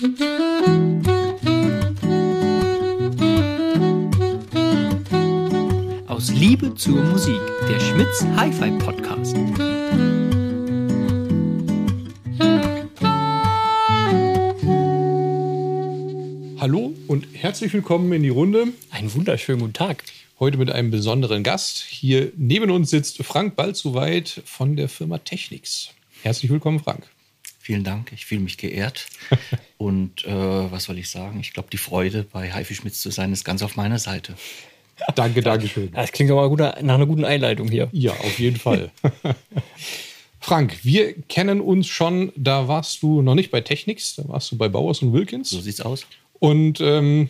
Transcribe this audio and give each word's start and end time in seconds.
Aus 0.00 0.08
Liebe 6.30 6.74
zur 6.74 7.02
Musik, 7.04 7.38
der 7.68 7.78
Schmitz 7.78 8.24
Hi-Fi 8.34 8.70
Podcast. 8.78 9.36
Hallo 16.58 16.94
und 17.06 17.26
herzlich 17.34 17.74
willkommen 17.74 18.10
in 18.14 18.22
die 18.22 18.30
Runde. 18.30 18.68
Einen 18.90 19.12
wunderschönen 19.12 19.60
guten 19.60 19.74
Tag. 19.74 20.04
Heute 20.38 20.56
mit 20.56 20.70
einem 20.70 20.90
besonderen 20.90 21.42
Gast. 21.42 21.84
Hier 21.86 22.32
neben 22.38 22.70
uns 22.70 22.88
sitzt 22.88 23.22
Frank 23.22 23.54
Balzuweit 23.54 24.40
von 24.46 24.76
der 24.76 24.88
Firma 24.88 25.18
Technics. 25.18 25.90
Herzlich 26.22 26.50
willkommen, 26.50 26.80
Frank. 26.80 27.06
Vielen 27.62 27.84
Dank, 27.84 28.10
ich 28.12 28.24
fühle 28.24 28.40
mich 28.40 28.56
geehrt. 28.56 29.06
Und 29.76 30.24
äh, 30.24 30.32
was 30.32 30.84
soll 30.84 30.98
ich 30.98 31.10
sagen? 31.10 31.40
Ich 31.40 31.52
glaube, 31.52 31.68
die 31.70 31.76
Freude, 31.76 32.24
bei 32.24 32.50
Haifi 32.50 32.74
Schmitz 32.74 33.00
zu 33.00 33.10
sein, 33.10 33.32
ist 33.32 33.44
ganz 33.44 33.62
auf 33.62 33.76
meiner 33.76 33.98
Seite. 33.98 34.34
Danke, 35.14 35.42
danke 35.42 35.68
schön. 35.68 35.92
Das 35.92 36.10
klingt 36.10 36.30
aber 36.30 36.48
gut, 36.48 36.60
nach 36.60 36.74
einer 36.74 37.06
guten 37.06 37.24
Einleitung 37.24 37.68
hier. 37.68 37.88
Ja, 37.92 38.12
auf 38.12 38.38
jeden 38.38 38.56
Fall. 38.56 38.90
Frank, 40.40 40.78
wir 40.82 41.14
kennen 41.22 41.60
uns 41.60 41.86
schon, 41.86 42.32
da 42.34 42.66
warst 42.66 43.02
du 43.02 43.20
noch 43.20 43.34
nicht 43.34 43.50
bei 43.50 43.60
Technics, 43.60 44.16
da 44.16 44.26
warst 44.26 44.50
du 44.50 44.56
bei 44.56 44.68
Bowers 44.68 45.02
und 45.02 45.12
Wilkins. 45.12 45.50
So 45.50 45.60
sieht's 45.60 45.82
aus. 45.82 46.06
Und 46.38 46.80
ähm, 46.80 47.28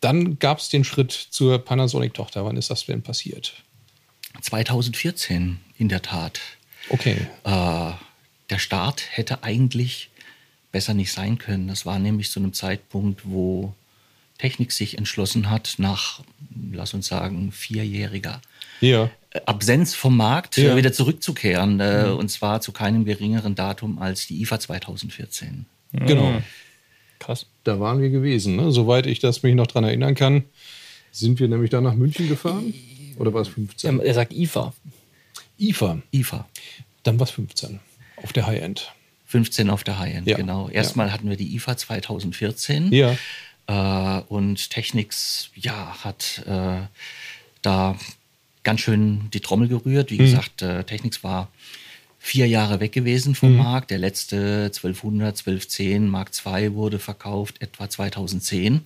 dann 0.00 0.38
gab 0.38 0.58
es 0.58 0.68
den 0.68 0.84
Schritt 0.84 1.10
zur 1.10 1.58
Panasonic-Tochter. 1.58 2.44
Wann 2.44 2.56
ist 2.56 2.70
das 2.70 2.86
denn 2.86 3.02
passiert? 3.02 3.54
2014, 4.40 5.58
in 5.78 5.88
der 5.88 6.02
Tat. 6.02 6.40
Okay. 6.90 7.26
Äh, 7.44 7.92
der 8.50 8.58
Start 8.58 9.04
hätte 9.10 9.42
eigentlich 9.42 10.10
besser 10.72 10.94
nicht 10.94 11.12
sein 11.12 11.38
können. 11.38 11.68
Das 11.68 11.86
war 11.86 11.98
nämlich 11.98 12.30
zu 12.30 12.40
einem 12.40 12.52
Zeitpunkt, 12.52 13.22
wo 13.24 13.74
Technik 14.38 14.72
sich 14.72 14.98
entschlossen 14.98 15.48
hat, 15.50 15.74
nach, 15.78 16.20
lass 16.72 16.92
uns 16.94 17.06
sagen, 17.06 17.52
vierjähriger 17.52 18.40
Ja. 18.80 19.10
Absenz 19.46 19.94
vom 19.94 20.16
Markt 20.16 20.56
Ja. 20.56 20.76
wieder 20.76 20.92
zurückzukehren. 20.92 21.80
Äh, 21.80 22.14
Und 22.16 22.28
zwar 22.30 22.60
zu 22.60 22.72
keinem 22.72 23.04
geringeren 23.04 23.54
Datum 23.54 23.98
als 24.00 24.26
die 24.26 24.40
IFA 24.42 24.58
2014. 24.60 25.66
Genau. 25.92 26.42
Krass. 27.20 27.46
Da 27.62 27.78
waren 27.80 28.00
wir 28.02 28.10
gewesen. 28.10 28.56
Ne? 28.56 28.70
Soweit 28.72 29.06
ich 29.06 29.20
das 29.20 29.42
mich 29.42 29.54
noch 29.54 29.68
dran 29.68 29.84
erinnern 29.84 30.14
kann, 30.16 30.44
sind 31.12 31.38
wir 31.38 31.48
nämlich 31.48 31.70
da 31.70 31.80
nach 31.80 31.94
München 31.94 32.28
gefahren. 32.28 32.74
Oder 33.16 33.32
war 33.32 33.42
es 33.42 33.48
15? 33.48 34.00
Er 34.00 34.14
sagt 34.14 34.32
IFA. 34.32 34.74
IFA. 35.58 36.02
IFA. 36.12 36.48
Dann 37.04 37.18
war 37.20 37.24
es 37.26 37.30
15. 37.30 37.78
Auf 38.24 38.32
der 38.32 38.46
High-End. 38.46 38.92
15 39.26 39.70
auf 39.70 39.84
der 39.84 39.98
High-End, 39.98 40.26
Ja. 40.28 40.36
genau. 40.36 40.68
Erstmal 40.68 41.12
hatten 41.12 41.28
wir 41.30 41.36
die 41.36 41.54
IFA 41.56 41.76
2014. 41.76 42.92
Ja. 42.92 43.16
Äh, 43.66 44.22
und 44.28 44.70
Technics, 44.70 45.50
ja, 45.54 45.96
hat 46.04 46.42
äh, 46.46 46.82
da 47.62 47.96
ganz 48.62 48.80
schön 48.80 49.28
die 49.32 49.40
Trommel 49.40 49.68
gerührt. 49.68 50.10
Mhm. 50.10 50.14
Wie 50.14 50.18
gesagt, 50.18 50.62
äh, 50.62 50.84
Technics 50.84 51.24
war 51.24 51.48
vier 52.18 52.46
Jahre 52.46 52.80
weg 52.80 52.92
gewesen 52.92 53.30
Mhm. 53.30 53.34
vom 53.34 53.56
Markt. 53.56 53.90
Der 53.90 53.98
letzte 53.98 54.70
1200, 54.72 55.36
1210 55.36 56.08
Mark 56.08 56.30
II 56.46 56.74
wurde 56.74 56.98
verkauft 56.98 57.60
etwa 57.60 57.88
2010. 57.90 58.82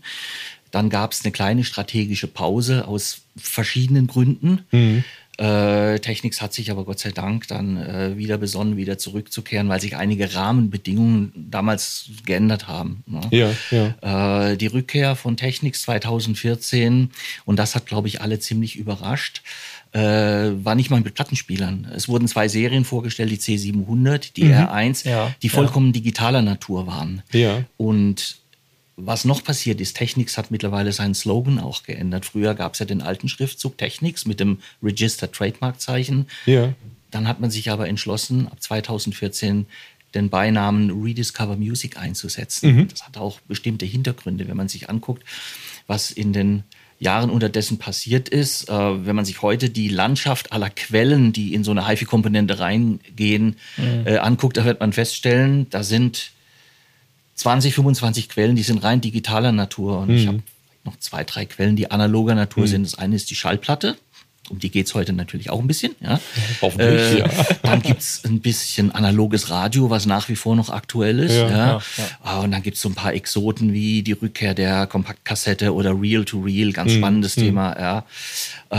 Dann 0.70 0.90
gab 0.90 1.12
es 1.12 1.24
eine 1.24 1.32
kleine 1.32 1.64
strategische 1.64 2.26
Pause 2.26 2.86
aus 2.88 3.22
verschiedenen 3.36 4.06
Gründen. 4.06 4.64
Mhm. 4.70 5.04
Äh, 5.38 6.00
Technics 6.00 6.42
hat 6.42 6.52
sich 6.52 6.70
aber 6.72 6.84
Gott 6.84 6.98
sei 6.98 7.12
Dank 7.12 7.46
dann 7.46 7.76
äh, 7.76 8.16
wieder 8.16 8.38
besonnen, 8.38 8.76
wieder 8.76 8.98
zurückzukehren, 8.98 9.68
weil 9.68 9.80
sich 9.80 9.96
einige 9.96 10.34
Rahmenbedingungen 10.34 11.32
damals 11.50 12.10
geändert 12.26 12.66
haben. 12.66 13.04
Ne? 13.06 13.20
Ja, 13.30 13.50
ja. 13.70 14.50
Äh, 14.50 14.56
die 14.56 14.66
Rückkehr 14.66 15.14
von 15.14 15.36
Technics 15.36 15.82
2014, 15.82 17.10
und 17.44 17.58
das 17.58 17.76
hat, 17.76 17.86
glaube 17.86 18.08
ich, 18.08 18.20
alle 18.20 18.40
ziemlich 18.40 18.74
überrascht, 18.76 19.42
äh, 19.92 20.00
war 20.00 20.74
nicht 20.74 20.90
mal 20.90 21.00
mit 21.00 21.14
Plattenspielern. 21.14 21.88
Es 21.94 22.08
wurden 22.08 22.26
zwei 22.26 22.48
Serien 22.48 22.84
vorgestellt, 22.84 23.30
die 23.30 23.38
C700, 23.38 24.32
die 24.34 24.44
R1, 24.46 25.08
Ja, 25.08 25.32
die 25.42 25.48
vollkommen 25.48 25.92
digitaler 25.92 26.42
Natur 26.42 26.88
waren. 26.88 27.22
Und 27.76 28.38
was 29.00 29.24
noch 29.24 29.44
passiert 29.44 29.80
ist, 29.80 29.96
Technics 29.96 30.36
hat 30.36 30.50
mittlerweile 30.50 30.92
seinen 30.92 31.14
Slogan 31.14 31.60
auch 31.60 31.84
geändert. 31.84 32.26
Früher 32.26 32.54
gab 32.54 32.74
es 32.74 32.80
ja 32.80 32.86
den 32.86 33.00
alten 33.00 33.28
Schriftzug 33.28 33.78
Technics 33.78 34.26
mit 34.26 34.40
dem 34.40 34.58
Registered 34.82 35.32
Trademark 35.32 35.80
Zeichen. 35.80 36.26
Ja. 36.46 36.74
Dann 37.12 37.28
hat 37.28 37.40
man 37.40 37.50
sich 37.50 37.70
aber 37.70 37.88
entschlossen, 37.88 38.48
ab 38.48 38.60
2014 38.60 39.66
den 40.14 40.30
Beinamen 40.30 40.90
Rediscover 40.90 41.56
Music 41.56 41.96
einzusetzen. 41.96 42.88
Das 42.88 43.06
hat 43.06 43.16
auch 43.16 43.40
bestimmte 43.40 43.86
Hintergründe, 43.86 44.48
wenn 44.48 44.56
man 44.56 44.68
sich 44.68 44.90
anguckt, 44.90 45.22
was 45.86 46.10
in 46.10 46.32
den 46.32 46.64
Jahren 46.98 47.30
unterdessen 47.30 47.78
passiert 47.78 48.28
ist. 48.28 48.68
Äh, 48.68 49.06
wenn 49.06 49.14
man 49.14 49.24
sich 49.24 49.42
heute 49.42 49.70
die 49.70 49.88
Landschaft 49.88 50.50
aller 50.50 50.70
Quellen, 50.70 51.32
die 51.32 51.54
in 51.54 51.62
so 51.62 51.70
eine 51.70 51.86
HiFi-Komponente 51.86 52.58
reingehen, 52.58 53.56
äh, 54.04 54.16
anguckt, 54.16 54.56
da 54.56 54.64
wird 54.64 54.80
man 54.80 54.92
feststellen, 54.92 55.70
da 55.70 55.84
sind 55.84 56.32
20, 57.38 57.74
25 57.74 58.28
Quellen, 58.28 58.56
die 58.56 58.64
sind 58.64 58.82
rein 58.82 59.00
digitaler 59.00 59.52
Natur. 59.52 60.00
Und 60.00 60.10
ich 60.10 60.26
habe 60.26 60.42
noch 60.84 60.96
zwei, 60.98 61.22
drei 61.22 61.46
Quellen, 61.46 61.76
die 61.76 61.90
analoger 61.90 62.34
Natur 62.34 62.64
sind. 62.66 62.82
Das 62.82 62.96
eine 62.96 63.14
ist 63.14 63.30
die 63.30 63.36
Schallplatte. 63.36 63.96
Um 64.50 64.58
die 64.58 64.70
geht's 64.70 64.94
heute 64.94 65.12
natürlich 65.12 65.50
auch 65.50 65.60
ein 65.60 65.66
bisschen. 65.66 65.94
Ja. 66.00 66.20
Hoffentlich, 66.62 66.88
Äh, 67.14 67.18
ja. 67.20 67.28
Dann 67.62 67.82
gibt's 67.82 68.22
ein 68.24 68.40
bisschen 68.40 68.90
analoges 68.92 69.50
Radio, 69.50 69.90
was 69.90 70.06
nach 70.06 70.28
wie 70.28 70.36
vor 70.36 70.56
noch 70.56 70.70
aktuell 70.70 71.18
ist. 71.18 71.34
Ja, 71.34 71.48
Ja, 71.48 71.82
Ah, 72.22 72.40
Und 72.40 72.50
dann 72.52 72.62
gibt's 72.62 72.80
so 72.80 72.88
ein 72.88 72.94
paar 72.94 73.12
Exoten 73.14 73.72
wie 73.72 74.02
die 74.02 74.12
Rückkehr 74.12 74.54
der 74.54 74.86
Kompaktkassette 74.86 75.74
oder 75.74 75.98
Reel 76.00 76.24
to 76.24 76.40
Reel, 76.40 76.72
ganz 76.72 76.92
Mhm. 76.92 76.98
spannendes 76.98 77.34
Thema. 77.34 77.78
Ja. 77.78 78.04
Äh, 78.70 78.76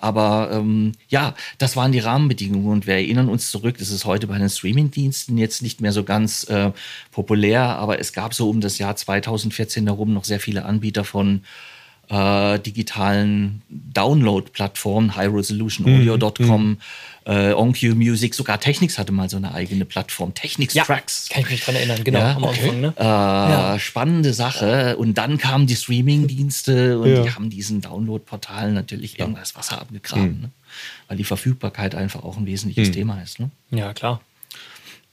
aber 0.00 0.50
ähm, 0.52 0.92
ja, 1.08 1.34
das 1.58 1.76
waren 1.76 1.92
die 1.92 1.98
Rahmenbedingungen 2.00 2.68
und 2.68 2.86
wir 2.86 2.94
erinnern 2.94 3.28
uns 3.28 3.50
zurück, 3.50 3.78
das 3.78 3.90
ist 3.90 4.04
heute 4.04 4.26
bei 4.26 4.38
den 4.38 4.48
Streamingdiensten 4.48 5.38
jetzt 5.38 5.62
nicht 5.62 5.80
mehr 5.80 5.92
so 5.92 6.04
ganz 6.04 6.44
äh, 6.44 6.72
populär, 7.12 7.62
aber 7.62 7.98
es 8.00 8.12
gab 8.12 8.34
so 8.34 8.48
um 8.50 8.60
das 8.60 8.78
Jahr 8.78 8.96
2014 8.96 9.86
herum 9.86 10.12
noch 10.12 10.24
sehr 10.24 10.40
viele 10.40 10.64
Anbieter 10.64 11.04
von 11.04 11.42
äh, 12.10 12.58
digitalen 12.58 13.62
Download-Plattformen, 13.70 15.14
HighResolutionAudio.com, 15.16 16.78
äh, 17.26 17.52
OnQ 17.52 17.94
Music, 17.94 18.34
sogar 18.34 18.58
Technics 18.58 18.98
hatte 18.98 19.12
mal 19.12 19.28
so 19.30 19.36
eine 19.36 19.54
eigene 19.54 19.84
Plattform, 19.84 20.34
Technics 20.34 20.74
Ja, 20.74 20.84
Tracks. 20.84 21.28
kann 21.30 21.42
ich 21.42 21.50
mich 21.50 21.64
dran 21.64 21.76
erinnern. 21.76 22.02
Genau, 22.02 22.18
Ja, 22.18 22.36
am 22.36 22.42
okay. 22.44 22.70
Anfang. 22.70 22.80
Ne? 22.80 23.74
Äh, 23.76 23.78
Spannende 23.78 24.32
Sache. 24.34 24.96
Und 24.96 25.18
dann 25.18 25.38
kamen 25.38 25.66
die 25.66 25.76
Streaming-Dienste 25.76 26.98
und 26.98 27.08
Ja. 27.14 27.22
die 27.22 27.30
haben 27.34 27.50
diesen 27.50 27.80
Download-Portalen 27.80 28.74
natürlich 28.74 29.18
irgendwas 29.18 29.54
Wasser 29.54 29.80
abgegraben, 29.80 30.40
ne? 30.40 30.50
weil 31.08 31.16
die 31.16 31.24
Verfügbarkeit 31.24 31.94
einfach 31.94 32.22
auch 32.24 32.36
ein 32.36 32.46
wesentliches 32.46 32.90
Thema 32.90 33.20
ist. 33.22 33.38
Ne? 33.38 33.50
Ja, 33.70 33.92
klar. 33.94 34.20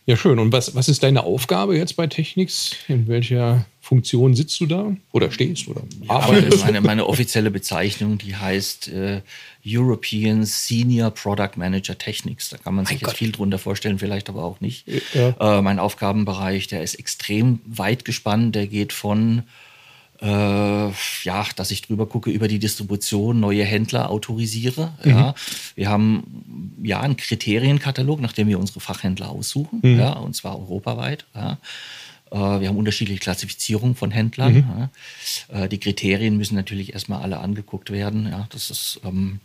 Ja, 0.07 0.15
schön. 0.15 0.39
Und 0.39 0.53
was, 0.53 0.73
was 0.73 0.87
ist 0.87 1.03
deine 1.03 1.23
Aufgabe 1.23 1.77
jetzt 1.77 1.97
bei 1.97 2.07
Technics? 2.07 2.77
In 2.87 3.09
welcher 3.09 3.65
Funktion 3.81 4.35
sitzt 4.35 4.57
du 4.61 4.65
da? 4.65 4.95
Oder 5.11 5.31
stehst? 5.31 5.67
Oder 5.67 5.81
arbeitest? 6.07 6.63
meine, 6.63 6.79
meine 6.79 7.05
offizielle 7.07 7.51
Bezeichnung, 7.51 8.17
die 8.17 8.33
heißt 8.33 8.87
äh, 8.87 9.21
European 9.65 10.45
Senior 10.45 11.11
Product 11.11 11.57
Manager 11.57 11.97
Technics. 11.97 12.49
Da 12.49 12.57
kann 12.57 12.73
man 12.75 12.85
sich 12.85 12.95
Mein 12.95 12.99
jetzt 13.01 13.09
Gott. 13.09 13.17
viel 13.17 13.31
drunter 13.33 13.59
vorstellen, 13.59 13.99
vielleicht 13.99 14.29
aber 14.29 14.45
auch 14.45 14.61
nicht. 14.61 14.85
Ja. 15.13 15.57
Äh, 15.57 15.61
mein 15.61 15.77
Aufgabenbereich, 15.77 16.67
der 16.67 16.83
ist 16.83 16.95
extrem 16.95 17.59
weit 17.65 18.05
gespannt. 18.05 18.55
Der 18.55 18.67
geht 18.67 18.93
von 18.93 19.43
äh, 20.21 20.25
ja, 21.23 21.45
dass 21.55 21.71
ich 21.71 21.81
drüber 21.83 22.07
gucke 22.07 22.29
über 22.31 22.47
die 22.47 22.59
Distribution, 22.59 23.39
neue 23.39 23.63
Händler 23.63 24.09
autorisiere. 24.09 24.93
Ja. 25.03 25.35
Wir 25.75 25.89
haben 25.89 26.77
ja 26.83 27.01
einen 27.01 27.17
Kriterienkatalog, 27.17 28.19
nach 28.21 28.33
dem 28.33 28.47
wir 28.47 28.59
unsere 28.59 28.79
Fachhändler 28.79 29.29
aussuchen, 29.29 29.81
ja, 29.83 30.13
und 30.13 30.35
zwar 30.35 30.57
europaweit. 30.59 31.25
Ja. 31.35 31.57
Äh, 32.31 32.59
Wir 32.61 32.67
haben 32.67 32.77
unterschiedliche 32.77 33.19
Klassifizierungen 33.19 33.95
von 33.95 34.11
Händlern. 34.11 34.89
Ja. 35.51 35.63
Äh, 35.63 35.69
Die 35.69 35.79
Kriterien 35.79 36.37
müssen 36.37 36.55
natürlich 36.55 36.93
erstmal 36.93 37.21
alle 37.21 37.39
angeguckt 37.39 37.91
werden. 37.91 38.27
Ja. 38.29 38.47
Das 38.49 38.69
ist, 38.69 38.99
ähm, 39.05 39.39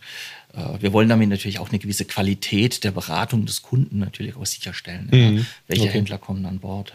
äh, 0.54 0.80
wir 0.82 0.92
wollen 0.92 1.08
damit 1.08 1.28
natürlich 1.28 1.58
auch 1.58 1.68
eine 1.68 1.78
gewisse 1.78 2.04
Qualität 2.04 2.82
der 2.82 2.90
Beratung 2.90 3.46
des 3.46 3.62
Kunden 3.62 3.98
natürlich 3.98 4.36
auch 4.36 4.46
sicherstellen. 4.46 5.08
Ja. 5.12 5.44
Welche 5.68 5.84
Okay. 5.84 5.92
Händler 5.92 6.18
kommen 6.18 6.44
an 6.46 6.58
Bord? 6.58 6.92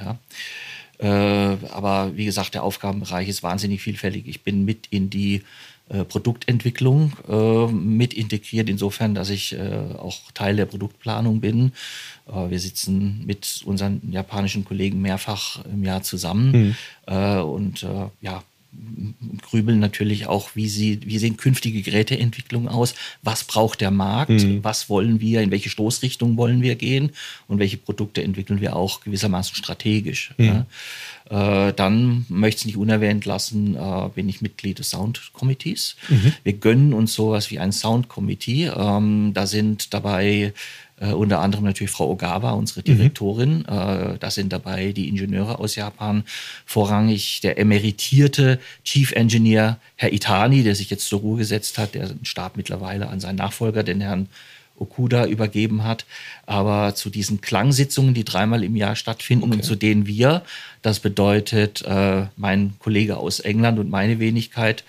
Äh, 1.00 1.08
aber 1.08 2.16
wie 2.16 2.26
gesagt, 2.26 2.54
der 2.54 2.64
Aufgabenbereich 2.64 3.28
ist 3.28 3.44
wahnsinnig 3.44 3.82
vielfältig. 3.82 4.28
Ich 4.28 4.44
bin 4.44 4.66
mit 4.66 4.88
in 4.90 5.10
die 5.10 5.44
äh, 5.90 6.04
Produktentwicklung 6.04 7.14
äh, 7.30 7.72
mit 7.72 8.14
integriert, 8.14 8.68
insofern, 8.68 9.16
dass 9.16 9.30
ich 9.30 9.58
auch 9.98 10.32
Teil 10.34 10.56
der 10.56 10.66
Produktplanung 10.66 11.40
bin. 11.40 11.72
Wir 12.26 12.60
sitzen 12.60 13.24
mit 13.26 13.62
unseren 13.64 14.02
japanischen 14.12 14.66
Kollegen 14.66 15.02
mehrfach 15.02 15.64
im 15.66 15.84
Jahr 15.84 16.04
zusammen 16.04 16.76
äh, 17.06 17.38
und 17.38 17.86
ja, 18.20 18.44
grübeln 19.42 19.80
natürlich 19.80 20.28
auch, 20.28 20.52
wie, 20.56 20.68
sie, 20.68 21.00
wie 21.06 21.18
sehen 21.18 21.38
künftige 21.38 21.82
Geräteentwicklungen 21.82 22.68
aus, 22.68 22.96
was 23.24 23.44
braucht 23.44 23.82
der 23.82 23.92
Markt, 23.92 24.30
Mhm. 24.32 24.64
was 24.64 24.90
wollen 24.90 25.20
wir, 25.20 25.42
in 25.42 25.52
welche 25.52 25.70
Stoßrichtung 25.70 26.38
wollen 26.38 26.62
wir 26.62 26.76
gehen 26.76 27.12
und 27.48 27.60
welche 27.60 27.78
Produkte 27.78 28.24
entwickeln 28.24 28.62
wir 28.62 28.76
auch 28.76 29.02
gewissermaßen 29.02 29.56
strategisch. 29.56 30.34
Mhm. 30.38 30.46
Ja. 30.46 31.68
Äh, 31.68 31.74
dann 31.74 32.26
möchte 32.30 32.58
ich 32.58 32.62
es 32.62 32.66
nicht 32.68 32.78
unerwähnt 32.78 33.26
lassen, 33.26 33.76
äh, 33.76 34.10
bin 34.16 34.30
ich 34.30 34.42
Mitglied 34.42 34.80
des 34.80 34.92
Sound 34.92 35.32
Committees. 35.34 35.96
Mhm. 36.10 36.34
Wir 36.44 36.54
gönnen 36.54 36.94
uns 36.94 37.14
sowas 37.14 37.52
wie 37.52 37.60
ein 37.60 37.72
Sound 37.72 38.08
Committee. 38.08 38.66
Ähm, 38.66 39.32
da 39.34 39.48
sind 39.48 39.94
dabei 39.94 40.54
äh, 41.00 41.12
unter 41.12 41.42
anderem 41.42 41.64
natürlich 41.64 41.92
Frau 41.92 42.10
Ogawa, 42.10 42.52
unsere 42.52 42.82
Direktorin. 42.82 43.66
Äh, 43.66 44.18
da 44.20 44.32
sind 44.32 44.52
dabei 44.52 44.92
die 44.92 45.08
Ingenieure 45.08 45.60
aus 45.60 45.76
Japan, 45.76 46.24
vorrangig 46.66 47.42
der 47.42 47.58
emeritierte 47.60 48.60
Chief 48.84 49.12
Engineer 49.12 49.78
Herr 49.96 50.12
Itani, 50.14 50.64
der 50.64 50.76
sich 50.76 50.90
jetzt 50.90 51.08
zur 51.08 51.20
Ruhe 51.20 51.38
gesetzt 51.38 51.78
hat, 51.78 51.94
der 51.94 52.08
den 52.08 52.26
Stab 52.26 52.58
mittlerweile 52.58 53.10
an 53.10 53.20
seinen 53.20 53.36
Nachfolger, 53.36 53.84
den 53.84 54.02
Herrn 54.02 54.28
Okuda, 54.80 55.26
übergeben 55.26 55.84
hat. 55.84 56.06
Aber 56.46 56.96
zu 56.96 57.10
diesen 57.10 57.42
Klangsitzungen, 57.42 58.14
die 58.14 58.24
dreimal 58.24 58.64
im 58.64 58.76
Jahr 58.76 58.96
stattfinden 58.96 59.52
und 59.52 59.64
zu 59.64 59.76
denen 59.76 60.08
wir, 60.08 60.44
das 60.82 61.00
bedeutet 61.00 61.84
äh, 61.84 62.26
mein 62.38 62.74
Kollege 62.80 63.18
aus 63.18 63.40
England 63.40 63.80
und 63.80 63.90
meine 63.90 64.20
Wenigkeit, 64.20 64.84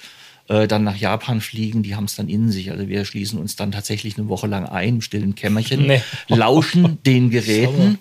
äh, 0.48 0.66
dann 0.66 0.84
nach 0.84 0.96
Japan 0.96 1.40
fliegen, 1.40 1.82
die 1.82 1.94
haben 1.94 2.04
es 2.04 2.16
dann 2.16 2.28
in 2.28 2.50
sich. 2.50 2.70
Also 2.70 2.88
wir 2.88 3.04
schließen 3.04 3.38
uns 3.38 3.56
dann 3.56 3.72
tatsächlich 3.72 4.18
eine 4.18 4.28
Woche 4.28 4.46
lang 4.46 4.66
ein 4.66 4.88
im 4.88 5.00
stillen 5.00 5.34
Kämmerchen, 5.34 5.86
Nee. 5.86 6.02
lauschen 6.28 7.02
den 7.06 7.30
Geräten, 7.30 7.98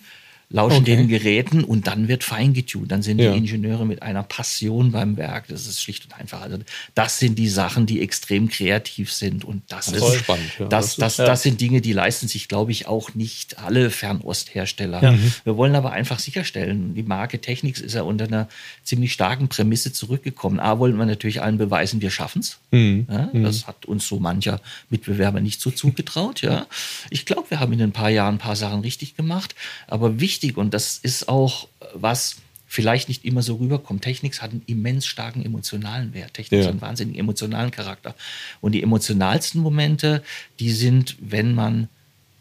lauschen 0.50 0.84
Okay. 0.84 0.96
den 0.96 1.08
Geräten 1.10 1.64
und 1.66 1.88
dann 1.88 2.08
wird 2.08 2.24
fein 2.24 2.54
getuned. 2.54 2.90
Dann 2.90 3.02
sind 3.02 3.20
Ja. 3.20 3.32
die 3.34 3.38
Ingenieure 3.38 3.86
mit 3.86 4.02
einer 4.02 4.24
Passion 4.24 4.94
beim 4.94 5.18
Werk. 5.18 5.48
Das 5.50 5.68
ist 5.68 5.82
schlicht 5.84 6.06
und 6.06 6.14
einfach. 6.18 6.42
Also 6.42 6.60
das 6.96 7.20
sind 7.20 7.38
die 7.38 7.50
Sachen, 7.50 7.86
die 7.86 8.02
extrem 8.02 8.48
kreativ 8.48 9.12
sind 9.12 9.44
und 9.44 9.64
das, 9.68 9.88
Das 9.88 9.96
ist 9.96 10.04
ist 10.14 10.20
spannend, 10.20 10.50
ja. 10.58 10.68
Das, 10.68 10.96
Das 10.96 11.18
das, 11.18 11.26
das, 11.28 11.44
sind 11.44 11.60
Dinge, 11.60 11.82
die 11.82 11.92
leisten 11.92 12.30
sich, 12.30 12.48
glaube 12.48 12.72
ich, 12.72 12.88
auch 12.88 13.14
nicht 13.14 13.60
alle 13.60 13.90
Fernosthersteller. 13.90 15.04
Ja. 15.04 15.16
Wir 15.44 15.58
wollen 15.58 15.76
aber 15.76 15.92
einfach 15.92 16.20
sicherstellen, 16.20 16.96
die 16.96 17.04
Marke 17.04 17.40
Technics 17.40 17.82
ist 17.82 17.94
ja 17.96 18.04
unter 18.04 18.26
einer 18.26 18.48
ziemlich 18.84 19.12
starken 19.14 19.50
Prämisse 19.50 19.92
zurückgekommen. 19.92 20.60
A, 20.62 20.80
wollen 20.80 20.96
wir 20.98 21.06
natürlich 21.06 21.42
allen 21.42 21.58
beweisen, 21.58 22.00
wir 22.02 22.10
schaffen 22.12 22.40
es. 22.40 22.58
Ja, 22.72 23.30
das 23.34 23.68
hat 23.68 23.86
uns 23.86 24.08
so 24.08 24.20
mancher 24.20 24.62
Mitbewerber 24.90 25.42
nicht 25.42 25.60
so 25.60 25.72
zugetraut. 25.72 26.42
Ja. 26.42 26.68
Ich 27.10 27.26
glaube, 27.26 27.50
wir 27.50 27.60
haben 27.60 27.74
in 27.74 27.82
ein 27.82 27.92
paar 27.92 28.10
Jahren 28.10 28.36
ein 28.36 28.40
paar 28.40 28.56
Sachen 28.56 28.80
richtig 28.82 29.16
gemacht. 29.18 29.54
Aber 29.88 30.20
wichtig, 30.22 30.37
und 30.58 30.74
das 30.74 30.98
ist 30.98 31.30
auch 31.30 31.68
was 31.94 32.38
vielleicht 32.68 33.08
nicht 33.08 33.24
immer 33.24 33.42
so 33.42 33.56
rüberkommt. 33.56 34.04
Technics 34.04 34.42
hat 34.42 34.52
einen 34.52 34.62
immens 34.68 35.06
starken 35.06 35.44
emotionalen 35.44 36.14
Wert. 36.14 36.34
Technics 36.34 36.64
Ja. 36.64 36.68
hat 36.68 36.72
einen 36.74 36.82
wahnsinnig 36.82 37.18
emotionalen 37.18 37.72
Charakter. 37.72 38.14
Und 38.60 38.74
die 38.74 38.84
emotionalsten 38.84 39.62
Momente, 39.62 40.22
die 40.60 40.72
sind, 40.72 41.16
wenn 41.22 41.56
man 41.56 41.88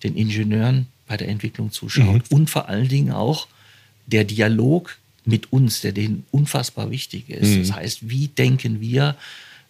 den 0.03 0.17
Ingenieuren 0.17 0.89
bei 1.07 1.17
der 1.17 1.29
Entwicklung 1.29 1.71
zuschaut. 1.71 2.23
Und 2.31 2.51
vor 2.51 2.69
allen 2.69 2.89
Dingen 2.89 3.13
auch 3.13 3.47
der 4.07 4.25
Dialog 4.25 4.99
mit 5.25 5.53
uns, 5.53 5.81
der 5.81 5.93
denen 5.93 6.25
unfassbar 6.33 6.91
wichtig 6.91 7.31
ist. 7.31 7.69
Das 7.69 7.77
heißt, 7.77 8.09
wie 8.11 8.29
denken 8.29 8.81
wir 8.81 9.17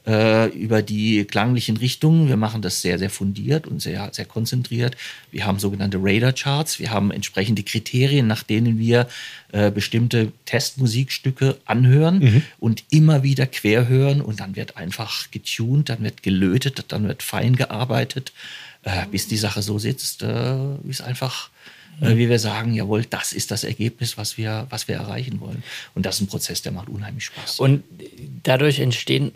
äh, 0.06 0.48
über 0.50 0.82
die 0.82 1.24
klanglichen 1.24 1.76
Richtungen? 1.76 2.28
Wir 2.28 2.36
machen 2.36 2.62
das 2.62 2.82
sehr, 2.82 2.98
sehr 2.98 3.10
fundiert 3.10 3.66
und 3.66 3.80
sehr, 3.80 4.08
sehr 4.12 4.24
konzentriert. 4.24 4.96
Wir 5.30 5.46
haben 5.46 5.58
sogenannte 5.58 5.98
Radar-Charts. 6.00 6.78
Wir 6.78 6.90
haben 6.90 7.10
entsprechende 7.10 7.62
Kriterien, 7.62 8.26
nach 8.26 8.42
denen 8.42 8.78
wir 8.78 9.08
äh, 9.52 9.70
bestimmte 9.70 10.32
Testmusikstücke 10.44 11.58
anhören 11.64 12.44
und 12.58 12.84
immer 12.90 13.22
wieder 13.22 13.46
quer 13.46 13.88
hören. 13.88 14.20
Und 14.20 14.40
dann 14.40 14.56
wird 14.56 14.76
einfach 14.76 15.30
getuned, 15.30 15.88
dann 15.88 16.02
wird 16.02 16.22
gelötet, 16.22 16.84
dann 16.88 17.08
wird 17.08 17.22
fein 17.22 17.56
gearbeitet, 17.56 18.32
äh, 18.82 19.06
bis 19.10 19.28
die 19.28 19.36
Sache 19.36 19.62
so 19.62 19.78
sitzt, 19.78 20.22
äh, 20.22 20.56
wie 20.82 20.90
es 20.90 21.00
einfach 21.00 21.50
äh, 22.00 22.16
wie 22.16 22.28
wir 22.28 22.38
sagen, 22.38 22.74
jawohl, 22.74 23.04
das 23.04 23.32
ist 23.32 23.50
das 23.50 23.64
Ergebnis, 23.64 24.18
was 24.18 24.36
wir, 24.36 24.66
was 24.70 24.86
wir 24.86 24.96
erreichen 24.96 25.40
wollen. 25.40 25.62
Und 25.94 26.06
das 26.06 26.16
ist 26.16 26.22
ein 26.22 26.26
Prozess, 26.26 26.62
der 26.62 26.72
macht 26.72 26.88
unheimlich 26.88 27.24
Spaß. 27.24 27.60
Und 27.60 27.84
dadurch 28.42 28.80
entstehen 28.80 29.32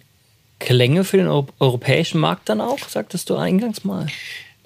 Klänge 0.60 1.02
für 1.02 1.16
den 1.16 1.26
Eu 1.26 1.46
europäischen 1.58 2.20
Markt 2.20 2.48
dann 2.48 2.60
auch, 2.60 2.78
sagtest 2.88 3.28
du 3.30 3.36
eingangs 3.36 3.82
mal. 3.82 4.06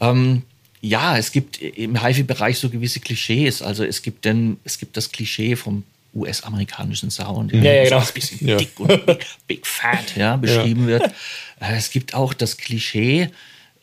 Ähm, 0.00 0.42
ja, 0.82 1.16
es 1.16 1.32
gibt 1.32 1.62
im 1.62 2.02
HIFI-Bereich 2.04 2.58
so 2.58 2.68
gewisse 2.68 3.00
Klischees. 3.00 3.62
Also 3.62 3.84
es 3.84 4.02
gibt 4.02 4.26
denn, 4.26 4.58
es 4.64 4.78
gibt 4.78 4.98
das 4.98 5.10
Klischee 5.10 5.56
vom 5.56 5.84
US-amerikanischen 6.14 7.10
Sound, 7.10 7.52
Ja, 7.52 7.62
ja, 7.62 7.84
so 7.84 7.90
genau. 7.90 7.98
ein 8.06 8.12
bisschen 8.14 8.46
Ja. 8.48 8.56
dick 8.58 8.78
und 8.78 9.06
big, 9.06 9.26
big 9.46 9.66
fat 9.66 10.14
ja, 10.16 10.36
beschrieben 10.36 10.86
wird. 10.86 11.02
Äh, 11.60 11.76
Es 11.76 11.90
gibt 11.90 12.14
auch 12.14 12.34
das 12.34 12.56
Klischee, 12.56 13.30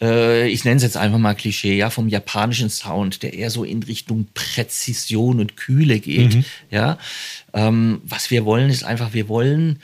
äh, 0.01 0.47
ich 0.49 0.63
nenne 0.63 0.77
es 0.77 0.83
jetzt 0.83 0.97
einfach 0.97 1.17
mal 1.19 1.33
Klischee, 1.35 1.75
ja, 1.75 1.89
vom 1.89 2.07
japanischen 2.09 2.69
Sound, 2.69 3.23
der 3.23 3.33
eher 3.33 3.49
so 3.49 3.63
in 3.63 3.83
Richtung 3.83 4.27
Präzision 4.33 5.39
und 5.39 5.57
Kühle 5.57 5.99
geht. 5.99 6.35
Mhm. 6.35 6.45
Ja, 6.69 6.97
ähm, 7.53 8.01
was 8.03 8.29
wir 8.31 8.45
wollen, 8.45 8.69
ist 8.69 8.83
einfach, 8.83 9.13
wir 9.13 9.27
wollen, 9.27 9.81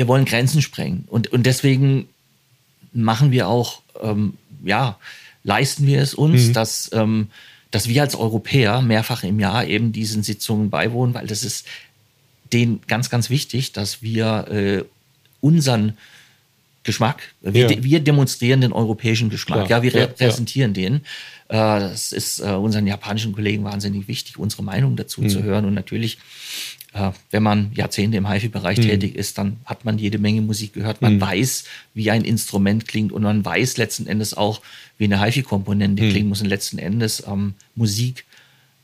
wir 0.00 0.08
wollen 0.08 0.24
Grenzen 0.24 0.62
sprengen. 0.62 1.04
Und 1.08 1.28
und 1.30 1.44
deswegen 1.44 2.08
machen 2.94 3.32
wir 3.32 3.48
auch, 3.48 3.82
ähm, 4.02 4.32
ja, 4.64 4.98
leisten 5.44 5.86
wir 5.86 6.00
es 6.00 6.14
uns, 6.14 6.52
dass, 6.52 6.88
ähm, 6.94 7.28
dass 7.70 7.86
wir 7.86 8.00
als 8.00 8.14
Europäer 8.14 8.80
mehrfach 8.80 9.22
im 9.24 9.38
Jahr 9.40 9.66
eben 9.66 9.92
diesen 9.92 10.22
Sitzungen 10.22 10.70
beiwohnen, 10.70 11.12
weil 11.14 11.26
das 11.26 11.44
ist 11.44 11.66
denen 12.50 12.80
ganz, 12.88 13.10
ganz 13.10 13.28
wichtig, 13.28 13.72
dass 13.72 14.00
wir 14.00 14.48
äh, 14.50 14.84
unseren 15.42 15.98
Geschmack, 16.82 17.34
wir, 17.42 17.62
Ja. 17.62 17.68
de- 17.68 17.82
wir 17.84 18.00
demonstrieren 18.00 18.62
den 18.62 18.72
europäischen 18.72 19.28
Geschmack, 19.28 19.66
Klar, 19.66 19.78
ja, 19.78 19.82
wir 19.82 19.92
ja, 19.92 20.00
repräsentieren 20.06 20.72
den. 20.72 20.94
Äh, 21.48 21.56
das 21.56 22.12
ist 22.12 22.40
äh, 22.40 22.52
unseren 22.52 22.86
japanischen 22.86 23.32
Kollegen 23.32 23.64
wahnsinnig 23.64 24.08
wichtig, 24.08 24.38
unsere 24.38 24.62
Meinung 24.62 24.96
dazu 24.96 25.22
zu 25.28 25.42
hören. 25.42 25.66
Und 25.66 25.74
natürlich 25.74 26.16
äh, 26.92 27.12
wenn 27.30 27.42
man 27.42 27.70
Jahrzehnte 27.74 28.16
im 28.16 28.28
HiFi-Bereich 28.28 28.80
tätig 28.80 29.14
ist, 29.14 29.38
dann 29.38 29.58
hat 29.64 29.84
man 29.84 29.98
jede 29.98 30.18
Menge 30.18 30.40
Musik 30.40 30.72
gehört. 30.72 31.02
Man 31.02 31.20
weiß, 31.20 31.64
wie 31.94 32.10
ein 32.10 32.24
Instrument 32.24 32.88
klingt 32.88 33.12
und 33.12 33.22
man 33.22 33.44
weiß 33.44 33.76
letzten 33.76 34.06
Endes 34.06 34.34
auch, 34.34 34.60
wie 34.98 35.04
eine 35.04 35.22
HiFi-Komponente 35.22 36.08
klingen 36.08 36.28
muss. 36.28 36.40
Und 36.40 36.48
letzten 36.48 36.78
Endes 36.78 37.22
ähm, 37.26 37.54
Musik 37.76 38.24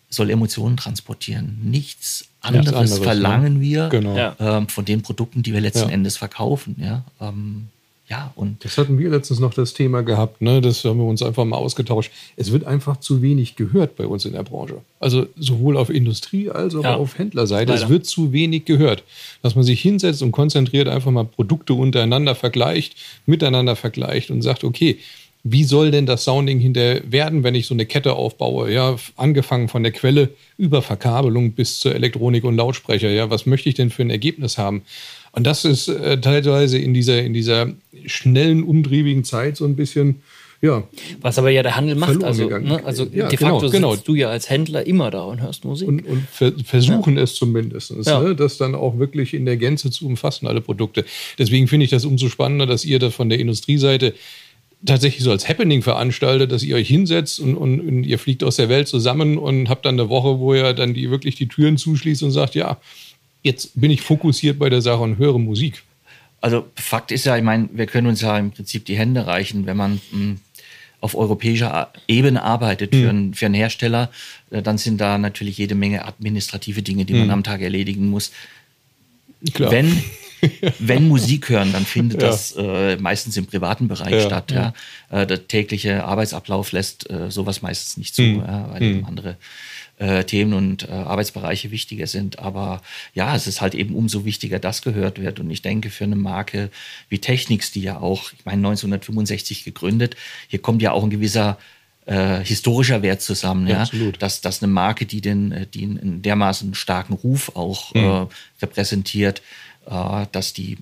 soll 0.08 0.30
Emotionen 0.30 0.76
transportieren. 0.76 1.58
Nichts 1.64 2.28
anderes, 2.40 2.74
anderes, 2.74 2.98
verlangen 2.98 3.54
ne? 3.54 3.60
wir 3.60 3.88
Genau. 3.88 4.16
Ja. 4.16 4.36
ähm, 4.38 4.68
von 4.68 4.84
den 4.84 5.02
Produkten, 5.02 5.42
die 5.42 5.52
wir 5.52 5.60
letzten 5.60 5.88
Ja. 5.88 5.94
Endes 5.94 6.16
verkaufen. 6.16 6.76
Ja, 6.78 7.04
ähm, 7.20 7.68
ja 8.08 8.32
und 8.36 8.64
Das 8.64 8.78
hatten 8.78 8.98
wir 8.98 9.10
letztens 9.10 9.40
noch 9.40 9.54
das 9.54 9.74
Thema 9.74 10.02
gehabt, 10.02 10.40
ne? 10.42 10.60
Das 10.60 10.84
haben 10.84 10.98
wir 10.98 11.06
uns 11.06 11.22
einfach 11.22 11.44
mal 11.44 11.56
ausgetauscht. 11.56 12.10
Es 12.36 12.52
wird 12.52 12.64
einfach 12.64 12.98
zu 12.98 13.22
wenig 13.22 13.56
gehört 13.56 13.96
bei 13.96 14.06
uns 14.06 14.24
in 14.24 14.32
der 14.32 14.42
Branche. 14.42 14.76
Also 15.00 15.26
sowohl 15.36 15.76
auf 15.76 15.90
Industrie- 15.90 16.50
als 16.50 16.74
auch 16.74 16.84
Ja. 16.84 16.96
auf 16.96 17.18
Händlerseite. 17.18 17.72
Leider. 17.72 17.84
Es 17.84 17.88
wird 17.90 18.06
zu 18.06 18.32
wenig 18.32 18.64
gehört. 18.64 19.02
Dass 19.42 19.54
man 19.54 19.64
sich 19.64 19.80
hinsetzt 19.80 20.22
und 20.22 20.32
konzentriert 20.32 20.88
einfach 20.88 21.10
mal 21.10 21.24
Produkte 21.24 21.74
untereinander 21.74 22.34
vergleicht, 22.34 22.96
miteinander 23.26 23.76
vergleicht 23.76 24.30
und 24.30 24.42
sagt, 24.42 24.64
okay, 24.64 24.98
wie 25.48 25.62
soll 25.62 25.92
denn 25.92 26.06
das 26.06 26.24
Sounding 26.24 26.58
hinter 26.58 27.00
werden, 27.08 27.44
wenn 27.44 27.54
ich 27.54 27.66
so 27.68 27.74
eine 27.74 27.86
Kette 27.86 28.14
aufbaue? 28.14 28.72
Ja, 28.72 28.96
angefangen 29.16 29.68
von 29.68 29.84
der 29.84 29.92
Quelle 29.92 30.30
über 30.58 30.82
Verkabelung 30.82 31.52
bis 31.52 31.78
zur 31.78 31.94
Elektronik 31.94 32.42
und 32.42 32.56
Lautsprecher. 32.56 33.10
Ja, 33.10 33.30
was 33.30 33.46
möchte 33.46 33.68
ich 33.68 33.76
denn 33.76 33.90
für 33.90 34.02
ein 34.02 34.10
Ergebnis 34.10 34.58
haben? 34.58 34.82
Und 35.36 35.46
das 35.46 35.64
ist 35.66 35.88
äh, 35.88 36.18
teilweise 36.20 36.78
in 36.78 36.94
dieser, 36.94 37.22
in 37.22 37.34
dieser 37.34 37.68
schnellen, 38.06 38.64
umtriebigen 38.64 39.22
Zeit 39.22 39.56
so 39.58 39.66
ein 39.66 39.76
bisschen, 39.76 40.22
ja, 40.62 40.84
Was 41.20 41.38
aber 41.38 41.50
ja 41.50 41.62
der 41.62 41.76
Handel 41.76 41.94
macht. 41.94 42.24
Also, 42.24 42.48
ne, 42.48 42.82
also 42.84 43.04
Ja, 43.12 43.28
de 43.28 43.36
genau, 43.36 43.60
facto 43.60 43.70
genau. 43.70 43.92
sitzt 43.92 44.08
du 44.08 44.14
ja 44.14 44.30
als 44.30 44.48
Händler 44.48 44.86
immer 44.86 45.10
da 45.10 45.24
und 45.24 45.42
hörst 45.42 45.66
Musik. 45.66 45.86
und, 45.88 46.06
und 46.06 46.26
ver 46.30 46.52
versuchen 46.64 47.18
es 47.18 47.34
zumindest, 47.34 47.92
Ja. 48.06 48.20
ne, 48.20 48.34
das 48.34 48.56
dann 48.56 48.74
auch 48.74 48.98
wirklich 48.98 49.34
in 49.34 49.44
der 49.44 49.58
Gänze 49.58 49.90
zu 49.90 50.06
umfassen, 50.06 50.46
alle 50.46 50.62
Produkte. 50.62 51.04
Deswegen 51.38 51.68
finde 51.68 51.84
ich 51.84 51.90
das 51.90 52.06
umso 52.06 52.30
spannender, 52.30 52.64
dass 52.64 52.86
ihr 52.86 52.98
das 52.98 53.14
von 53.14 53.28
der 53.28 53.38
Industrieseite 53.38 54.14
tatsächlich 54.86 55.22
so 55.22 55.30
als 55.30 55.46
Happening 55.48 55.82
veranstaltet, 55.82 56.50
dass 56.50 56.62
ihr 56.62 56.76
euch 56.76 56.88
hinsetzt 56.88 57.40
und, 57.40 57.56
und, 57.56 57.80
und 57.80 58.04
ihr 58.04 58.18
fliegt 58.18 58.42
aus 58.42 58.56
der 58.56 58.70
Welt 58.70 58.88
zusammen 58.88 59.36
und 59.36 59.68
habt 59.68 59.84
dann 59.84 60.00
eine 60.00 60.08
Woche, 60.08 60.38
wo 60.38 60.54
ihr 60.54 60.72
dann 60.72 60.94
die 60.94 61.10
wirklich 61.10 61.34
die 61.34 61.48
Türen 61.48 61.76
zuschließt 61.76 62.22
und 62.22 62.30
sagt, 62.30 62.54
ja, 62.54 62.78
jetzt 63.46 63.80
bin 63.80 63.90
ich 63.90 64.02
fokussiert 64.02 64.58
bei 64.58 64.68
der 64.68 64.82
Sache 64.82 65.02
und 65.02 65.18
höre 65.18 65.38
Musik. 65.38 65.82
Also 66.40 66.66
Fakt 66.74 67.10
ist 67.12 67.24
ja, 67.26 67.36
ich 67.36 67.42
meine, 67.42 67.68
wir 67.72 67.86
können 67.86 68.06
uns 68.08 68.20
ja 68.20 68.36
im 68.38 68.50
Prinzip 68.50 68.84
die 68.84 68.96
Hände 68.96 69.26
reichen, 69.26 69.66
wenn 69.66 69.76
man 69.76 70.00
mh, 70.12 70.36
auf 71.00 71.14
europäischer 71.14 71.92
Ebene 72.08 72.42
arbeitet 72.42 72.94
für, 72.94 73.08
einen, 73.10 73.34
für 73.34 73.46
einen 73.46 73.54
Hersteller, 73.54 74.10
dann 74.50 74.78
sind 74.78 75.00
da 75.00 75.18
natürlich 75.18 75.56
jede 75.58 75.74
Menge 75.74 76.04
administrative 76.04 76.82
Dinge, 76.82 77.04
die 77.04 77.14
man 77.14 77.30
am 77.30 77.44
Tag 77.44 77.60
erledigen 77.60 78.08
muss. 78.10 78.32
Klar. 79.54 79.70
Wenn, 79.70 80.02
wenn 80.78 81.06
Musik 81.08 81.48
hören, 81.50 81.72
dann 81.72 81.84
findet 81.84 82.22
Ja. 82.22 82.28
das 82.28 82.54
äh, 82.56 82.96
meistens 82.96 83.36
im 83.36 83.46
privaten 83.46 83.88
Bereich 83.88 84.12
Ja, 84.14 84.20
statt. 84.20 84.50
Ja. 84.52 84.72
Äh, 85.10 85.26
der 85.26 85.46
tägliche 85.48 86.04
Arbeitsablauf 86.04 86.72
lässt 86.72 87.08
äh, 87.10 87.30
sowas 87.30 87.62
meistens 87.62 87.96
nicht 87.98 88.14
zu, 88.14 88.22
Hm. 88.22 88.38
ja, 88.40 88.68
weil 88.72 88.82
eben 88.82 89.04
andere 89.06 89.36
äh, 89.98 90.24
Themen 90.24 90.52
und 90.52 90.88
äh, 90.88 90.92
Arbeitsbereiche 90.92 91.70
wichtiger 91.70 92.06
sind. 92.06 92.38
Aber 92.38 92.82
ja, 93.14 93.34
es 93.34 93.46
ist 93.46 93.60
halt 93.60 93.74
eben 93.74 93.94
umso 93.94 94.24
wichtiger, 94.24 94.58
dass 94.58 94.82
gehört 94.82 95.20
wird. 95.20 95.40
Und 95.40 95.50
ich 95.50 95.62
denke, 95.62 95.90
für 95.90 96.04
eine 96.04 96.16
Marke 96.16 96.70
wie 97.08 97.18
Technics, 97.18 97.72
die 97.72 97.82
ja 97.82 97.98
auch, 97.98 98.32
ich 98.32 98.44
meine, 98.44 98.58
1965 98.58 99.64
gegründet, 99.64 100.16
hier 100.48 100.60
kommt 100.60 100.82
ja 100.82 100.92
auch 100.92 101.02
ein 101.02 101.10
gewisser 101.10 101.58
äh, 102.06 102.38
historischer 102.44 103.02
Wert 103.02 103.20
zusammen. 103.22 103.66
Ja, 103.66 103.82
absolut. 103.82 104.22
Dass, 104.22 104.40
dass 104.40 104.62
eine 104.62 104.72
Marke, 104.72 105.06
die, 105.06 105.20
den, 105.20 105.52
äh, 105.52 105.66
die 105.66 105.84
einen 105.84 106.22
dermaßen 106.22 106.74
starken 106.74 107.14
Ruf 107.14 107.52
auch 107.54 107.94
Mhm. 107.94 108.04
äh, 108.04 108.26
repräsentiert, 108.62 109.42
äh, 109.86 110.26
dass 110.30 110.52
die 110.52 110.78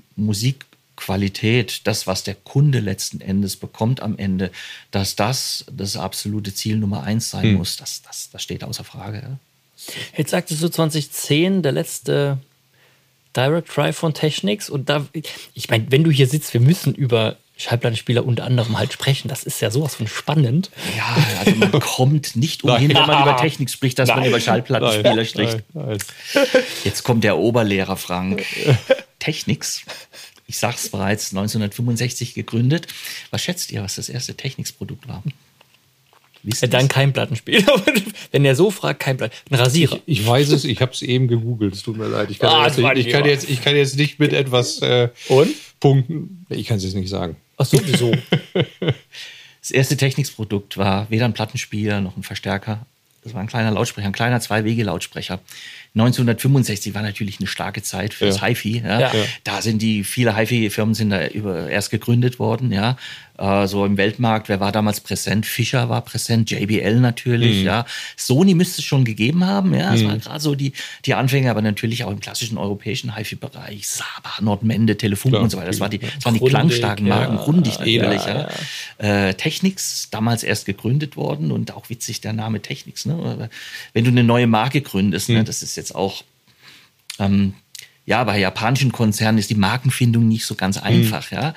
Musikqualität, 1.04 1.86
das, 1.86 2.06
was 2.06 2.22
der 2.24 2.34
Kunde 2.34 2.80
letzten 2.80 3.20
Endes 3.20 3.56
bekommt 3.56 4.00
am 4.00 4.16
Ende, 4.16 4.50
dass 4.90 5.16
das 5.16 5.64
das 5.70 5.96
absolute 5.96 6.54
Ziel 6.54 6.76
Nummer 6.76 7.02
eins 7.02 7.30
sein 7.30 7.52
Mhm. 7.52 7.58
muss, 7.58 7.76
das, 7.76 8.02
das, 8.02 8.30
das 8.30 8.42
steht 8.42 8.64
außer 8.64 8.84
Frage. 8.84 9.18
Ja. 9.22 9.38
Jetzt 10.16 10.30
sagtest 10.30 10.62
du 10.62 10.68
2010, 10.68 11.62
der 11.62 11.72
letzte 11.72 12.38
Direct 13.36 13.76
Drive 13.76 13.96
von 13.96 14.14
Technics. 14.14 14.70
Und 14.70 14.88
da, 14.88 15.06
ich 15.54 15.68
meine, 15.68 15.90
wenn 15.90 16.04
du 16.04 16.10
hier 16.10 16.28
sitzt, 16.28 16.54
wir 16.54 16.60
müssen 16.60 16.94
über 16.94 17.36
Schallplattenspieler 17.56 18.24
unter 18.24 18.44
anderem 18.44 18.78
halt 18.78 18.92
sprechen. 18.92 19.28
Das 19.28 19.42
ist 19.44 19.60
ja 19.60 19.70
sowas 19.70 19.94
von 19.96 20.06
spannend. 20.08 20.70
Ja, 20.96 21.16
also 21.40 21.54
man 21.56 21.70
kommt 21.80 22.34
nicht 22.36 22.64
umhin, 22.64 22.88
wenn 22.94 23.06
man 23.06 23.22
über 23.22 23.36
Technik 23.36 23.70
spricht, 23.70 23.98
dass 23.98 24.08
man 24.08 24.20
Nein. 24.20 24.28
über 24.30 24.40
Schallplattenspieler 24.40 25.14
Nein, 25.16 25.26
spricht. 25.26 25.62
nein, 25.74 25.98
nein. 26.34 26.46
Jetzt 26.84 27.02
kommt 27.02 27.22
der 27.24 27.36
Oberlehrer 27.38 27.96
Frank. 27.96 28.44
Technics. 29.18 29.82
Ich 30.46 30.58
sag's 30.58 30.88
bereits, 30.88 31.30
1965 31.32 32.34
gegründet. 32.34 32.86
Was 33.30 33.42
schätzt 33.42 33.72
ihr, 33.72 33.82
was 33.82 33.94
das 33.96 34.08
erste 34.08 34.34
Technics-Produkt 34.34 35.08
war? 35.08 35.22
Ja, 35.24 35.32
ihr's? 36.42 36.60
dann 36.60 36.88
kein 36.88 37.12
Plattenspieler. 37.14 37.82
wenn 38.32 38.44
er 38.44 38.54
so 38.54 38.70
fragt, 38.70 39.00
kein 39.00 39.16
Plattenspieler. 39.16 39.58
Ein 39.58 39.64
Rasierer. 39.64 40.00
Ich 40.04 40.26
weiß 40.26 40.50
es, 40.50 40.64
ich 40.64 40.80
habe 40.82 40.92
es 40.92 41.00
eben 41.02 41.28
gegoogelt, 41.28 41.74
es 41.74 41.82
tut 41.82 41.96
mir 41.96 42.08
leid. 42.08 42.30
Ich 42.30 42.38
kann, 42.38 42.50
Ah, 42.50 42.66
jetzt, 42.66 42.78
nicht, 42.78 42.96
ich, 42.96 43.08
kann 43.10 43.24
jetzt, 43.24 43.48
ich 43.48 43.62
kann 43.62 43.74
jetzt 43.74 43.96
nicht 43.96 44.18
mit 44.18 44.32
etwas 44.34 44.80
äh, 44.82 45.08
Und? 45.28 45.54
punkten. 45.80 46.44
Ich 46.50 46.66
kann 46.66 46.76
es 46.76 46.84
jetzt 46.84 46.94
nicht 46.94 47.08
sagen. 47.08 47.36
Ach 47.56 47.64
so, 47.66 47.80
wieso? 47.84 48.12
Das 49.60 49.70
erste 49.70 49.96
Technics-Produkt 49.96 50.76
war 50.76 51.08
weder 51.08 51.24
ein 51.24 51.32
Plattenspieler 51.32 52.02
noch 52.02 52.18
ein 52.18 52.22
Verstärker. 52.22 52.84
Das 53.22 53.32
war 53.32 53.40
ein 53.40 53.46
kleiner 53.46 53.70
Lautsprecher, 53.70 54.06
ein 54.06 54.12
kleiner 54.12 54.38
Zwei-Wege-Lautsprecher. 54.38 55.40
1965 55.94 56.94
war 56.94 57.02
natürlich 57.02 57.38
eine 57.38 57.46
starke 57.46 57.82
Zeit 57.82 58.14
für 58.14 58.26
das 58.26 58.40
Ja. 58.40 58.46
HiFi. 58.48 58.82
Ja. 58.84 59.00
Ja. 59.00 59.12
Da 59.44 59.62
sind 59.62 59.80
die, 59.80 60.02
viele 60.04 60.36
HiFi-Firmen 60.36 60.94
sind 60.94 61.10
da 61.10 61.26
über, 61.28 61.68
erst 61.68 61.90
gegründet 61.90 62.38
worden. 62.38 62.72
Ja. 62.72 62.96
Äh, 63.38 63.66
so 63.66 63.84
im 63.84 63.96
Weltmarkt, 63.96 64.48
wer 64.48 64.60
war 64.60 64.70
damals 64.72 65.00
präsent? 65.00 65.44
Fischer 65.46 65.88
war 65.88 66.02
präsent, 66.02 66.50
JBL 66.50 67.00
natürlich. 67.00 67.60
Mhm. 67.60 67.66
Ja. 67.66 67.86
Sony 68.16 68.54
müsste 68.54 68.80
es 68.80 68.84
schon 68.84 69.04
gegeben 69.04 69.44
haben. 69.44 69.74
Ja. 69.74 69.92
Das 69.92 70.04
waren 70.04 70.20
gerade 70.20 70.40
so 70.40 70.54
die, 70.54 70.72
die 71.04 71.14
Anfänge, 71.14 71.50
aber 71.50 71.62
natürlich 71.62 72.04
auch 72.04 72.10
im 72.10 72.20
klassischen 72.20 72.58
europäischen 72.58 73.16
HiFi-Bereich. 73.16 73.86
Saba, 73.86 74.30
Nordmende, 74.40 74.96
Telefon 74.96 75.32
Klar, 75.32 75.42
und 75.42 75.50
so 75.50 75.58
weiter. 75.58 75.68
Das, 75.68 75.80
war 75.80 75.88
die, 75.88 75.98
das 75.98 76.24
waren 76.24 76.34
die 76.34 76.40
Grundig, 76.40 76.54
klangstarken 76.56 77.08
Marken. 77.08 77.36
ja. 77.36 77.42
Grundig 77.42 77.78
natürlich. 77.78 78.24
Ja, 78.24 78.48
Ja, 78.98 79.28
Äh, 79.28 79.34
Technics, 79.34 80.08
damals 80.10 80.42
erst 80.44 80.66
gegründet 80.66 81.16
worden 81.16 81.50
und 81.52 81.72
auch 81.74 81.88
witzig 81.90 82.20
der 82.20 82.32
Name 82.32 82.62
Technics. 82.62 83.04
Ne? 83.04 83.48
Wenn 83.92 84.04
du 84.04 84.10
eine 84.10 84.22
neue 84.24 84.46
Marke 84.46 84.80
gründest, 84.80 85.28
ne, 85.28 85.42
das 85.44 85.62
ist 85.62 85.76
jetzt 85.76 85.83
auch, 85.92 86.22
ähm, 87.18 87.54
ja, 88.06 88.22
bei 88.24 88.38
japanischen 88.38 88.92
Konzernen 88.92 89.38
ist 89.38 89.48
die 89.48 89.54
Markenfindung 89.54 90.28
nicht 90.28 90.44
so 90.44 90.54
ganz 90.54 90.76
einfach. 90.76 91.30
Ja, 91.30 91.54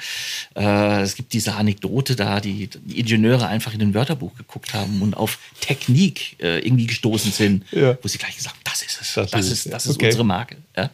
äh, 0.55 1.01
es 1.01 1.15
gibt 1.15 1.34
diese 1.34 1.55
Anekdote 1.55 2.15
da, 2.15 2.39
die, 2.39 2.67
die 2.67 3.00
Ingenieure 3.01 3.48
einfach 3.48 3.74
in 3.74 3.81
ein 3.81 3.93
Wörterbuch 3.93 4.34
geguckt 4.38 4.74
haben 4.74 5.01
und 5.01 5.15
auf 5.17 5.39
Technik 5.60 6.38
äh, 6.41 6.60
irgendwie 6.60 6.88
gestoßen 6.88 7.34
sind, 7.34 7.65
Ja. 7.72 7.98
wo 8.01 8.07
sie 8.07 8.17
gleich 8.17 8.38
gesagt 8.38 8.55
haben, 8.55 8.62
das 8.63 8.81
ist 8.81 9.01
es, 9.01 9.13
Das 9.13 9.31
das, 9.31 9.46
ist 9.46 9.51
ist, 9.65 9.74
das 9.74 9.86
ist 9.88 9.96
Okay. 9.98 10.05
unsere 10.05 10.24
Marke. 10.24 10.55
Ja. 10.77 10.89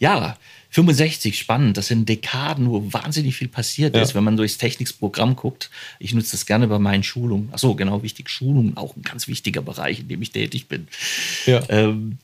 ja, 0.00 0.36
65, 0.72 1.38
spannend. 1.38 1.76
Das 1.76 1.86
sind 1.86 2.08
Dekaden, 2.08 2.68
wo 2.70 2.92
wahnsinnig 2.92 3.36
viel 3.36 3.48
passiert 3.48 3.94
Ja. 3.94 4.02
ist, 4.02 4.14
wenn 4.14 4.24
man 4.24 4.36
durchs 4.36 4.56
Techniksprogramm 4.58 5.36
guckt. 5.36 5.70
Ich 5.98 6.14
nutze 6.14 6.32
das 6.32 6.46
gerne 6.46 6.66
bei 6.66 6.78
meinen 6.78 7.02
Schulungen. 7.02 7.50
Ach 7.52 7.58
so, 7.58 7.74
genau, 7.74 8.02
wichtig. 8.02 8.30
Schulungen, 8.30 8.76
auch 8.76 8.96
ein 8.96 9.02
ganz 9.02 9.28
wichtiger 9.28 9.60
Bereich, 9.62 10.00
in 10.00 10.08
dem 10.08 10.22
ich 10.22 10.32
tätig 10.32 10.68
bin. 10.68 10.88
Ja. 11.44 11.62
Ähm, 11.68 12.16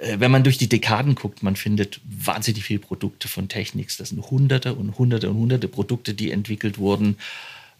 äh, 0.00 0.20
wenn 0.20 0.30
man 0.30 0.44
durch 0.44 0.58
die 0.58 0.68
Dekaden 0.68 1.16
guckt, 1.16 1.42
man 1.42 1.56
findet 1.56 2.00
wahnsinnig 2.04 2.62
viele 2.62 2.78
Produkte 2.78 3.26
von 3.26 3.48
Technics. 3.48 3.96
Das 3.96 4.10
sind 4.10 4.30
hunderte 4.30 4.74
und 4.74 4.96
hunderte 4.96 5.28
und 5.28 5.36
hunderte 5.36 5.66
Produkte, 5.66 6.14
die 6.14 6.30
entwickelt 6.30 6.78
wurden. 6.78 7.16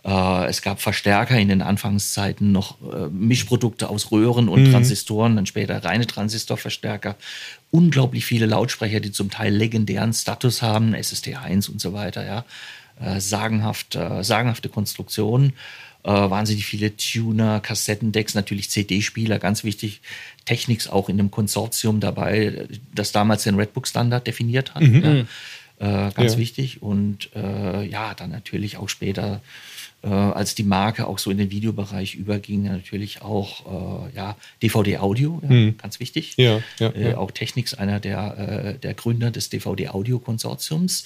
Äh, 0.05 0.47
es 0.47 0.63
gab 0.63 0.81
Verstärker 0.81 1.39
in 1.39 1.49
den 1.49 1.63
Anfangszeiten, 1.63 2.53
noch 2.53 2.79
äh, 2.93 3.09
Mischprodukte 3.09 3.89
aus 3.89 4.11
Röhren 4.11 4.49
und 4.49 4.71
Transistoren, 4.73 5.37
dann 5.37 5.47
später 5.47 5.85
reine 5.85 6.07
Transistorverstärker. 6.07 7.17
Unglaublich 7.71 8.25
viele 8.25 8.47
Lautsprecher, 8.47 9.01
die 9.01 9.13
zum 9.13 9.31
Teil 9.31 9.55
legendären 9.55 10.13
Status 10.13 10.61
haben, 10.63 10.95
SST1 10.95 11.71
und 11.71 11.81
so 11.81 11.93
weiter. 11.93 12.25
Ja. 12.27 12.45
Äh, 13.01 13.21
sagenhaft, 13.21 13.95
äh, 13.95 14.23
sagenhafte 14.25 14.69
Konstruktionen. 14.69 15.53
Äh, 16.03 16.09
wahnsinnig 16.11 16.65
viele 16.67 16.97
Tuner, 16.97 17.61
Kassettendecks, 17.61 18.35
natürlich 18.35 18.71
CD-Spieler, 18.71 19.39
ganz 19.39 19.65
wichtig. 19.65 20.01
Technics 20.47 20.89
auch 20.89 21.09
in 21.09 21.17
dem 21.19 21.31
Konsortium 21.31 22.01
dabei, 22.01 22.67
das 22.95 23.13
damals 23.13 23.45
den 23.45 23.55
Redbook-Standard 23.55 24.27
definiert 24.27 24.75
hat. 24.75 24.83
Ja. 24.83 25.21
Äh, 25.79 26.13
ganz 26.13 26.33
Ja. 26.33 26.39
wichtig. 26.39 26.83
Und 26.83 27.31
äh, 27.37 27.85
ja, 27.87 28.15
dann 28.15 28.31
natürlich 28.31 28.77
auch 28.79 28.89
später, 28.89 29.41
äh, 30.03 30.09
als 30.09 30.55
die 30.55 30.63
Marke 30.63 31.07
auch 31.07 31.19
so 31.19 31.31
in 31.31 31.39
den 31.39 31.51
Videobereich 31.51 32.15
überging, 32.15 32.63
natürlich 32.63 33.23
auch 33.23 34.09
äh, 34.11 34.17
ja, 34.17 34.37
DVD-Audio, 34.63 35.43
ja, 35.49 35.71
ganz 35.73 36.01
wichtig. 36.01 36.35
Ja, 36.37 36.63
ja, 36.79 36.89
Äh, 36.89 37.11
ja. 37.11 37.19
Auch 37.19 37.31
Technics, 37.31 37.75
einer 37.75 38.01
der, 38.01 38.39
äh, 38.39 38.79
der 38.79 38.95
Gründer 38.95 39.31
des 39.31 39.51
DVD-Audio-Konsortiums, 39.51 41.05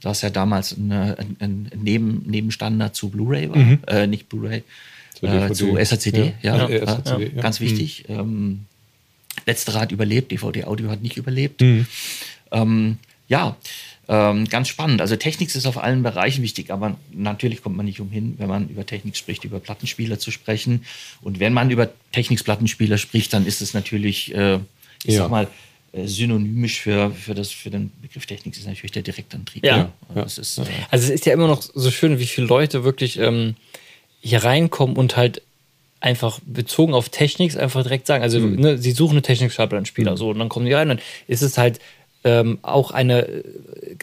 das 0.00 0.22
ja 0.22 0.30
damals 0.30 0.76
eine, 0.76 1.18
ein, 1.18 1.36
ein 1.40 1.70
Neben, 1.82 2.22
Nebenstandard 2.26 2.94
zu 2.94 3.08
Blu-ray 3.08 3.50
war, 3.50 3.78
äh, 3.88 4.06
nicht 4.06 4.28
Blu-ray, 4.28 4.62
Zu 5.14 5.26
äh, 5.26 5.52
zu 5.52 5.76
SRCD, 5.76 6.34
Ja, 6.42 6.68
ja. 6.68 6.84
ganz 7.40 7.60
wichtig. 7.60 8.04
Ähm, 8.08 8.66
letzterer 9.46 9.80
hat 9.80 9.92
überlebt, 9.92 10.30
DVD-Audio 10.30 10.90
hat 10.90 11.02
nicht 11.02 11.16
überlebt. 11.16 11.60
Mhm. 11.60 11.86
Ähm, 12.52 12.98
ja, 13.28 13.56
ähm, 14.08 14.48
ganz 14.48 14.68
spannend. 14.68 15.00
Also 15.00 15.16
Technik 15.16 15.54
ist 15.54 15.66
auf 15.66 15.78
allen 15.78 16.02
Bereichen 16.02 16.42
wichtig, 16.42 16.70
aber 16.70 16.96
natürlich 17.12 17.62
kommt 17.62 17.76
man 17.76 17.86
nicht 17.86 18.00
umhin, 18.00 18.34
wenn 18.38 18.48
man 18.48 18.68
über 18.68 18.86
Technik 18.86 19.16
spricht, 19.16 19.44
über 19.44 19.58
Plattenspieler 19.58 20.18
zu 20.18 20.30
sprechen. 20.30 20.84
Und 21.22 21.40
wenn 21.40 21.52
man 21.52 21.70
über 21.70 21.88
Techniks-Plattenspieler 22.12 22.98
spricht, 22.98 23.32
dann 23.32 23.46
ist 23.46 23.60
es 23.60 23.74
natürlich, 23.74 24.32
äh, 24.34 24.56
ich 25.04 25.14
Ja. 25.14 25.22
sag 25.22 25.30
mal, 25.30 25.48
äh, 25.92 26.06
synonymisch 26.06 26.80
für, 26.80 27.10
für, 27.10 27.34
das, 27.34 27.50
für 27.50 27.70
den 27.70 27.90
Begriff 28.02 28.26
Technik 28.26 28.56
ist 28.56 28.66
natürlich 28.66 28.92
der 28.92 29.02
Direktantrieb. 29.02 29.64
Ja. 29.64 29.90
Also 30.08 30.14
Ja. 30.14 30.22
Das 30.22 30.38
ist, 30.38 30.58
äh, 30.58 30.64
Also 30.90 31.06
es 31.06 31.10
ist 31.10 31.26
ja 31.26 31.32
immer 31.32 31.48
noch 31.48 31.62
so 31.62 31.90
schön, 31.90 32.18
wie 32.20 32.26
viele 32.26 32.46
Leute 32.46 32.84
wirklich 32.84 33.18
ähm, 33.18 33.56
hier 34.20 34.44
reinkommen 34.44 34.96
und 34.96 35.16
halt 35.16 35.42
einfach 36.00 36.38
bezogen 36.44 36.94
auf 36.94 37.08
Techniks 37.08 37.56
einfach 37.56 37.82
direkt 37.82 38.06
sagen. 38.06 38.22
Also 38.22 38.38
ne, 38.38 38.78
sie 38.78 38.92
suchen 38.92 39.12
eine 39.12 39.22
Technik-Schallplattenspieler 39.22 40.16
so 40.16 40.30
und 40.30 40.38
dann 40.38 40.48
kommen 40.48 40.66
die 40.66 40.72
rein 40.72 40.90
und 40.90 41.00
ist 41.26 41.42
es 41.42 41.56
halt 41.58 41.80
ähm, 42.26 42.58
auch 42.62 42.90
eine 42.90 43.28
äh, 43.28 43.44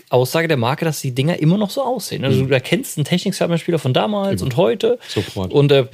Aussage 0.09 0.47
der 0.47 0.55
Marke, 0.55 0.85
dass 0.85 1.01
die 1.01 1.11
Dinger 1.11 1.39
immer 1.39 1.57
noch 1.57 1.69
so 1.69 1.83
aussehen. 1.83 2.23
Also 2.23 2.45
du 2.45 2.53
erkennst 2.53 2.97
einen 2.97 3.03
Technik-Schallplattenspieler 3.03 3.79
von 3.79 3.93
damals 3.93 4.41
und 4.41 4.55
heute 4.55 4.97
Sofort. 5.09 5.51
und 5.51 5.71
äh, 5.73 5.87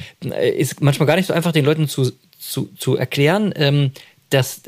ist 0.51 0.79
manchmal 0.79 1.07
gar 1.07 1.15
nicht 1.15 1.25
so 1.25 1.33
einfach 1.33 1.51
den 1.51 1.65
Leuten 1.65 1.87
zu, 1.87 2.11
zu, 2.39 2.69
zu 2.77 2.95
erklären, 2.95 3.51
ähm, 3.55 3.91
dass, 4.29 4.61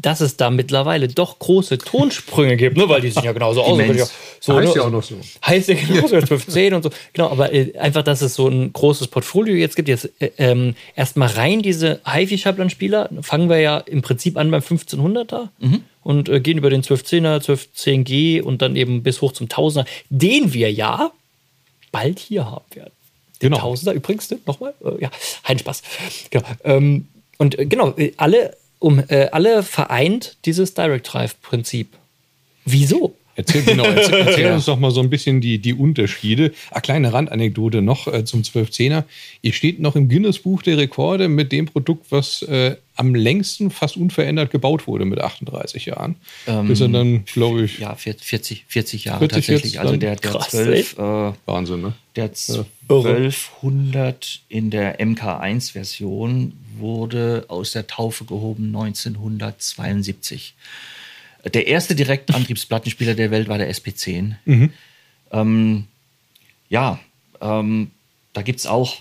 dass 0.00 0.20
es 0.20 0.36
da 0.36 0.48
mittlerweile 0.50 1.08
doch 1.08 1.40
große 1.40 1.78
Tonsprünge 1.78 2.56
gibt, 2.56 2.76
ne? 2.76 2.88
weil 2.88 3.00
die 3.00 3.10
sehen 3.10 3.24
ja 3.24 3.32
genauso 3.32 3.62
aus. 3.62 3.76
Ja, 3.76 4.06
so, 4.38 4.54
Heißt 4.54 4.68
ne? 4.68 4.80
ja 4.80 4.86
auch 4.86 4.90
noch 4.90 5.02
so. 5.02 5.16
Heißt 5.44 5.68
ja 5.68 5.74
genauso, 5.74 6.14
1210 6.14 6.74
und 6.74 6.82
so. 6.84 6.90
Genau, 7.14 7.30
aber 7.30 7.52
äh, 7.52 7.76
einfach, 7.78 8.04
dass 8.04 8.22
es 8.22 8.36
so 8.36 8.46
ein 8.46 8.72
großes 8.72 9.08
Portfolio 9.08 9.56
jetzt 9.56 9.74
gibt. 9.74 9.88
Jetzt 9.88 10.08
äh, 10.20 10.30
ähm, 10.38 10.76
erstmal 10.94 11.30
rein 11.30 11.62
diese 11.62 12.00
HiFi-Schablan-Spieler. 12.04 13.10
Fangen 13.22 13.48
wir 13.48 13.58
ja 13.58 13.78
im 13.78 14.02
Prinzip 14.02 14.36
an 14.36 14.52
beim 14.52 14.60
1500er 14.60 15.48
und 16.08 16.30
äh, 16.30 16.40
gehen 16.40 16.56
über 16.56 16.70
den 16.70 16.82
1210er, 16.82 17.44
1210G 17.44 18.40
und 18.40 18.62
dann 18.62 18.76
eben 18.76 19.02
bis 19.02 19.20
hoch 19.20 19.32
zum 19.32 19.46
1000er, 19.46 19.84
den 20.08 20.54
wir 20.54 20.72
ja 20.72 21.12
bald 21.92 22.18
hier 22.18 22.46
haben 22.46 22.64
werden. 22.74 22.92
Den 23.42 23.52
Genau. 23.52 23.74
1000er 23.74 23.92
übrigens, 23.92 24.30
ne? 24.30 24.38
nochmal? 24.46 24.72
Äh, 24.82 25.02
ja, 25.02 25.10
ein 25.42 25.58
Spaß. 25.58 25.82
Genau. 26.30 26.46
Ähm, 26.64 27.08
und 27.36 27.58
äh, 27.58 27.66
genau, 27.66 27.90
äh, 27.98 28.14
alle, 28.16 28.56
um, 28.78 29.04
äh, 29.08 29.28
alle 29.32 29.62
vereint 29.62 30.38
dieses 30.46 30.72
Direct 30.72 31.12
Drive-Prinzip. 31.12 31.92
Wieso? 32.64 33.14
Erzähl, 33.38 33.62
genau, 33.62 33.84
erzähl, 33.84 34.18
erzähl 34.26 34.50
uns 34.50 34.64
doch 34.64 34.80
mal 34.80 34.90
so 34.90 35.00
ein 35.00 35.10
bisschen 35.10 35.40
die, 35.40 35.60
die 35.60 35.72
Unterschiede. 35.72 36.52
Eine 36.72 36.80
kleine 36.82 37.12
Randanekdote 37.12 37.82
noch 37.82 38.08
äh, 38.08 38.24
zum 38.24 38.42
1210er. 38.42 39.04
Ihr 39.42 39.52
steht 39.52 39.78
noch 39.78 39.94
im 39.94 40.08
Guinness-Buch 40.08 40.62
der 40.62 40.76
Rekorde 40.76 41.28
mit 41.28 41.52
dem 41.52 41.66
Produkt, 41.66 42.06
was 42.10 42.42
äh, 42.42 42.74
am 42.96 43.14
längsten 43.14 43.70
fast 43.70 43.96
unverändert 43.96 44.50
gebaut 44.50 44.88
wurde 44.88 45.04
mit 45.04 45.20
38 45.20 45.86
Jahren. 45.86 46.16
Ähm, 46.48 46.66
Bis 46.66 46.80
er 46.80 46.88
dann, 46.88 47.24
glaube 47.26 47.62
ich, 47.62 47.78
Ja, 47.78 47.94
40, 47.94 48.64
40 48.66 49.04
Jahre 49.04 49.20
40 49.20 49.36
tatsächlich. 49.36 49.78
Also 49.78 49.96
der, 49.96 50.16
der 50.16 50.32
Krass, 50.32 50.48
12, 50.50 50.98
äh, 50.98 51.32
Wahnsinn, 51.46 51.82
ne? 51.82 51.92
der 52.16 52.32
1200 52.88 54.40
in 54.48 54.70
der 54.70 54.98
MK1-Version 54.98 56.54
wurde 56.76 57.44
aus 57.46 57.70
der 57.70 57.86
Taufe 57.86 58.24
gehoben 58.24 58.66
1972. 58.74 60.54
Der 61.44 61.66
erste 61.66 61.94
Direktantriebsplattenspieler 61.94 63.14
der 63.14 63.30
Welt 63.30 63.48
war 63.48 63.58
der 63.58 63.72
SP10. 63.72 64.34
Ähm, 65.30 65.84
ja, 66.68 66.98
ähm, 67.40 67.90
da 68.32 68.42
gibt 68.42 68.60
es 68.60 68.66
auch 68.66 68.96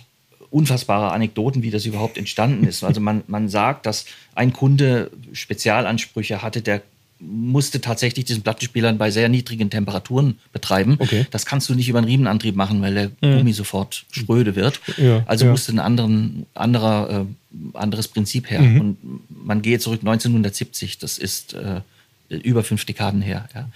unfassbare 0.50 1.12
Anekdoten, 1.12 1.64
wie 1.64 1.72
das 1.72 1.86
überhaupt 1.86 2.18
entstanden 2.18 2.66
ist. 2.66 2.84
Also 2.84 3.02
man, 3.02 3.24
man 3.28 3.50
sagt, 3.50 3.86
dass 3.86 4.06
ein 4.34 4.54
Kunde 4.54 5.12
Spezialansprüche 5.34 6.42
hatte, 6.42 6.62
der 6.62 6.82
musste 7.20 7.82
tatsächlich 7.82 8.26
diesen 8.26 8.44
Plattenspieler 8.44 8.94
bei 8.94 9.10
sehr 9.10 9.28
niedrigen 9.28 9.70
Temperaturen 9.70 10.38
betreiben. 10.54 10.98
Okay. 11.00 11.26
Das 11.32 11.46
kannst 11.46 11.68
du 11.68 11.74
nicht 11.74 11.90
über 11.90 11.98
einen 11.98 12.08
Riemenantrieb 12.08 12.56
machen, 12.56 12.82
weil 12.82 12.94
der 12.94 13.12
Gummi 13.22 13.54
sofort 13.54 14.06
spröde 14.12 14.56
wird. 14.56 14.80
Ja, 14.98 15.24
also 15.26 15.46
ja. 15.46 15.52
musste 15.52 15.72
ein 15.72 15.80
anderen, 15.80 16.46
anderer, 16.54 17.26
äh, 17.26 17.78
anderes 17.78 18.08
Prinzip 18.08 18.52
her. 18.52 18.62
Mhm. 18.62 18.80
Und 18.80 18.98
man 19.46 19.64
geht 19.64 19.82
zurück 19.82 20.02
1970, 20.02 21.00
das 21.00 21.18
ist 21.18 21.54
äh, 21.54 21.82
über 22.30 22.64
fünf 22.64 22.86
Dekaden 22.86 23.22
her. 23.22 23.48
Ja. 23.54 23.70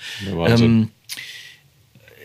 Ähm, 0.48 0.90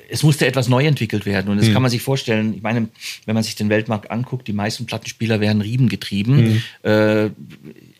es 0.08 0.22
musste 0.22 0.46
etwas 0.46 0.68
neu 0.68 0.86
entwickelt 0.86 1.26
werden. 1.26 1.50
Und 1.50 1.58
das 1.60 1.72
kann 1.72 1.82
man 1.82 1.90
sich 1.90 2.00
vorstellen. 2.02 2.54
Ich 2.54 2.62
meine, 2.62 2.88
wenn 3.24 3.34
man 3.34 3.42
sich 3.42 3.56
den 3.56 3.68
Weltmarkt 3.68 4.10
anguckt, 4.10 4.46
die 4.46 4.52
meisten 4.52 4.86
Plattenspieler 4.86 5.40
werden 5.40 5.60
riemengetrieben. 5.60 6.62
Äh, 6.82 7.30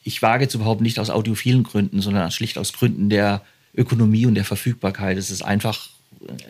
ich 0.05 0.23
wage 0.23 0.47
zu 0.47 0.59
behaupten, 0.59 0.85
nicht 0.85 1.01
aus 1.01 1.11
audiophilen 1.11 1.65
Gründen, 1.65 2.01
sondern 2.01 2.31
schlicht 2.31 2.59
aus 2.59 2.73
Gründen 2.73 3.11
der 3.11 3.43
Ökonomie 3.75 4.25
und 4.27 4.37
der 4.37 4.45
Verfügbarkeit. 4.45 5.19
Es 5.19 5.31
ist 5.33 5.43
einfach 5.43 5.89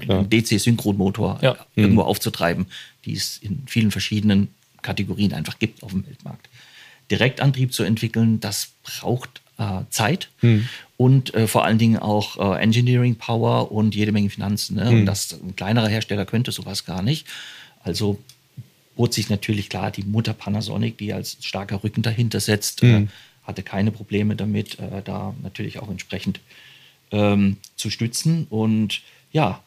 äh, 0.06 0.12
einen 0.12 0.28
DC-Synchronmotor 0.28 1.38
Ja. 1.40 1.56
irgendwo 1.74 2.02
aufzutreiben, 2.02 2.66
die 3.06 3.14
es 3.14 3.38
in 3.38 3.62
vielen 3.66 3.90
verschiedenen 3.90 4.48
Kategorien 4.82 5.32
einfach 5.32 5.58
gibt 5.58 5.82
auf 5.82 5.92
dem 5.92 6.06
Weltmarkt. 6.06 6.50
Direktantrieb 7.10 7.72
zu 7.72 7.82
entwickeln, 7.82 8.40
das 8.40 8.68
braucht 8.82 9.40
äh, 9.58 9.82
Zeit 9.90 10.28
und 10.96 11.34
äh, 11.34 11.46
vor 11.46 11.64
allen 11.64 11.78
Dingen 11.78 11.98
auch 11.98 12.38
äh, 12.38 12.62
Engineering 12.62 13.16
Power 13.16 13.70
und 13.70 13.94
jede 13.94 14.12
Menge 14.12 14.30
Finanzen. 14.30 14.76
Ne? 14.76 14.88
Und 14.90 15.06
das 15.06 15.32
ein 15.32 15.54
kleinerer 15.56 15.88
Hersteller 15.88 16.24
könnte 16.24 16.52
sowas 16.52 16.84
gar 16.84 17.02
nicht. 17.02 17.26
Also 17.82 18.18
bot 18.96 19.12
sich 19.12 19.28
natürlich 19.28 19.68
klar 19.68 19.90
die 19.90 20.04
Mutter 20.04 20.32
Panasonic, 20.32 20.96
die 20.98 21.12
als 21.12 21.36
starker 21.40 21.84
Rücken 21.84 22.02
dahinter 22.02 22.40
setzt, 22.40 22.82
äh, 22.82 23.06
hatte 23.44 23.62
keine 23.62 23.92
Probleme 23.92 24.36
damit, 24.36 24.78
äh, 24.78 25.02
da 25.04 25.34
natürlich 25.42 25.78
auch 25.78 25.90
entsprechend 25.90 26.40
ähm, 27.12 27.58
zu 27.76 27.90
stützen. 27.90 28.46
Und 28.48 29.02
ja, 29.32 29.62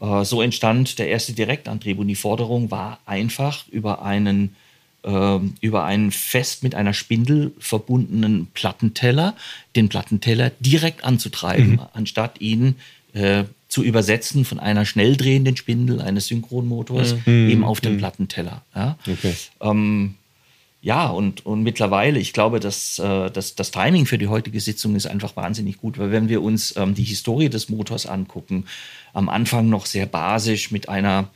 äh, 0.00 0.24
so 0.24 0.42
entstand 0.42 0.98
der 0.98 1.08
erste 1.08 1.32
Direktantrieb. 1.32 1.98
Und 1.98 2.08
die 2.08 2.16
Forderung 2.16 2.70
war 2.70 2.98
einfach 3.06 3.66
über 3.68 4.02
einen, 4.02 4.56
über 5.04 5.84
einen 5.84 6.10
fest 6.12 6.62
mit 6.62 6.74
einer 6.74 6.94
Spindel 6.94 7.52
verbundenen 7.58 8.48
Plattenteller, 8.54 9.36
den 9.76 9.90
Plattenteller 9.90 10.50
direkt 10.60 11.04
anzutreiben, 11.04 11.78
anstatt 11.92 12.40
ihn 12.40 12.76
äh, 13.12 13.44
zu 13.68 13.82
übersetzen 13.82 14.44
von 14.44 14.60
einer 14.60 14.86
schnell 14.86 15.16
drehenden 15.16 15.56
Spindel 15.56 16.00
eines 16.00 16.28
Synchronmotors 16.28 17.16
eben 17.26 17.64
auf 17.64 17.80
den 17.80 17.98
Plattenteller. 17.98 18.62
Ja? 18.74 18.96
Okay. 19.06 19.34
Ähm, 19.60 20.14
ja, 20.84 21.08
und, 21.08 21.46
und 21.46 21.62
mittlerweile, 21.62 22.18
ich 22.18 22.34
glaube, 22.34 22.60
dass, 22.60 22.98
äh, 22.98 23.30
dass 23.30 23.54
das 23.54 23.70
Timing 23.70 24.04
für 24.04 24.18
die 24.18 24.28
heutige 24.28 24.60
Sitzung 24.60 24.94
ist 24.96 25.06
einfach 25.06 25.34
wahnsinnig 25.34 25.78
gut, 25.78 25.98
weil 25.98 26.12
wenn 26.12 26.28
wir 26.28 26.42
uns 26.42 26.76
ähm, 26.76 26.94
die 26.94 27.04
Historie 27.04 27.48
des 27.48 27.70
Motors 27.70 28.04
angucken, 28.04 28.66
am 29.14 29.30
Anfang 29.30 29.70
noch 29.70 29.86
sehr 29.86 30.04
basisch 30.04 30.70
mit 30.70 30.90
einer 30.90 31.30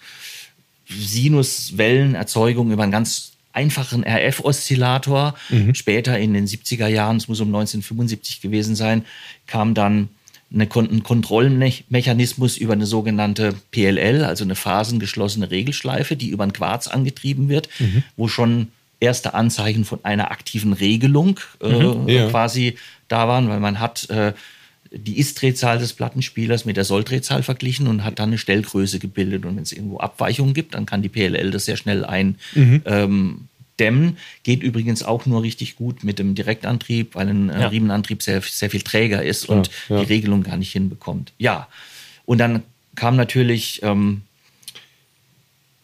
Sinuswellenerzeugung 0.86 2.70
über 2.70 2.82
einen 2.82 2.92
ganz 2.92 3.32
einfachen 3.58 4.04
RF-Oszillator. 4.04 5.34
Später 5.74 6.18
in 6.18 6.32
den 6.34 6.46
70er 6.46 6.86
Jahren, 6.88 7.16
es 7.16 7.28
muss 7.28 7.40
um 7.40 7.48
1975 7.48 8.40
gewesen 8.40 8.74
sein, 8.76 9.04
kam 9.46 9.74
dann 9.74 10.08
eine, 10.52 10.66
ein 10.74 11.02
Kontrollmechanismus 11.02 12.56
über 12.56 12.72
eine 12.72 12.86
sogenannte 12.86 13.54
PLL, 13.70 14.24
also 14.24 14.44
eine 14.44 14.54
phasengeschlossene 14.54 15.50
Regelschleife, 15.50 16.16
die 16.16 16.28
über 16.28 16.44
ein 16.44 16.52
Quarz 16.52 16.88
angetrieben 16.88 17.48
wird, 17.48 17.68
wo 18.16 18.28
schon 18.28 18.68
erste 19.00 19.34
Anzeichen 19.34 19.84
von 19.84 20.00
einer 20.04 20.30
aktiven 20.30 20.72
Regelung 20.72 21.38
äh, 21.62 21.68
Ja. 22.12 22.28
quasi 22.30 22.76
da 23.08 23.28
waren, 23.28 23.48
weil 23.48 23.60
man 23.60 23.78
hat 23.78 24.08
äh, 24.10 24.32
die 24.90 25.18
Ist-Drehzahl 25.18 25.78
des 25.78 25.92
Plattenspielers 25.92 26.64
mit 26.64 26.76
der 26.78 26.84
Soll-Drehzahl 26.84 27.42
verglichen 27.42 27.86
und 27.88 28.04
hat 28.04 28.18
dann 28.18 28.30
eine 28.30 28.38
Stellgröße 28.38 28.98
gebildet. 28.98 29.44
Und 29.44 29.54
wenn 29.56 29.62
es 29.62 29.72
irgendwo 29.72 29.98
Abweichungen 29.98 30.54
gibt, 30.54 30.72
dann 30.74 30.86
kann 30.86 31.02
die 31.02 31.10
PLL 31.10 31.50
das 31.50 31.66
sehr 31.66 31.76
schnell 31.76 32.04
eindämmen. 32.06 33.47
Dämmen. 33.78 34.18
Geht 34.42 34.62
übrigens 34.62 35.02
auch 35.02 35.26
nur 35.26 35.42
richtig 35.42 35.76
gut 35.76 36.04
mit 36.04 36.18
dem 36.18 36.34
Direktantrieb, 36.34 37.14
weil 37.14 37.28
ein 37.28 37.50
äh, 37.50 37.60
Ja. 37.60 37.68
Riemenantrieb 37.68 38.22
sehr, 38.22 38.42
sehr 38.42 38.70
viel 38.70 38.82
träger 38.82 39.22
ist 39.22 39.48
und 39.48 39.70
ja. 39.88 40.00
die 40.00 40.06
Regelung 40.06 40.42
gar 40.42 40.56
nicht 40.56 40.72
hinbekommt. 40.72 41.32
Ja, 41.38 41.68
und 42.26 42.38
dann 42.38 42.62
kam 42.94 43.16
natürlich 43.16 43.82
ähm, 43.82 44.22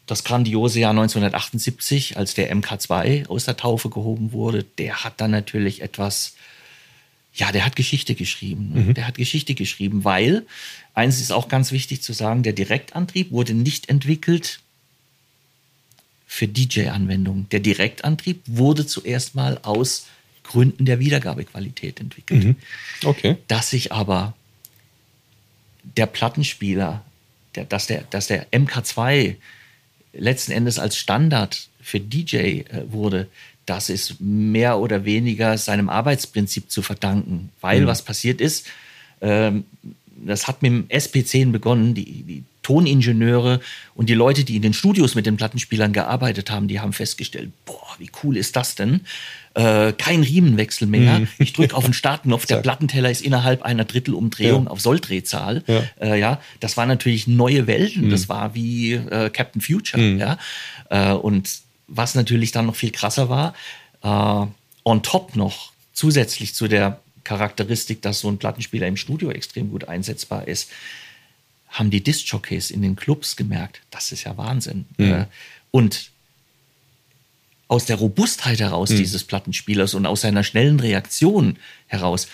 das 0.07 0.25
grandiose 0.25 0.81
Jahr 0.81 0.91
1978, 0.91 2.17
als 2.17 2.35
der 2.35 2.55
MK2 2.55 3.29
aus 3.29 3.45
der 3.45 3.57
Taufe 3.57 3.89
gehoben 3.89 4.33
wurde. 4.33 4.65
Der 4.79 5.05
hat 5.05 5.21
dann 5.21 5.31
natürlich 5.31 5.81
etwas 5.81 6.35
ja, 7.37 7.51
der 7.51 7.67
hat 7.67 7.75
Geschichte 7.75 8.15
geschrieben. 8.15 8.71
ne? 8.75 8.95
Der 8.95 9.09
hat 9.09 9.17
Geschichte 9.17 9.55
geschrieben, 9.55 10.05
weil, 10.05 10.47
eins 10.95 11.21
ist 11.21 11.33
auch 11.33 11.49
ganz 11.49 11.73
wichtig 11.73 12.01
zu 12.01 12.13
sagen, 12.13 12.45
der 12.45 12.53
Direktantrieb 12.53 13.33
wurde 13.33 13.55
nicht 13.55 13.89
entwickelt 13.89 14.61
für 16.35 16.49
DJ-Anwendungen. 16.49 17.49
Der 17.51 17.61
Direktantrieb 17.61 18.41
wurde 18.47 18.85
zuerst 18.85 19.37
mal 19.37 19.61
aus 19.63 20.07
Gründen 20.43 20.85
der 20.85 20.99
Wiedergabequalität 20.99 22.01
entwickelt. 22.01 22.43
Okay. 23.05 23.37
Dass 23.47 23.71
sich 23.71 23.93
aber 23.93 24.35
der 25.97 26.07
Plattenspieler, 26.07 27.05
der, 27.55 27.67
dass, 27.67 27.87
der, 27.87 28.03
dass 28.11 28.27
der 28.27 28.51
MK2 28.51 29.37
letzten 30.13 30.51
Endes 30.51 30.81
als 30.81 30.97
Standard 30.97 31.69
für 31.81 32.01
DJ 32.01 32.37
äh, 32.37 32.65
wurde, 32.89 33.29
das 33.65 33.89
ist 33.89 34.21
mehr 34.21 34.81
oder 34.81 35.05
weniger 35.05 35.57
seinem 35.57 35.89
Arbeitsprinzip 35.89 36.69
zu 36.69 36.83
verdanken. 36.83 37.51
Weil 37.61 37.87
was 37.87 38.03
passiert 38.03 38.41
ist, 38.41 38.67
ähm, 39.21 39.67
das 40.27 40.49
hat 40.49 40.63
mit 40.63 40.73
dem 40.73 40.89
SP10 40.89 41.53
begonnen, 41.53 41.95
die, 41.95 42.25
die 42.25 42.45
Toningenieure 42.65 43.61
und 43.95 44.09
die 44.09 44.15
Leute, 44.15 44.43
die 44.43 44.57
in 44.57 44.63
den 44.63 44.73
Studios 44.73 45.15
mit 45.15 45.27
den 45.27 45.37
Plattenspielern 45.37 45.93
gearbeitet 45.93 46.51
haben, 46.51 46.67
die 46.67 46.81
haben 46.81 46.93
festgestellt, 46.93 47.53
boah, 47.65 47.95
wie 47.99 48.11
cool 48.25 48.37
ist 48.37 48.57
das 48.57 48.75
denn? 48.75 49.03
Äh, 49.55 49.93
kein 49.93 50.25
Riemenwechsel 50.25 50.89
mehr. 50.89 51.23
Ich 51.39 51.53
drücke 51.53 51.77
auf 51.77 51.85
den 51.85 51.95
Startknopf, 51.95 52.47
der 52.47 52.57
Plattenteller 52.57 53.11
ist 53.11 53.23
innerhalb 53.23 53.63
einer 53.63 53.85
Drittelumdrehung 53.85 54.65
Ja. 54.65 54.71
auf 54.71 54.81
Solldrehzahl. 54.81 55.63
Ja. 55.69 55.83
Äh, 56.01 56.19
ja, 56.19 56.41
das 56.59 56.77
waren 56.77 56.89
natürlich 56.89 57.29
neue 57.29 57.69
Welten. 57.69 58.11
Das 58.11 58.29
war 58.29 58.57
wie 58.57 58.95
äh, 58.95 59.31
Captain 59.31 59.61
Future. 59.63 60.03
Ja? 60.03 60.39
Äh, 60.91 61.13
und 61.13 61.61
was 61.87 62.17
natürlich 62.17 62.51
dann 62.51 62.67
noch 62.67 62.75
viel 62.75 62.91
krasser 62.91 63.29
war, 63.29 63.55
äh, 64.03 64.47
on 64.85 65.03
top 65.05 65.37
noch 65.37 65.71
zusätzlich 65.93 66.55
zu 66.55 66.67
der 66.67 66.99
Charakteristik, 67.23 68.03
dass 68.03 68.21
so 68.21 68.29
ein 68.29 68.39
Plattenspieler 68.39 68.87
im 68.87 68.97
Studio 68.97 69.31
extrem 69.31 69.71
gut 69.71 69.89
einsetzbar 69.89 70.49
ist, 70.49 70.71
haben 71.75 71.91
die 71.91 72.03
Disc-Jockeys 72.03 72.71
in 72.71 72.83
den 72.83 72.97
Clubs 72.97 73.37
gemerkt, 73.37 73.81
das 73.91 74.13
ist 74.13 74.25
ja 74.25 74.37
Wahnsinn. 74.37 74.87
Äh, 75.23 75.27
und 75.71 76.11
aus 77.69 77.85
der 77.85 77.97
Robustheit 77.97 78.61
heraus 78.61 78.91
dieses 78.99 79.25
Plattenspielers 79.25 79.95
und 79.95 80.07
aus 80.07 80.21
seiner 80.21 80.45
schnellen 80.45 80.81
Reaktion 80.81 81.57
heraus 81.87 82.29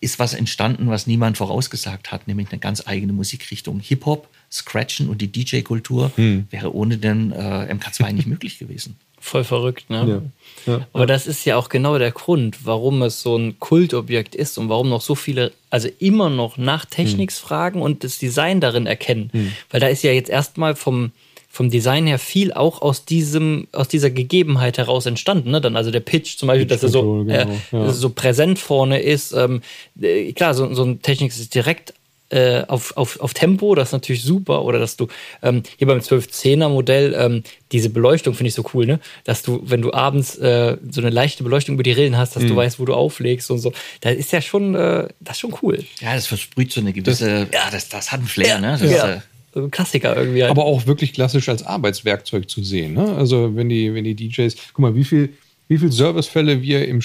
ist 0.00 0.18
was 0.18 0.34
entstanden, 0.34 0.88
was 0.88 1.06
niemand 1.06 1.38
vorausgesagt 1.38 2.12
hat, 2.12 2.28
nämlich 2.28 2.50
eine 2.50 2.58
ganz 2.58 2.86
eigene 2.86 3.14
Musikrichtung. 3.14 3.80
Hip-Hop, 3.80 4.28
Scratchen 4.52 5.08
und 5.08 5.22
die 5.22 5.32
DJ-Kultur 5.32 6.12
wäre 6.50 6.74
ohne 6.74 6.98
den 6.98 7.32
äh, 7.32 7.72
MK2 7.72 8.12
nicht 8.12 8.26
möglich 8.34 8.58
gewesen. 8.58 8.96
Voll 9.26 9.42
verrückt, 9.42 9.90
ne? 9.90 10.22
Ja. 10.66 10.72
Ja. 10.72 10.86
Aber 10.92 11.04
das 11.04 11.26
ist 11.26 11.44
ja 11.44 11.56
auch 11.56 11.68
genau 11.68 11.98
der 11.98 12.12
Grund, 12.12 12.64
warum 12.64 13.02
es 13.02 13.22
so 13.22 13.36
ein 13.36 13.58
Kultobjekt 13.58 14.36
ist 14.36 14.56
und 14.56 14.68
warum 14.68 14.88
noch 14.88 15.00
so 15.00 15.16
viele, 15.16 15.50
also 15.68 15.88
immer 15.98 16.30
noch 16.30 16.58
nach 16.58 16.84
Techniks 16.84 17.36
fragen 17.40 17.82
und 17.82 18.04
das 18.04 18.18
Design 18.18 18.60
darin 18.60 18.86
erkennen. 18.86 19.30
Weil 19.70 19.80
da 19.80 19.88
ist 19.88 20.04
ja 20.04 20.12
jetzt 20.12 20.30
erstmal 20.30 20.76
vom, 20.76 21.10
vom 21.48 21.70
Design 21.70 22.06
her 22.06 22.20
viel 22.20 22.52
auch 22.52 22.82
aus 22.82 23.04
diesem, 23.04 23.66
aus 23.72 23.88
dieser 23.88 24.10
Gegebenheit 24.10 24.78
heraus 24.78 25.06
entstanden. 25.06 25.50
Ne? 25.50 25.60
Dann 25.60 25.76
also 25.76 25.90
der 25.90 26.00
Pitch 26.00 26.36
zum 26.36 26.46
Beispiel, 26.46 26.66
dass 26.66 26.84
er 26.84 26.88
so, 26.88 27.24
Pitch-Control, 27.24 27.56
genau, 27.70 27.82
äh, 27.82 27.86
ja. 27.86 27.92
so 27.92 28.10
präsent 28.10 28.60
vorne 28.60 29.02
ist. 29.02 29.32
Ähm, 29.32 29.60
äh, 30.00 30.32
klar, 30.34 30.54
so, 30.54 30.72
so 30.72 30.84
ein 30.84 31.02
Technics 31.02 31.40
ist 31.40 31.52
direkt 31.52 31.94
äh, 32.30 32.62
auf, 32.66 32.96
auf, 32.96 33.20
auf 33.20 33.34
Tempo, 33.34 33.74
das 33.74 33.88
ist 33.88 33.92
natürlich 33.92 34.22
super. 34.22 34.64
Oder 34.64 34.78
dass 34.78 34.96
du 34.96 35.06
ähm, 35.42 35.62
hier 35.76 35.86
beim 35.86 35.98
1210er 35.98 36.68
Modell 36.68 37.14
ähm, 37.18 37.42
diese 37.72 37.90
Beleuchtung 37.90 38.34
finde 38.34 38.48
ich 38.48 38.54
so 38.54 38.64
cool, 38.74 38.86
ne? 38.86 39.00
Dass 39.24 39.42
du, 39.42 39.60
wenn 39.64 39.82
du 39.82 39.92
abends 39.92 40.36
äh, 40.38 40.76
so 40.90 41.00
eine 41.00 41.10
leichte 41.10 41.44
Beleuchtung 41.44 41.74
über 41.74 41.82
die 41.82 41.92
Rillen 41.92 42.16
hast, 42.16 42.34
dass 42.36 42.42
Mhm. 42.42 42.48
du 42.48 42.56
weißt, 42.56 42.78
wo 42.80 42.84
du 42.84 42.94
auflegst 42.94 43.50
und 43.50 43.58
so. 43.58 43.72
Da 44.00 44.10
ist 44.10 44.32
ja 44.32 44.40
schon, 44.40 44.74
äh, 44.74 45.08
das 45.20 45.36
ist 45.36 45.40
schon 45.40 45.54
cool. 45.62 45.84
Ja, 46.00 46.14
das 46.14 46.26
versprüht 46.26 46.72
so 46.72 46.80
eine 46.80 46.92
gewisse, 46.92 47.46
ja, 47.52 47.70
das, 47.70 47.88
das 47.88 48.10
hat 48.12 48.20
einen 48.20 48.28
Flair, 48.28 48.58
ne? 48.58 48.76
Das, 48.80 48.90
ja. 48.90 49.08
äh, 49.14 49.20
ein 49.54 49.70
Klassiker 49.70 50.16
irgendwie. 50.16 50.42
Halt. 50.42 50.50
aber 50.50 50.64
auch 50.64 50.86
wirklich 50.86 51.12
klassisch 51.14 51.48
als 51.48 51.64
Arbeitswerkzeug 51.64 52.50
zu 52.50 52.62
sehen. 52.62 52.92
Ne? 52.94 53.14
Also 53.16 53.56
wenn 53.56 53.68
die, 53.70 53.94
wenn 53.94 54.04
die 54.04 54.14
DJs, 54.14 54.54
guck 54.74 54.78
mal, 54.80 54.94
wie 54.94 55.04
viel, 55.04 55.30
wie 55.68 55.78
viel 55.78 55.90
Servicefälle 55.90 56.60
wir 56.60 56.86
im 56.86 57.00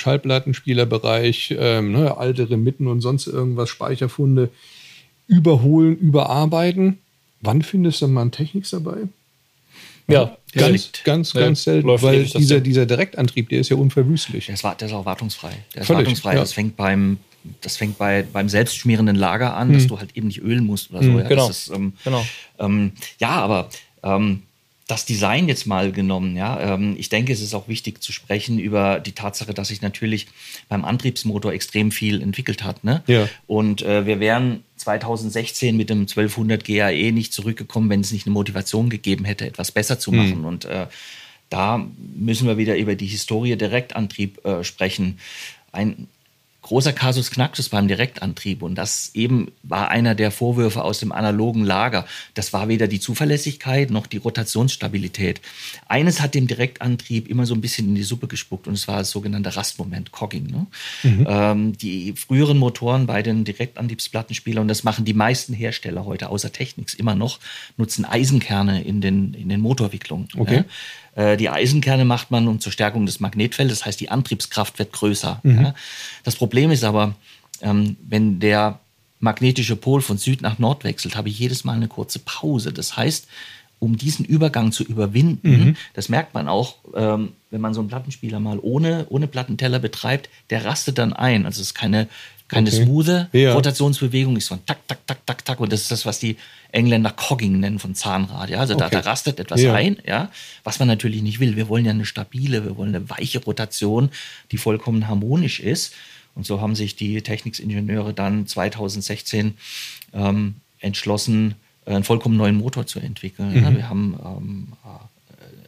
Schallplattenspielerbereich, 0.65 1.55
ähm, 1.57 1.91
ne, 1.93 2.17
alte 2.17 2.49
Remitten 2.49 2.87
und 2.87 3.01
sonst 3.01 3.27
irgendwas, 3.27 3.69
Speicherfunde 3.69 4.49
überholen, 5.27 5.97
überarbeiten. 5.97 6.97
Wann 7.41 7.61
findest 7.61 8.01
du 8.01 8.07
mal 8.07 8.21
einen 8.21 8.31
Techniks 8.31 8.69
dabei? 8.71 8.97
ja, 10.07 10.35
Ganz, 10.53 10.71
liegt. 10.71 11.03
ganz, 11.05 11.33
Ja, 11.33 11.41
ganz 11.41 11.63
selten, 11.63 11.87
weil 11.87 12.25
dieser, 12.25 12.59
dieser 12.59 12.85
Direktantrieb, 12.85 13.47
der 13.49 13.61
ist 13.61 13.69
ja 13.69 13.77
unverwüstlich. 13.77 14.47
Der 14.47 14.55
ist, 14.55 14.63
der 14.63 14.81
ist 14.87 14.91
auch 14.93 15.05
wartungsfrei. 15.05 15.53
Der 15.73 15.81
ist 15.83 15.87
Völlig, 15.87 15.99
wartungsfrei. 15.99 16.33
ja. 16.33 16.39
Das 16.41 16.51
fängt 16.51 16.75
beim, 16.75 17.17
das 17.61 17.77
fängt 17.77 17.97
bei, 17.97 18.23
beim 18.33 18.49
selbstschmierenden 18.49 19.15
Lager 19.15 19.55
an, 19.55 19.71
dass 19.71 19.87
du 19.87 19.97
halt 19.99 20.17
eben 20.17 20.27
nicht 20.27 20.41
ölen 20.41 20.65
musst 20.65 20.91
oder 20.91 21.01
so. 21.03 21.17
ja, 21.19 21.27
genau. 21.27 21.47
Das 21.47 21.67
ist, 21.67 21.73
ähm, 21.75 21.93
Genau. 22.03 22.25
ähm, 22.59 22.91
ja, 23.19 23.29
aber 23.29 23.69
ähm, 24.03 24.43
das 24.91 25.05
Design 25.05 25.47
jetzt 25.47 25.65
mal 25.65 25.93
genommen, 25.93 26.35
ja, 26.35 26.73
ähm, 26.73 26.95
ich 26.97 27.07
denke, 27.07 27.31
es 27.31 27.39
ist 27.39 27.53
auch 27.53 27.69
wichtig 27.69 28.03
zu 28.03 28.11
sprechen 28.11 28.59
über 28.59 28.99
die 28.99 29.13
Tatsache, 29.13 29.53
dass 29.53 29.69
sich 29.69 29.81
natürlich 29.81 30.27
beim 30.67 30.83
Antriebsmotor 30.83 31.53
extrem 31.53 31.91
viel 31.93 32.21
entwickelt 32.21 32.65
hat. 32.65 32.83
Ne? 32.83 33.01
Ja. 33.07 33.29
Und 33.47 33.83
äh, 33.83 34.05
wir 34.05 34.19
wären 34.19 34.65
2016 34.75 35.77
mit 35.77 35.89
dem 35.89 36.01
1200 36.01 36.65
GAE 36.65 37.13
nicht 37.13 37.31
zurückgekommen, 37.31 37.89
wenn 37.89 38.01
es 38.01 38.11
nicht 38.11 38.27
eine 38.27 38.33
Motivation 38.33 38.89
gegeben 38.89 39.23
hätte, 39.23 39.45
etwas 39.47 39.71
besser 39.71 39.97
zu 39.97 40.11
machen. 40.11 40.43
Und 40.43 40.65
äh, 40.65 40.87
da 41.47 41.87
müssen 41.97 42.47
wir 42.47 42.57
wieder 42.57 42.75
über 42.75 42.95
die 42.95 43.05
Historie 43.05 43.55
Direktantrieb 43.55 44.43
äh, 44.45 44.65
sprechen. 44.65 45.19
Ein 45.71 46.09
großer 46.71 46.93
Kasus 46.93 47.31
Knaxus 47.31 47.67
beim 47.67 47.89
Direktantrieb 47.89 48.61
und 48.61 48.75
das 48.75 49.11
eben 49.13 49.51
war 49.61 49.89
einer 49.89 50.15
der 50.15 50.31
Vorwürfe 50.31 50.85
aus 50.85 50.99
dem 50.99 51.11
analogen 51.11 51.65
Lager. 51.65 52.05
Das 52.33 52.53
war 52.53 52.69
weder 52.69 52.87
die 52.87 53.01
Zuverlässigkeit 53.01 53.91
noch 53.91 54.07
die 54.07 54.15
Rotationsstabilität. 54.15 55.41
Eines 55.89 56.21
hat 56.21 56.33
dem 56.33 56.47
Direktantrieb 56.47 57.27
immer 57.27 57.45
so 57.45 57.55
ein 57.55 57.59
bisschen 57.59 57.89
in 57.89 57.95
die 57.95 58.03
Suppe 58.03 58.29
gespuckt 58.29 58.69
und 58.69 58.75
es 58.75 58.87
war 58.87 58.99
das 58.99 59.11
sogenannte 59.11 59.53
Rastmoment, 59.53 60.13
Cogging. 60.13 60.47
Ne? 60.47 60.67
Ähm, 61.27 61.77
die 61.77 62.13
früheren 62.13 62.57
Motoren 62.57 63.05
bei 63.05 63.21
den 63.21 63.43
Direktantriebsplattenspielern, 63.43 64.61
und 64.61 64.69
das 64.69 64.85
machen 64.85 65.03
die 65.03 65.13
meisten 65.13 65.53
Hersteller 65.53 66.05
heute 66.05 66.29
außer 66.29 66.53
Technics 66.53 66.93
immer 66.93 67.15
noch, 67.15 67.39
nutzen 67.75 68.05
Eisenkerne 68.05 68.81
in 68.81 69.01
den, 69.01 69.33
in 69.33 69.49
den 69.49 69.59
Motorwicklungen. 69.59 70.29
Okay. 70.37 70.55
Ja? 70.55 70.65
Äh, 71.15 71.37
Die 71.37 71.49
Eisenkerne 71.49 72.05
macht 72.05 72.31
man 72.31 72.47
um 72.47 72.59
zur 72.59 72.71
Stärkung 72.71 73.05
des 73.05 73.19
Magnetfeldes, 73.19 73.79
das 73.79 73.85
heißt, 73.85 73.99
die 73.99 74.09
Antriebskraft 74.09 74.79
wird 74.79 74.91
größer. 74.93 75.41
Ja? 75.61 75.73
Das 76.23 76.35
Problem 76.35 76.71
ist 76.71 76.83
aber, 76.83 77.15
ähm, 77.61 77.97
wenn 78.07 78.39
der 78.39 78.79
magnetische 79.19 79.75
Pol 79.75 80.01
von 80.01 80.17
Süd 80.17 80.41
nach 80.41 80.57
Nord 80.57 80.83
wechselt, 80.83 81.15
habe 81.15 81.29
ich 81.29 81.37
jedes 81.37 81.63
Mal 81.63 81.73
eine 81.73 81.87
kurze 81.87 82.19
Pause. 82.19 82.73
Das 82.73 82.97
heißt, 82.97 83.27
um 83.77 83.97
diesen 83.97 84.25
Übergang 84.25 84.71
zu 84.71 84.83
überwinden, 84.83 85.77
das 85.93 86.07
merkt 86.09 86.33
man 86.33 86.47
auch, 86.47 86.75
ähm, 86.95 87.33
wenn 87.49 87.61
man 87.61 87.73
so 87.73 87.81
einen 87.81 87.89
Plattenspieler 87.89 88.39
mal 88.39 88.59
ohne, 88.61 89.07
ohne 89.09 89.27
Plattenteller 89.27 89.79
betreibt, 89.79 90.29
der 90.51 90.65
rastet 90.65 90.97
dann 90.97 91.13
ein. 91.13 91.45
Also 91.45 91.61
es 91.61 91.67
ist 91.69 91.73
keine, 91.73 92.07
keine 92.51 92.69
Okay. 92.69 92.83
smoothe 92.83 93.29
Ja. 93.33 93.53
Rotationsbewegung, 93.53 94.37
ist 94.37 94.45
so 94.47 94.55
ein 94.55 94.61
Tak, 94.65 94.87
Tak, 94.87 94.99
Tak, 95.07 95.25
Tak, 95.25 95.43
Tak. 95.45 95.59
Und 95.59 95.71
das 95.73 95.81
ist 95.81 95.91
das, 95.91 96.05
was 96.05 96.19
die 96.19 96.37
Engländer 96.71 97.11
Cogging 97.11 97.59
nennen 97.59 97.79
von 97.79 97.95
Zahnrad. 97.95 98.49
Ja? 98.49 98.59
Also 98.59 98.75
da, 98.75 98.85
Okay. 98.85 98.97
da 99.01 99.09
rastet 99.09 99.39
etwas 99.39 99.61
Ja. 99.61 99.73
ein, 99.73 99.97
ja, 100.05 100.29
was 100.63 100.77
man 100.79 100.87
natürlich 100.87 101.21
nicht 101.23 101.39
will. 101.39 101.55
Wir 101.55 101.67
wollen 101.67 101.85
ja 101.85 101.91
eine 101.91 102.05
stabile, 102.05 102.63
wir 102.63 102.77
wollen 102.77 102.93
eine 102.95 103.09
weiche 103.09 103.43
Rotation, 103.43 104.09
die 104.51 104.57
vollkommen 104.57 105.07
harmonisch 105.07 105.59
ist. 105.59 105.93
Und 106.35 106.45
so 106.45 106.61
haben 106.61 106.75
sich 106.75 106.95
die 106.95 107.21
Techniksingenieure 107.21 108.13
dann 108.13 108.47
2016 108.47 109.55
ähm, 110.13 110.55
entschlossen, 110.79 111.55
einen 111.85 112.03
vollkommen 112.03 112.37
neuen 112.37 112.55
Motor 112.57 112.85
zu 112.85 112.99
entwickeln. 112.99 113.55
Ja, 113.63 113.75
wir 113.75 113.89
haben 113.89 114.15
ähm, 114.23 114.67
äh, 114.85 114.87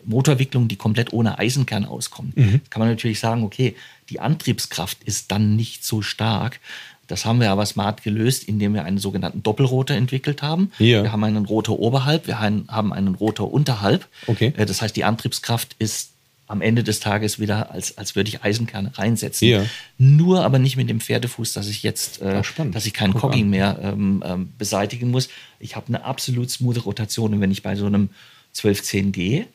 Motorwicklungen, 0.05 0.67
die 0.69 0.75
komplett 0.75 1.11
ohne 1.13 1.37
Eisenkern 1.39 1.85
auskommen. 1.85 2.61
Kann 2.69 2.79
man 2.79 2.89
natürlich 2.89 3.19
sagen, 3.19 3.43
okay, 3.43 3.75
die 4.09 4.19
Antriebskraft 4.19 5.03
ist 5.03 5.31
dann 5.31 5.55
nicht 5.55 5.83
so 5.85 6.01
stark. 6.01 6.59
Das 7.07 7.25
haben 7.25 7.39
wir 7.41 7.51
aber 7.51 7.65
smart 7.65 8.01
gelöst, 8.03 8.45
indem 8.45 8.73
wir 8.73 8.85
einen 8.85 8.97
sogenannten 8.97 9.43
Doppelrotor 9.43 9.95
entwickelt 9.95 10.41
haben. 10.41 10.71
Ja. 10.79 11.03
Wir 11.03 11.11
haben 11.11 11.23
einen 11.23 11.45
Rotor 11.45 11.79
oberhalb, 11.79 12.27
wir 12.27 12.39
haben 12.39 12.93
einen 12.93 13.15
Rotor 13.15 13.51
unterhalb. 13.53 14.07
Okay. 14.27 14.53
Äh, 14.57 14.65
Das 14.65 14.81
heißt, 14.81 14.95
die 14.95 15.03
Antriebskraft 15.03 15.75
ist 15.79 16.11
am 16.47 16.61
Ende 16.61 16.83
des 16.83 16.99
Tages 16.99 17.39
wieder, 17.39 17.71
als, 17.71 17.97
als 17.97 18.15
würde 18.15 18.29
ich 18.29 18.43
Eisenkerne 18.43 18.97
reinsetzen. 18.97 19.47
Ja. 19.47 19.65
Nur 19.97 20.43
aber 20.45 20.59
nicht 20.59 20.75
mit 20.77 20.89
dem 20.89 20.99
Pferdefuß, 21.01 21.53
dass 21.53 21.67
ich 21.67 21.83
jetzt, 21.83 22.21
äh, 22.21 22.41
Ah, 22.57 22.65
dass 22.65 22.85
ich 22.85 22.93
kein 22.93 23.11
Guck 23.11 23.21
Cogging 23.21 23.45
an. 23.45 23.49
mehr 23.49 23.79
ähm, 23.81 24.23
ähm, 24.25 24.53
beseitigen 24.57 25.09
muss. 25.11 25.29
Ich 25.59 25.75
habe 25.75 25.87
eine 25.87 26.03
absolut 26.05 26.51
smooth 26.51 26.85
Rotation 26.85 27.33
und 27.33 27.41
wenn 27.41 27.51
ich 27.51 27.63
bei 27.63 27.75
so 27.75 27.85
einem 27.85 28.09
1210 28.55 29.11
gehe, 29.11 29.47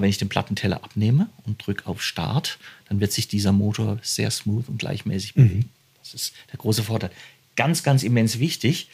wenn 0.00 0.08
ich 0.10 0.18
den 0.18 0.28
Plattenteller 0.28 0.82
abnehme 0.84 1.28
und 1.46 1.64
drücke 1.64 1.86
auf 1.86 2.02
Start, 2.02 2.58
dann 2.88 3.00
wird 3.00 3.12
sich 3.12 3.28
dieser 3.28 3.52
Motor 3.52 3.98
sehr 4.02 4.30
smooth 4.30 4.68
und 4.68 4.78
gleichmäßig 4.78 5.36
Mhm. 5.36 5.48
bewegen. 5.48 5.70
Das 6.02 6.14
ist 6.14 6.32
der 6.52 6.58
große 6.58 6.82
Vorteil. 6.82 7.10
Ganz, 7.56 7.82
ganz 7.82 8.02
immens 8.02 8.38
wichtig. 8.38 8.88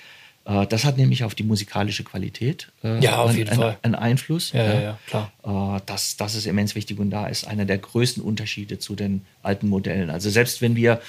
Äh, 0.46 0.66
das 0.66 0.84
hat 0.84 0.96
nämlich 0.96 1.22
auf 1.24 1.34
die 1.34 1.42
musikalische 1.44 2.02
Qualität 2.04 2.70
äh, 2.82 2.98
Ja, 3.02 3.16
auf 3.18 3.30
einen- 3.30 3.38
jeden 3.38 3.54
Fall. 3.54 3.78
einen 3.82 3.94
Einfluss. 3.94 4.52
Ja, 4.52 4.64
ja, 4.64 4.80
ja, 4.80 4.98
klar. 5.06 5.76
Äh, 5.78 5.80
das, 5.86 6.16
das 6.16 6.34
ist 6.34 6.46
immens 6.46 6.74
wichtig 6.74 6.98
und 6.98 7.10
da 7.10 7.26
ist 7.26 7.46
einer 7.46 7.64
der 7.64 7.78
größten 7.78 8.22
Unterschiede 8.22 8.78
zu 8.78 8.94
den 8.96 9.22
alten 9.42 9.68
Modellen. 9.68 10.10
Also 10.10 10.28
selbst 10.30 10.60
wenn 10.60 10.76
wir 10.76 11.00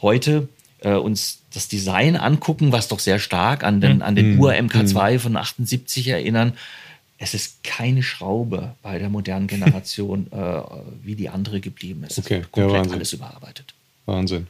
heute 0.00 0.48
äh, 0.80 0.92
uns 0.92 1.40
das 1.52 1.66
Design 1.66 2.14
angucken, 2.16 2.70
was 2.70 2.86
doch 2.88 3.00
sehr 3.00 3.18
stark 3.18 3.64
an 3.64 3.80
den, 3.80 4.00
an 4.00 4.14
den 4.14 4.38
Ur-MK2 4.38 5.18
von 5.18 5.36
78 5.36 6.06
erinnern, 6.06 6.52
es 7.18 7.34
ist 7.34 7.64
keine 7.64 8.02
Schraube 8.02 8.74
bei 8.82 8.98
der 8.98 9.08
modernen 9.08 9.46
Generation, 9.48 10.28
äh, 10.32 10.62
wie 11.02 11.14
die 11.16 11.28
andere 11.28 11.60
geblieben 11.60 12.04
ist. 12.04 12.18
Okay, 12.18 12.20
Es 12.20 12.30
wird 12.30 12.42
ja, 12.42 12.48
komplett 12.50 12.80
Wahnsinn. 12.80 12.94
alles 12.94 13.12
überarbeitet. 13.12 13.74
Wahnsinn. 14.06 14.46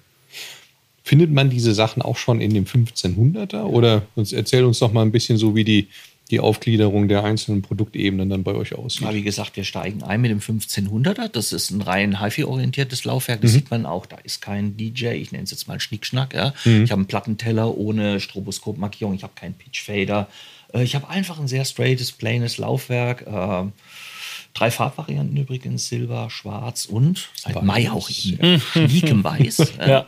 Findet 1.02 1.32
man 1.32 1.48
diese 1.48 1.72
Sachen 1.72 2.02
auch 2.02 2.18
schon 2.18 2.40
in 2.42 2.52
dem 2.52 2.66
1500er? 2.66 3.62
Oder 3.62 4.02
erzähl 4.14 4.64
uns 4.64 4.78
doch 4.78 4.92
mal 4.92 5.00
ein 5.02 5.10
bisschen 5.10 5.38
so, 5.38 5.56
wie 5.56 5.64
die, 5.64 5.88
die 6.30 6.38
Aufgliederung 6.38 7.08
der 7.08 7.24
einzelnen 7.24 7.62
Produktebenen 7.62 8.28
dann 8.28 8.42
bei 8.44 8.52
euch 8.52 8.74
aussieht. 8.74 9.00
Ja, 9.00 9.14
wie 9.14 9.22
gesagt, 9.22 9.56
wir 9.56 9.64
steigen 9.64 10.02
ein 10.02 10.20
mit 10.20 10.30
dem 10.30 10.40
1500er. 10.40 11.28
Das 11.28 11.54
ist 11.54 11.70
ein 11.70 11.80
rein 11.80 12.20
HiFi-orientiertes 12.20 13.06
Laufwerk. 13.06 13.38
Mhm. 13.40 13.42
Das 13.42 13.52
sieht 13.54 13.70
man 13.70 13.86
auch. 13.86 14.04
Da 14.04 14.18
ist 14.18 14.42
kein 14.42 14.76
DJ. 14.76 15.06
Ich 15.12 15.32
nenne 15.32 15.44
es 15.44 15.50
jetzt 15.50 15.66
mal 15.66 15.80
Schnickschnack. 15.80 16.34
Ja. 16.34 16.52
Mhm. 16.66 16.84
Ich 16.84 16.90
habe 16.90 17.00
einen 17.00 17.06
Plattenteller 17.06 17.74
ohne 17.74 18.20
Stroboskopmarkierung. 18.20 19.14
Ich 19.14 19.22
habe 19.22 19.32
keinen 19.34 19.54
Pitchfader. 19.54 20.28
Äh, 20.72 20.82
Ich 20.82 20.94
habe 20.94 21.08
einfach 21.08 21.38
ein 21.38 21.48
sehr 21.48 21.64
straightes, 21.64 22.12
plaines 22.12 22.58
Laufwerk. 22.58 23.24
Ähm, 23.26 23.72
Drei 24.54 24.70
Farbvarianten 24.72 25.36
übrigens, 25.36 25.88
Silber, 25.88 26.30
Schwarz 26.30 26.86
und 26.86 27.28
seit 27.36 27.62
Mai 27.62 27.90
auch 27.92 28.08
in 28.10 28.60
schniekem 28.60 29.22
Weiß. 29.22 29.58
Ja. 29.78 30.06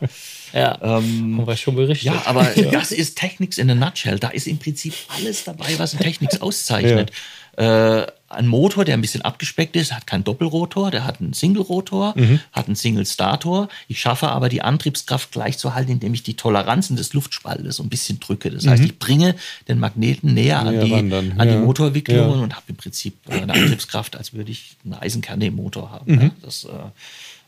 Ja. 0.51 0.77
Ähm, 0.81 1.37
Haben 1.37 1.47
wir 1.47 1.55
schon 1.55 1.75
berichtet. 1.75 2.11
ja, 2.13 2.23
aber 2.25 2.43
das 2.71 2.91
ist 2.91 3.17
Technics 3.17 3.57
in 3.57 3.69
a 3.69 3.75
nutshell. 3.75 4.19
Da 4.19 4.27
ist 4.29 4.47
im 4.47 4.57
Prinzip 4.57 4.93
alles 5.15 5.45
dabei, 5.45 5.77
was 5.77 5.93
ein 5.93 5.99
Technics 5.99 6.41
auszeichnet. 6.41 7.11
Äh, 7.55 8.07
ein 8.31 8.47
Motor, 8.47 8.85
der 8.85 8.95
ein 8.95 9.01
bisschen 9.01 9.21
abgespeckt 9.21 9.75
ist, 9.75 9.93
hat 9.93 10.07
keinen 10.07 10.23
Doppelrotor, 10.23 10.91
der 10.91 11.05
hat 11.05 11.19
einen 11.19 11.33
Single-Rotor, 11.33 12.15
hat 12.51 12.67
einen 12.67 12.75
Single-Stator. 12.75 13.67
Ich 13.87 13.99
schaffe 13.99 14.29
aber 14.29 14.49
die 14.49 14.61
Antriebskraft 14.61 15.31
gleich 15.31 15.57
zu 15.57 15.73
halten, 15.73 15.91
indem 15.91 16.13
ich 16.13 16.23
die 16.23 16.35
Toleranzen 16.35 16.95
des 16.95 17.13
Luftspaltes 17.13 17.75
so 17.75 17.83
ein 17.83 17.89
bisschen 17.89 18.19
drücke. 18.19 18.49
Das 18.51 18.65
heißt, 18.67 18.83
ich 18.83 18.97
bringe 18.99 19.35
den 19.67 19.79
Magneten 19.79 20.33
näher 20.33 20.59
an, 20.59 20.71
Näher 20.73 20.83
die, 20.85 20.93
ran 20.93 21.09
dann, 21.09 21.39
an 21.39 21.47
die 21.47 21.53
ja. 21.55 21.59
Motorwicklungen 21.59 22.37
Ja. 22.37 22.43
und 22.43 22.55
habe 22.55 22.65
im 22.69 22.75
Prinzip 22.75 23.15
äh, 23.29 23.41
eine 23.41 23.53
Antriebskraft, 23.53 24.15
als 24.15 24.33
würde 24.33 24.51
ich 24.51 24.75
eine 24.85 25.01
Eisenkerne 25.01 25.47
im 25.47 25.55
Motor 25.55 25.91
haben. 25.91 26.21
Ja, 26.21 26.31
das, 26.41 26.65
äh, 26.65 26.69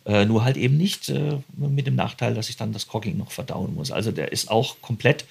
äh, 0.05 0.25
nur 0.25 0.43
halt 0.43 0.57
eben 0.57 0.77
nicht 0.77 1.09
äh, 1.09 1.37
mit 1.55 1.87
dem 1.87 1.95
Nachteil, 1.95 2.33
dass 2.33 2.49
ich 2.49 2.57
dann 2.57 2.73
das 2.73 2.87
Cogging 2.87 3.17
noch 3.17 3.31
verdauen 3.31 3.73
muss. 3.73 3.91
Also 3.91 4.11
der 4.11 4.31
ist 4.33 4.51
auch 4.51 4.75
komplett 4.81 5.25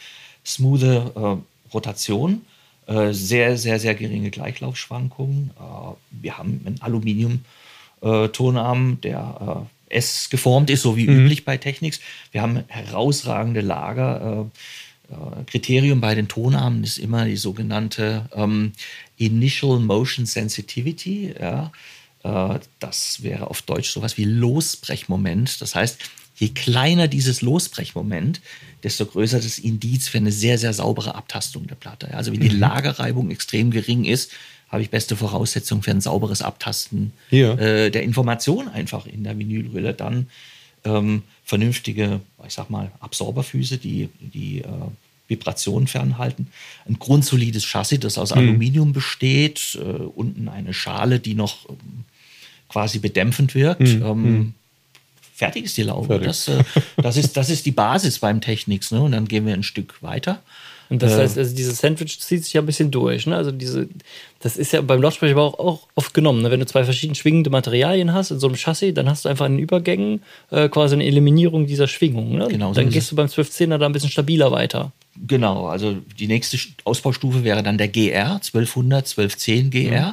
smooth 0.47 0.83
äh, 0.83 1.37
Rotation, 1.75 2.43
sehr, 2.87 3.57
sehr, 3.57 3.79
sehr 3.79 3.95
geringe 3.95 4.31
Gleichlaufschwankungen. 4.31 5.53
Äh, 5.59 5.95
wir 6.11 6.39
haben 6.39 6.61
einen 6.65 6.83
Aluminium-Tonarm, 6.83 9.01
der 9.01 9.67
äh, 9.91 9.97
S 9.97 10.29
geformt 10.31 10.71
ist, 10.71 10.83
so 10.83 10.97
wie 10.97 11.05
üblich 11.05 11.45
bei 11.45 11.59
Technics. 11.59 12.01
Wir 12.33 12.43
haben 12.43 12.65
herausragende 12.69 13.61
Lager. 13.61 14.51
Äh, 15.11 15.13
äh, 15.13 15.45
Kriterium 15.47 16.01
bei 16.01 16.15
den 16.15 16.29
Tonarmen 16.29 16.85
ist 16.85 16.99
immer 16.99 17.25
die 17.25 17.37
sogenannte 17.37 18.29
ähm, 18.35 18.73
Initial 19.17 19.79
Motion 19.79 20.27
Sensitivity. 20.27 21.35
Ja. 21.39 21.73
Äh, 22.23 22.61
das 22.79 23.23
wäre 23.23 23.49
auf 23.49 23.63
Deutsch 23.63 23.91
sowas 23.91 24.17
wie 24.17 24.25
Losbrechmoment. 24.25 25.61
Das 25.61 25.75
heißt, 25.75 25.99
je 26.37 26.49
kleiner 26.49 27.09
dieses 27.09 27.43
Losbrechmoment, 27.43 28.41
desto 28.83 29.07
größer 29.07 29.39
das 29.39 29.59
Indiz 29.59 30.09
für 30.09 30.19
eine 30.19 30.33
sehr, 30.33 30.59
sehr 30.59 30.73
saubere 30.73 31.15
Abtastung 31.15 31.67
der 31.67 31.75
Platte. 31.77 32.13
Also 32.15 32.33
wenn 32.33 32.41
die 32.41 32.49
Lagerreibung 32.49 33.31
extrem 33.31 33.71
gering 33.71 34.05
ist, 34.05 34.33
habe 34.69 34.83
ich 34.83 34.91
beste 34.91 35.17
Voraussetzungen 35.17 35.83
für 35.83 35.91
ein 35.91 36.01
sauberes 36.01 36.41
Abtasten 36.43 37.13
Ja. 37.31 37.55
äh, 37.55 37.91
der 37.91 38.03
Information 38.03 38.69
einfach 38.69 39.07
in 39.07 39.23
der 39.23 39.39
Vinylhülle. 39.39 39.93
Dann 39.93 40.29
ähm, 40.85 41.23
vernünftige, 41.45 42.21
ich 42.47 42.55
sag 42.55 42.71
mal, 42.71 42.91
Absorberfüße, 43.01 43.77
die 43.79 44.09
die 44.21 44.61
äh, 44.63 44.67
Vibrationen 45.29 45.87
fernhalten. 45.89 46.49
Ein 46.87 46.99
grundsolides 46.99 47.65
Chassis, 47.65 48.01
das 48.01 48.19
aus 48.19 48.33
Aluminium 48.33 48.93
besteht. 48.93 49.79
Äh, 49.81 49.81
unten 49.81 50.49
eine 50.49 50.75
Schale, 50.75 51.21
die 51.21 51.35
noch 51.35 51.69
ähm, 51.69 52.05
quasi 52.69 52.99
bedämpfend 52.99 53.55
wirkt. 53.55 53.83
Ähm, 53.89 54.55
Fertig 55.47 55.65
ist 55.65 55.77
die 55.77 55.83
Laube. 55.83 56.19
Das, 56.21 56.49
äh, 56.49 56.63
das, 56.97 57.17
ist, 57.17 57.37
das 57.37 57.51
ist 57.51 57.67
die 57.67 57.73
Basis 57.73 58.19
beim 58.19 58.41
Technics. 58.41 58.91
Ne? 58.91 59.01
Und 59.03 59.13
dann 59.13 59.27
gehen 59.27 59.47
wir 59.47 59.55
ein 59.55 59.63
Stück 59.63 60.03
weiter. 60.03 60.41
Und 60.91 61.03
das 61.03 61.13
Äh. 61.13 61.19
heißt, 61.23 61.39
also 61.39 61.57
dieses 61.57 61.79
Sandwich 61.79 62.21
zieht 62.21 62.45
sich 62.45 62.53
ja 62.53 62.61
ein 62.61 62.67
bisschen 62.67 62.91
durch. 62.91 63.27
Ne? 63.27 63.35
Also 63.35 63.51
diese, 63.51 63.89
das 64.41 64.57
ist 64.59 64.73
ja 64.73 64.83
beim 64.83 65.01
Lautsprecher 65.01 65.33
aber 65.33 65.45
auch, 65.45 65.59
auch 65.59 65.89
oft 65.95 66.13
genommen. 66.13 66.43
Ne? 66.43 66.51
Wenn 66.51 66.61
du 66.61 66.67
zwei 66.67 66.85
verschieden 66.85 67.15
schwingende 67.15 67.49
Materialien 67.49 68.13
hast 68.13 68.31
in 68.31 68.39
so 68.39 68.47
einem 68.47 68.57
Chassis, 68.57 68.93
dann 68.93 69.09
hast 69.09 69.25
du 69.25 69.31
einfach 69.31 69.47
in 69.47 69.53
den 69.57 69.61
Übergängen 69.61 70.23
äh, 70.51 70.69
quasi 70.69 70.95
eine 70.95 71.05
Eliminierung 71.07 71.67
dieser 71.67 71.89
Schwingung. 71.89 72.37
Ne? 72.37 72.49
Genau 72.49 72.69
so 72.69 72.75
dann 72.81 72.89
ist 72.89 72.95
gehst 72.95 73.11
du 73.11 73.17
beim 73.17 73.27
1210er 73.29 73.79
da 73.79 73.87
ein 73.87 73.93
bisschen 73.93 74.11
stabiler 74.11 74.53
weiter. 74.53 74.93
Genau, 75.27 75.67
also 75.67 75.97
die 76.19 76.27
nächste 76.27 76.57
St- 76.57 76.73
Ausbaustufe 76.85 77.43
wäre 77.45 77.63
dann 77.63 77.79
der 77.79 77.89
GR, 77.89 78.35
1200, 78.37 79.07
1210 79.09 79.71
GR. 79.71 80.09
Äh, 80.11 80.13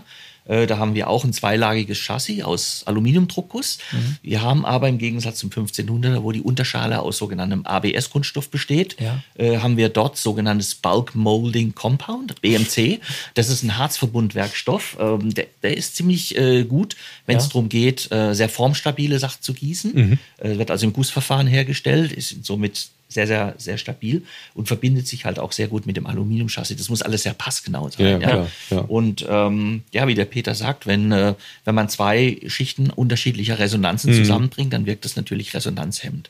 Da 0.49 0.79
haben 0.79 0.95
wir 0.95 1.07
auch 1.12 1.23
ein 1.25 1.31
zweilagiges 1.31 1.99
Chassis 1.99 2.41
aus 2.43 2.81
Aluminiumdruckguss. 2.88 3.77
Wir 4.23 4.41
haben 4.41 4.65
aber 4.65 4.89
im 4.89 4.97
Gegensatz 4.97 5.38
zum 5.38 5.51
1500er, 5.51 6.23
wo 6.23 6.31
die 6.31 6.41
Unterschale 6.41 7.01
aus 7.03 7.19
sogenanntem 7.19 7.67
ABS-Kunststoff 7.67 8.49
besteht, 8.49 8.95
Ja. 8.99 9.21
äh, 9.38 9.57
haben 9.59 9.77
wir 9.77 9.89
dort 9.89 10.17
sogenanntes 10.17 10.73
Bulk 10.73 11.13
Molding 11.13 11.75
Compound, 11.75 12.41
BMC. 12.41 12.99
Das 13.35 13.49
ist 13.49 13.62
ein 13.62 13.77
Harzverbundwerkstoff. 13.77 14.97
Ähm, 14.99 15.33
der, 15.33 15.45
der 15.62 15.77
ist 15.77 15.95
ziemlich 15.95 16.35
äh, 16.35 16.63
gut, 16.63 16.95
wenn 17.27 17.38
es 17.38 17.43
Ja. 17.43 17.49
darum 17.49 17.69
geht, 17.69 18.12
äh, 18.12 18.33
sehr 18.33 18.49
formstabile 18.49 19.19
Sachen 19.19 19.41
zu 19.41 19.53
gießen. 19.53 20.17
Äh, 20.39 20.57
wird 20.57 20.71
also 20.71 20.85
im 20.88 20.93
Gussverfahren 20.93 21.45
hergestellt, 21.47 22.12
ist 22.12 22.43
somit 22.43 22.88
sehr, 23.09 23.25
sehr, 23.27 23.55
sehr 23.57 23.77
stabil 23.79 24.23
und 24.53 24.67
verbindet 24.67 25.07
sich 25.07 25.25
halt 25.25 25.39
auch 25.39 25.51
sehr 25.51 25.67
gut 25.67 25.85
mit 25.87 25.97
dem 25.97 26.05
Aluminiumchassis. 26.05 26.77
Das 26.77 26.89
muss 26.89 27.01
alles 27.01 27.23
sehr 27.23 27.33
passgenau 27.33 27.89
sein. 27.89 28.05
Ja, 28.05 28.11
Ja, 28.11 28.27
klar, 28.29 28.47
ja. 28.69 28.77
Und 28.81 29.25
ähm, 29.27 29.81
ja, 29.91 30.07
wie 30.07 30.13
der 30.13 30.25
Peter 30.25 30.53
sagt, 30.55 30.85
wenn, 30.87 31.11
äh, 31.11 31.33
wenn 31.65 31.75
man 31.75 31.89
zwei 31.89 32.39
Schichten 32.47 32.89
unterschiedlicher 32.91 33.57
Resonanzen 33.59 34.13
zusammenbringt, 34.13 34.71
dann 34.73 34.85
wirkt 34.85 35.05
das 35.05 35.15
natürlich 35.15 35.53
resonanzhemmend. 35.53 36.29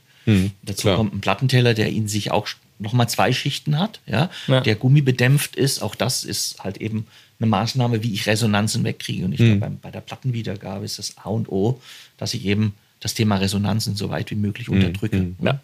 Dazu 0.63 0.81
klar. 0.83 0.95
kommt 0.97 1.13
ein 1.15 1.21
Plattenteller, 1.21 1.73
der 1.73 1.89
in 1.89 2.07
sich 2.07 2.29
auch 2.31 2.47
nochmal 2.77 3.09
zwei 3.09 3.33
Schichten 3.33 3.77
hat, 3.79 3.99
ja, 4.05 4.29
Ja. 4.47 4.61
der 4.61 4.75
gummibedämpft 4.75 5.55
ist. 5.55 5.81
Auch 5.81 5.95
das 5.95 6.23
ist 6.23 6.63
halt 6.63 6.77
eben 6.77 7.07
eine 7.39 7.49
Maßnahme, 7.49 8.03
wie 8.03 8.13
ich 8.13 8.27
Resonanzen 8.27 8.83
wegkriege. 8.83 9.25
Und 9.25 9.31
ich 9.33 9.39
glaube, 9.39 9.55
beim- 9.55 9.79
bei 9.79 9.91
der 9.91 10.01
Plattenwiedergabe 10.01 10.85
ist 10.85 10.99
das 10.99 11.17
A 11.17 11.29
und 11.29 11.49
O, 11.49 11.81
dass 12.17 12.33
ich 12.33 12.45
eben 12.45 12.73
das 12.99 13.13
Thema 13.15 13.37
Resonanzen 13.37 13.95
so 13.95 14.09
weit 14.11 14.29
wie 14.31 14.35
möglich 14.35 14.69
unterdrücke. 14.69 15.31
Ja. 15.41 15.59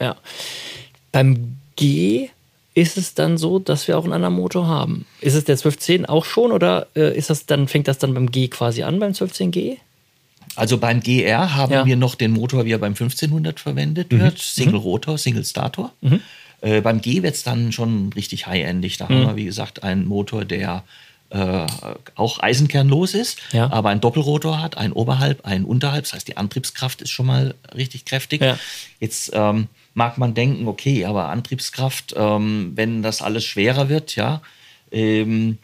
Ja. 0.00 0.16
Beim 1.12 1.56
G 1.76 2.28
ist 2.74 2.96
es 2.96 3.14
dann 3.14 3.38
so, 3.38 3.58
dass 3.58 3.88
wir 3.88 3.98
auch 3.98 4.04
einen 4.04 4.12
anderen 4.12 4.34
Motor 4.34 4.66
haben. 4.68 5.04
Ist 5.20 5.34
es 5.34 5.44
der 5.44 5.54
1210 5.54 6.06
auch 6.06 6.24
schon 6.24 6.52
oder 6.52 6.86
äh, 6.94 7.16
ist 7.16 7.30
das 7.30 7.46
dann, 7.46 7.66
fängt 7.66 7.88
das 7.88 7.98
dann 7.98 8.14
beim 8.14 8.30
G 8.30 8.48
quasi 8.48 8.82
an, 8.84 8.98
beim 9.00 9.12
1210G? 9.12 9.78
Also 10.54 10.78
beim 10.78 11.00
GR 11.00 11.54
haben 11.56 11.72
Ja. 11.72 11.86
wir 11.86 11.96
noch 11.96 12.14
den 12.14 12.32
Motor, 12.32 12.64
wie 12.64 12.72
er 12.72 12.78
beim 12.78 12.92
1500 12.92 13.58
verwendet 13.60 14.10
wird. 14.10 14.38
Single 14.38 14.76
Rotor, 14.80 15.18
Single 15.18 15.44
Stator. 15.44 15.92
Äh, 16.60 16.80
beim 16.80 17.00
G 17.00 17.22
wird 17.22 17.34
es 17.34 17.42
dann 17.42 17.72
schon 17.72 18.12
richtig 18.14 18.46
high-endig. 18.46 18.96
Da 18.96 19.08
haben 19.08 19.20
wir, 19.26 19.36
wie 19.36 19.44
gesagt, 19.44 19.82
einen 19.82 20.06
Motor, 20.06 20.44
der 20.44 20.84
äh, 21.30 21.66
auch 22.14 22.40
eisenkernlos 22.40 23.14
ist, 23.14 23.38
Ja. 23.52 23.70
aber 23.70 23.90
einen 23.90 24.00
Doppelrotor 24.00 24.62
hat, 24.62 24.78
einen 24.78 24.92
oberhalb, 24.92 25.44
einen 25.44 25.64
unterhalb. 25.64 26.04
Das 26.04 26.14
heißt, 26.14 26.28
die 26.28 26.36
Antriebskraft 26.36 27.02
ist 27.02 27.10
schon 27.10 27.26
mal 27.26 27.54
richtig 27.76 28.04
kräftig. 28.06 28.40
Ja. 28.40 28.58
Jetzt 28.98 29.32
ähm, 29.34 29.66
mag 29.94 30.16
man 30.16 30.32
denken, 30.34 30.66
okay, 30.66 31.04
aber 31.04 31.28
Antriebskraft, 31.28 32.14
ähm, 32.16 32.72
wenn 32.76 33.02
das 33.02 33.20
alles 33.20 33.44
schwerer 33.44 33.88
wird, 33.88 34.16
ja, 34.16 34.40
ähm, 34.90 35.58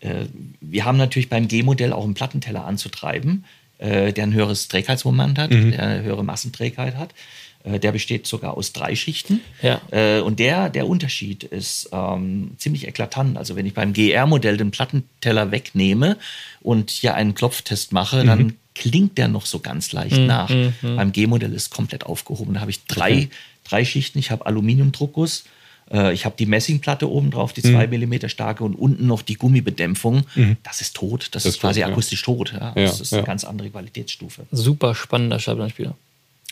äh, 0.00 0.26
wir 0.60 0.84
haben 0.84 0.98
natürlich 0.98 1.28
beim 1.28 1.48
G-Modell 1.48 1.92
auch 1.92 2.04
einen 2.04 2.14
Plattenteller 2.14 2.64
anzutreiben, 2.66 3.44
äh, 3.78 4.12
der 4.12 4.24
ein 4.24 4.34
höheres 4.34 4.68
Trägheitsmoment 4.68 5.38
hat, 5.38 5.50
der 5.50 5.82
eine 5.82 6.02
höhere 6.02 6.24
Massenträgheit 6.24 6.96
hat. 6.96 7.14
Äh, 7.64 7.78
der 7.78 7.92
besteht 7.92 8.26
sogar 8.26 8.56
aus 8.56 8.72
drei 8.72 8.94
Schichten. 8.96 9.40
Ja. 9.62 9.80
Äh, 9.90 10.20
und 10.20 10.38
der, 10.38 10.70
der 10.70 10.86
Unterschied 10.86 11.44
ist 11.44 11.90
ähm, 11.92 12.52
ziemlich 12.58 12.86
eklatant. 12.86 13.36
Also 13.36 13.56
wenn 13.56 13.66
ich 13.66 13.74
beim 13.74 13.92
GR-Modell 13.92 14.56
den 14.56 14.70
Plattenteller 14.70 15.50
wegnehme 15.50 16.16
und 16.60 16.90
hier 16.90 17.14
einen 17.14 17.34
Klopftest 17.34 17.92
mache, 17.92 18.24
dann 18.24 18.54
klingt 18.74 19.18
der 19.18 19.28
noch 19.28 19.46
so 19.46 19.58
ganz 19.58 19.92
leicht 19.92 20.18
nach. 20.18 20.50
Beim 20.80 21.12
G-Modell 21.12 21.52
ist 21.52 21.70
komplett 21.70 22.06
aufgehoben. 22.06 22.54
Da 22.54 22.60
habe 22.60 22.70
ich 22.70 22.84
drei, 22.84 23.28
drei 23.64 23.84
Schichten. 23.84 24.18
Ich 24.18 24.30
habe 24.30 24.46
Aluminiumdruckguss, 24.46 25.44
äh, 25.92 26.14
ich 26.14 26.24
habe 26.24 26.36
die 26.38 26.46
Messingplatte 26.46 27.10
oben 27.10 27.30
drauf, 27.30 27.52
die 27.52 27.62
zwei 27.62 27.86
Millimeter 27.86 28.30
starke 28.30 28.64
und 28.64 28.74
unten 28.74 29.06
noch 29.06 29.20
die 29.22 29.34
Gummibedämpfung. 29.34 30.24
Das 30.62 30.80
ist 30.80 30.96
tot. 30.96 31.28
Das, 31.32 31.44
ist 31.44 31.56
ist 31.56 31.60
quasi 31.60 31.80
tot, 31.80 31.88
ja. 31.88 31.92
akustisch 31.92 32.22
tot. 32.22 32.54
Ja. 32.58 32.72
Das 32.74 33.00
ist 33.00 33.12
eine 33.12 33.24
ganz 33.24 33.44
andere 33.44 33.68
Qualitätsstufe. 33.68 34.46
Super 34.50 34.94
spannender 34.94 35.38
Schablanspieler. 35.38 35.94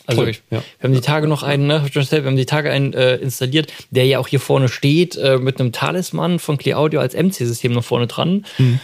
Also 0.09 0.21
Toll, 0.21 0.27
wirklich. 0.27 0.43
ja. 0.49 0.63
Wir 0.79 0.89
haben 0.89 0.93
die 0.95 1.01
Tage 1.01 1.27
noch 1.27 1.43
einen, 1.43 1.67
ne, 1.67 1.83
ich 1.85 1.93
wir 1.93 2.23
haben 2.23 2.35
die 2.35 2.47
Tage 2.47 2.71
einen 2.71 2.93
äh, 2.93 3.17
installiert, 3.17 3.71
der 3.91 4.05
ja 4.05 4.17
auch 4.17 4.27
hier 4.27 4.39
vorne 4.39 4.67
steht, 4.67 5.15
äh, 5.17 5.37
mit 5.37 5.59
einem 5.59 5.71
Talisman 5.71 6.39
von 6.39 6.57
Clear 6.57 6.79
Audio 6.79 6.99
als 6.99 7.13
MC-System 7.13 7.73
noch 7.73 7.83
vorne 7.83 8.07
dran. 8.07 8.43
Mhm. 8.57 8.79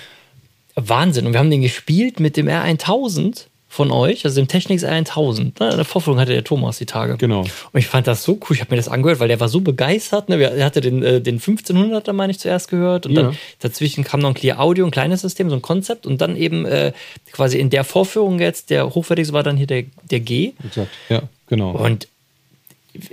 Wahnsinn. 0.76 1.26
Und 1.26 1.34
wir 1.34 1.40
haben 1.40 1.50
den 1.50 1.64
gespielt 1.64 2.20
mit 2.20 2.38
dem 2.38 2.48
R1000 2.48 3.48
von 3.76 3.92
euch, 3.92 4.24
also 4.24 4.40
dem 4.40 4.48
Technics 4.48 4.86
R1000. 4.86 5.60
Ne? 5.60 5.70
In 5.72 5.76
der 5.76 5.84
Vorführung 5.86 6.18
hatte 6.20 6.32
der 6.32 6.44
Thomas 6.46 6.78
die 6.78 6.86
Tage. 6.86 7.18
Genau. 7.18 7.42
Und 7.42 7.50
ich 7.80 7.88
fand 7.88 8.08
das 8.08 8.24
so 8.24 8.34
cool. 8.34 8.56
Ich 8.56 8.62
habe 8.62 8.72
mir 8.72 8.78
das 8.78 8.88
angehört, 8.88 9.20
weil 9.20 9.28
der 9.28 9.40
war 9.42 9.50
so 9.50 9.60
begeistert. 9.60 10.30
Ne? 10.30 10.42
Er 10.42 10.66
hatte 10.66 10.80
den, 10.80 11.04
äh, 11.04 11.20
den 11.20 11.40
1500er, 11.42 12.14
meine 12.14 12.32
ich, 12.32 12.40
zuerst 12.40 12.70
gehört. 12.70 13.06
Und 13.06 13.12
Ja. 13.14 13.24
dann 13.24 13.38
dazwischen 13.60 14.06
kam 14.06 14.22
noch 14.22 14.30
ein 14.30 14.34
Clear 14.34 14.60
Audio, 14.62 14.86
ein 14.86 14.92
kleines 14.92 15.22
System, 15.22 15.50
so 15.50 15.56
ein 15.58 15.62
Konzept. 15.62 16.06
Und 16.08 16.22
dann 16.22 16.38
eben 16.38 16.66
äh, 16.66 16.94
quasi 17.34 17.60
in 17.60 17.70
der 17.70 17.84
Vorführung 17.84 18.40
jetzt, 18.40 18.70
der 18.70 18.96
hochwertigste 18.96 19.34
war 19.34 19.44
dann 19.44 19.58
hier 19.58 19.68
der, 19.68 19.84
der 20.10 20.22
G. 20.22 20.54
Exakt. 20.66 20.90
Ja, 21.10 21.24
genau. 21.48 21.72
Und 21.72 22.08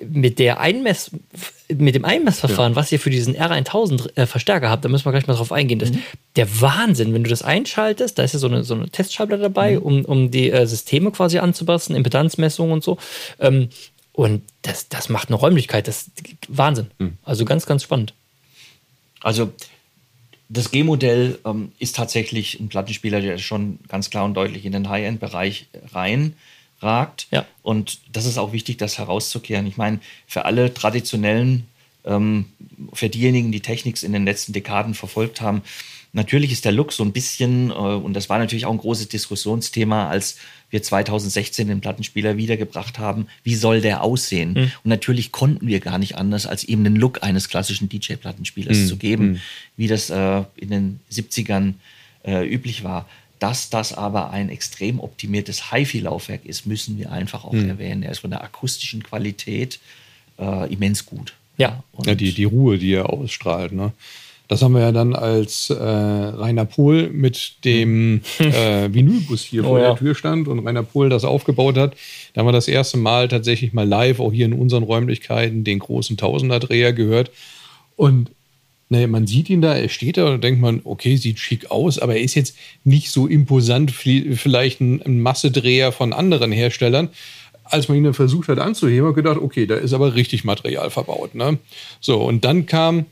mit 0.09 0.39
der 0.39 0.61
Einmess, 0.61 1.11
mit 1.69 1.95
dem 1.95 2.05
Einmessverfahren, 2.05 2.77
was 2.77 2.93
ihr 2.93 3.01
für 3.01 3.11
diesen 3.11 3.37
R1000 3.37 4.17
äh, 4.17 4.27
Verstärker 4.27 4.71
habt, 4.71 4.85
da 4.85 4.89
müssen 4.89 5.05
wir 5.05 5.13
gleich 5.13 5.27
mal 5.27 5.35
drauf 5.35 5.53
eingehen. 5.53 5.79
Das, 5.79 5.91
Der 6.37 6.61
Wahnsinn, 6.61 7.15
wenn 7.15 7.25
du 7.25 7.31
das 7.31 7.43
einschaltest, 7.43 8.19
da 8.19 8.23
ist 8.23 8.33
ja 8.33 8.39
so 8.39 8.49
eine, 8.49 8.65
so 8.65 8.75
eine 8.75 8.89
Testschalter 8.89 9.39
dabei, 9.39 9.79
um, 9.79 10.05
um 10.05 10.31
die 10.31 10.51
äh, 10.51 10.67
Systeme 10.67 11.11
quasi 11.11 11.39
anzupassen, 11.39 11.97
Impedanzmessungen 11.97 12.73
und 12.73 12.85
so. 12.85 12.99
Ähm, 13.39 13.69
und 14.13 14.43
das, 14.63 14.89
das 14.89 15.09
macht 15.09 15.29
eine 15.29 15.37
Räumlichkeit, 15.37 15.89
das 15.89 16.11
Wahnsinn. 16.49 16.89
Also 17.25 17.45
ganz, 17.45 17.67
ganz 17.67 17.83
spannend. 17.83 18.15
Also 19.21 19.53
das 20.49 20.71
G-Modell 20.71 21.39
ähm, 21.47 21.73
ist 21.79 21.97
tatsächlich 21.97 22.61
ein 22.61 22.69
Plattenspieler, 22.69 23.23
der 23.23 23.39
schon 23.39 23.79
ganz 23.89 24.11
klar 24.11 24.25
und 24.27 24.35
deutlich 24.35 24.67
in 24.67 24.73
den 24.73 24.89
High-End-Bereich 24.89 25.69
reinragt. 26.83 27.27
Ja. 27.31 27.47
Und 27.63 28.01
das 28.13 28.27
ist 28.27 28.39
auch 28.39 28.53
wichtig, 28.53 28.77
das 28.79 28.99
herauszukehren. 28.99 29.67
Ich 29.67 29.77
meine, 29.77 30.01
für 30.27 30.45
alle 30.45 30.75
traditionellen, 30.75 31.65
ähm, 32.05 32.47
für 32.93 33.09
diejenigen, 33.09 33.53
die 33.53 33.61
Technics 33.61 34.03
in 34.03 34.13
den 34.13 34.25
letzten 34.25 34.53
Dekaden 34.53 34.95
verfolgt 34.95 35.41
haben, 35.41 35.63
natürlich 36.13 36.53
ist 36.53 36.65
der 36.65 36.73
Look 36.73 36.93
so 36.93 37.05
ein 37.05 37.13
bisschen, 37.13 37.71
äh, 37.71 37.75
und 37.75 38.15
das 38.15 38.29
war 38.29 38.39
natürlich 38.39 38.67
auch 38.67 38.73
ein 38.73 38.79
großes 38.79 39.09
Diskussionsthema, 39.09 40.09
als 40.09 40.37
wir 40.71 40.83
2016 40.83 41.69
den 41.69 41.81
Plattenspieler 41.81 42.37
wiedergebracht 42.39 42.99
haben, 42.99 43.27
wie 43.45 43.55
soll 43.55 43.83
der 43.83 44.03
aussehen? 44.03 44.57
Und 44.57 44.89
natürlich 44.89 45.31
konnten 45.31 45.67
wir 45.67 45.81
gar 45.81 45.99
nicht 45.99 46.17
anders, 46.17 46.47
als 46.47 46.65
ihm 46.65 46.83
den 46.83 46.97
Look 46.97 47.23
eines 47.23 47.51
klassischen 47.51 47.91
DJ-Plattenspielers 47.91 48.89
zu 48.89 48.97
geben, 48.97 49.43
wie 49.77 49.87
das 49.87 50.09
äh, 50.09 50.43
in 50.57 50.71
den 50.71 51.01
70ern 51.13 51.75
äh, 52.25 52.47
üblich 52.47 52.85
war. 52.85 53.07
Dass 53.43 53.71
das 53.71 53.93
aber 53.93 54.31
ein 54.31 54.51
extrem 54.51 55.01
optimiertes 55.01 55.73
HiFi-Laufwerk 55.73 56.47
ist, 56.47 56.65
müssen 56.65 56.97
wir 56.97 57.11
einfach 57.11 57.45
auch 57.45 57.53
erwähnen. 57.55 58.05
Er 58.05 58.13
ist 58.13 58.21
von 58.21 58.31
der 58.31 58.45
akustischen 58.45 59.03
Qualität 59.03 59.81
äh, 60.39 60.73
immens 60.73 61.05
gut. 61.05 61.35
Ja. 61.57 61.83
Und 61.91 62.07
Ja, 62.07 62.15
die, 62.15 62.33
die 62.33 62.45
Ruhe, 62.45 62.79
die 62.79 62.93
er 62.95 63.11
ausstrahlt. 63.11 63.73
Ne? 63.73 63.91
Das 64.47 64.63
haben 64.63 64.75
wir 64.75 64.83
ja 64.83 64.93
dann 64.93 65.17
als 65.17 65.71
äh, 65.71 65.75
Rainer 65.75 66.67
Pohl 66.67 67.09
mit 67.09 67.65
dem 67.65 68.21
äh, 68.39 68.89
Vinylbus 68.95 69.43
hier 69.43 69.65
Oh 69.65 69.71
vor 69.71 69.81
ja. 69.81 69.89
der 69.89 69.97
Tür 69.97 70.15
stand 70.15 70.47
und 70.47 70.65
Rainer 70.65 70.85
Pohl 70.85 71.09
das 71.09 71.25
aufgebaut 71.25 71.77
hat. 71.77 71.97
Da 72.35 72.43
haben 72.43 72.47
wir 72.47 72.53
das 72.53 72.69
erste 72.69 72.97
Mal 72.97 73.27
tatsächlich 73.27 73.73
mal 73.73 73.89
live, 73.89 74.21
auch 74.21 74.33
hier 74.33 74.47
in 74.47 74.53
unseren 74.53 74.85
Räumlichkeiten, 74.85 75.65
den 75.65 75.81
großen 75.81 76.17
Tausender-Dreher 76.17 76.93
gehört. 76.93 77.33
Und 77.97 78.31
ne, 78.93 79.09
man 79.09 79.27
sieht 79.27 79.51
ihn 79.51 79.63
da, 79.63 79.75
er 79.75 79.89
steht 79.89 80.19
da 80.19 80.35
und 80.35 80.45
denkt 80.45 80.61
man, 80.61 80.83
okay, 80.85 81.17
sieht 81.17 81.39
schick 81.39 81.71
aus, 81.71 81.99
aber 81.99 82.15
er 82.15 82.21
ist 82.21 82.35
jetzt 82.35 82.57
nicht 82.85 83.11
so 83.11 83.27
imposant, 83.27 84.05
wie 84.05 84.37
vielleicht 84.37 84.81
ein, 84.81 85.21
Massedreher 85.21 85.91
von 85.93 86.13
anderen 86.13 86.53
Herstellern. 86.53 87.09
als 87.65 87.89
man 87.89 87.97
ihn 87.97 88.05
dann 88.05 88.15
versucht 88.15 88.49
hat 88.49 88.59
anzuheben, 88.59 89.09
hat 89.09 89.15
gedacht, 89.15 89.39
okay, 89.39 89.67
da 89.67 89.77
ist 89.77 89.95
aber 89.95 90.15
richtig 90.15 90.45
Material 90.45 90.91
verbaut. 90.91 91.35
Ne? 91.35 91.59
So, 92.01 92.23
und 92.23 92.45
dann 92.45 92.67
kam 92.67 93.07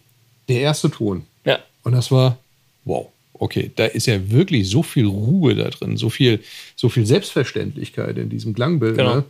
der 0.48 0.60
erste 0.60 0.90
Ton. 0.90 1.24
Ja. 1.46 1.60
Und 1.82 1.92
das 1.92 2.10
war, 2.10 2.36
wow, 2.84 3.08
okay, 3.32 3.70
da 3.74 3.86
ist 3.86 4.06
ja 4.06 4.30
wirklich 4.30 4.68
so 4.68 4.82
viel 4.82 5.06
Ruhe 5.06 5.54
da 5.54 5.70
drin, 5.70 5.96
so 5.96 6.10
viel, 6.10 6.40
so 6.76 6.90
viel 6.90 7.06
Selbstverständlichkeit 7.06 8.18
in 8.18 8.28
diesem 8.28 8.52
Klangbild. 8.52 8.98
Genau. 8.98 9.16
Ne? 9.16 9.24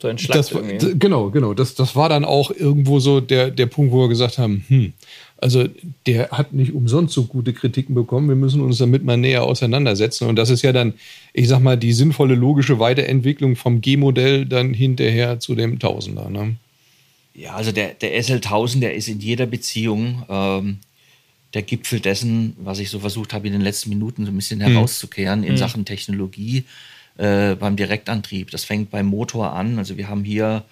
So 0.00 0.08
ein 0.08 0.18
Schlag 0.18 0.36
Das, 0.38 0.54
genau, 0.98 1.30
genau. 1.30 1.52
Das, 1.52 1.74
das 1.74 1.94
war 1.94 2.08
dann 2.08 2.24
auch 2.24 2.50
irgendwo 2.50 3.00
so 3.00 3.20
der, 3.20 3.50
der 3.50 3.66
Punkt, 3.66 3.92
wo 3.92 4.00
wir 4.00 4.08
gesagt 4.08 4.38
haben, 4.38 4.64
hm, 4.68 4.92
also 5.36 5.66
der 6.06 6.30
hat 6.30 6.52
nicht 6.52 6.72
umsonst 6.72 7.14
so 7.14 7.24
gute 7.24 7.52
Kritiken 7.52 7.94
bekommen. 7.94 8.28
Wir 8.28 8.36
müssen 8.36 8.62
uns 8.62 8.78
damit 8.78 9.04
mal 9.04 9.18
näher 9.18 9.42
auseinandersetzen. 9.42 10.26
Und 10.26 10.36
das 10.36 10.48
ist 10.48 10.62
ja 10.62 10.72
dann, 10.72 10.94
ich 11.34 11.48
sag 11.48 11.60
mal, 11.60 11.76
die 11.76 11.92
sinnvolle 11.92 12.34
logische 12.34 12.78
Weiterentwicklung 12.78 13.56
vom 13.56 13.82
G-Modell 13.82 14.46
dann 14.46 14.72
hinterher 14.72 15.38
zu 15.38 15.54
dem 15.54 15.78
Tausender. 15.78 16.30
Ne? 16.30 16.56
Ja, 17.34 17.54
also 17.54 17.70
der, 17.70 17.94
der 17.94 18.18
SL1000, 18.22 18.80
der 18.80 18.94
ist 18.94 19.08
in 19.08 19.20
jeder 19.20 19.46
Beziehung 19.46 20.24
ähm, 20.30 20.78
der 21.52 21.62
Gipfel 21.62 22.00
dessen, 22.00 22.54
was 22.58 22.78
ich 22.78 22.88
so 22.88 23.00
versucht 23.00 23.34
habe, 23.34 23.46
in 23.46 23.52
den 23.52 23.62
letzten 23.62 23.90
Minuten 23.90 24.24
so 24.24 24.32
ein 24.32 24.36
bisschen 24.36 24.60
herauszukehren 24.60 25.44
in 25.44 25.56
Sachen 25.56 25.84
Technologie 25.84 26.64
äh, 27.20 27.54
beim 27.54 27.76
Direktantrieb. 27.76 28.50
Das 28.50 28.64
fängt 28.64 28.90
beim 28.90 29.06
Motor 29.06 29.52
an. 29.52 29.78
Also 29.78 29.96
wir 29.96 30.08
haben 30.08 30.24
hier, 30.24 30.62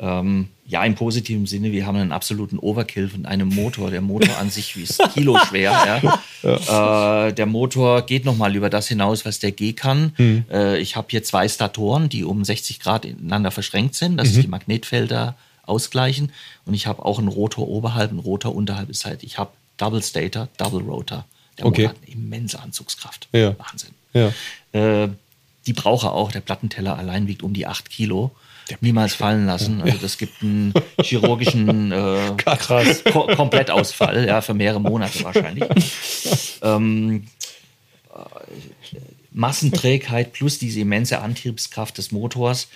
ähm, 0.00 0.48
ja, 0.66 0.84
im 0.84 0.94
positiven 0.96 1.46
Sinne, 1.46 1.70
wir 1.70 1.86
haben 1.86 1.96
einen 1.96 2.10
absoluten 2.12 2.58
Overkill 2.58 3.08
von 3.08 3.26
einem 3.26 3.48
Motor. 3.48 3.90
Der 3.90 4.00
Motor 4.00 4.36
an 4.38 4.50
sich 4.50 4.76
ist 4.76 5.00
Kilo 5.14 5.38
schwer. 5.48 6.18
Ja. 6.42 7.26
Äh, 7.28 7.32
der 7.32 7.46
Motor 7.46 8.02
geht 8.02 8.24
nochmal 8.24 8.56
über 8.56 8.70
das 8.70 8.88
hinaus, 8.88 9.24
was 9.24 9.38
der 9.38 9.52
G 9.52 9.72
kann. 9.72 10.12
Äh, 10.50 10.78
ich 10.78 10.96
habe 10.96 11.06
hier 11.10 11.22
zwei 11.22 11.48
Statoren, 11.48 12.08
die 12.08 12.24
um 12.24 12.44
60 12.44 12.80
Grad 12.80 13.04
ineinander 13.04 13.50
verschränkt 13.50 13.94
sind, 13.94 14.16
dass 14.16 14.28
sich 14.30 14.44
die 14.44 14.50
Magnetfelder 14.50 15.36
ausgleichen. 15.64 16.32
Und 16.66 16.74
ich 16.74 16.86
habe 16.86 17.04
auch 17.04 17.18
einen 17.18 17.28
Rotor 17.28 17.68
oberhalb, 17.68 18.10
einen 18.10 18.18
Rotor 18.20 18.54
unterhalb. 18.54 18.88
Das 18.88 19.04
heißt, 19.04 19.22
ich 19.22 19.38
habe 19.38 19.50
Double 19.76 20.02
Stator, 20.02 20.48
Double 20.58 20.82
Rotor. 20.82 21.24
Der 21.58 21.66
Okay. 21.66 21.82
Motor 21.82 21.96
hat 21.96 22.02
eine 22.04 22.12
immense 22.14 22.60
Anzugskraft. 22.60 23.28
Ja. 23.32 23.54
Wahnsinn. 23.58 23.90
Ja. 24.12 24.32
Äh, 24.72 25.08
die 25.66 25.72
braucht 25.72 26.04
er 26.04 26.12
auch. 26.12 26.32
Der 26.32 26.40
Plattenteller 26.40 26.96
allein 26.96 27.26
wiegt 27.26 27.42
um 27.42 27.52
die 27.52 27.66
8 27.66 27.90
Kilo. 27.90 28.32
Niemals 28.80 29.14
fallen 29.14 29.46
lassen. 29.46 29.82
Also 29.82 29.98
das 29.98 30.16
gibt 30.16 30.42
einen 30.42 30.72
chirurgischen 31.02 31.92
äh. 31.92 32.36
Ko 33.12 33.26
Komplettausfall, 33.36 34.26
ja, 34.26 34.40
für 34.40 34.54
mehrere 34.54 34.80
Monate 34.80 35.22
wahrscheinlich. 35.22 35.64
ähm, 36.62 37.24
äh, 38.14 38.98
Massenträgheit 39.32 40.32
plus 40.32 40.58
diese 40.58 40.80
immense 40.80 41.20
Antriebskraft 41.20 41.98
des 41.98 42.10
Motors 42.10 42.68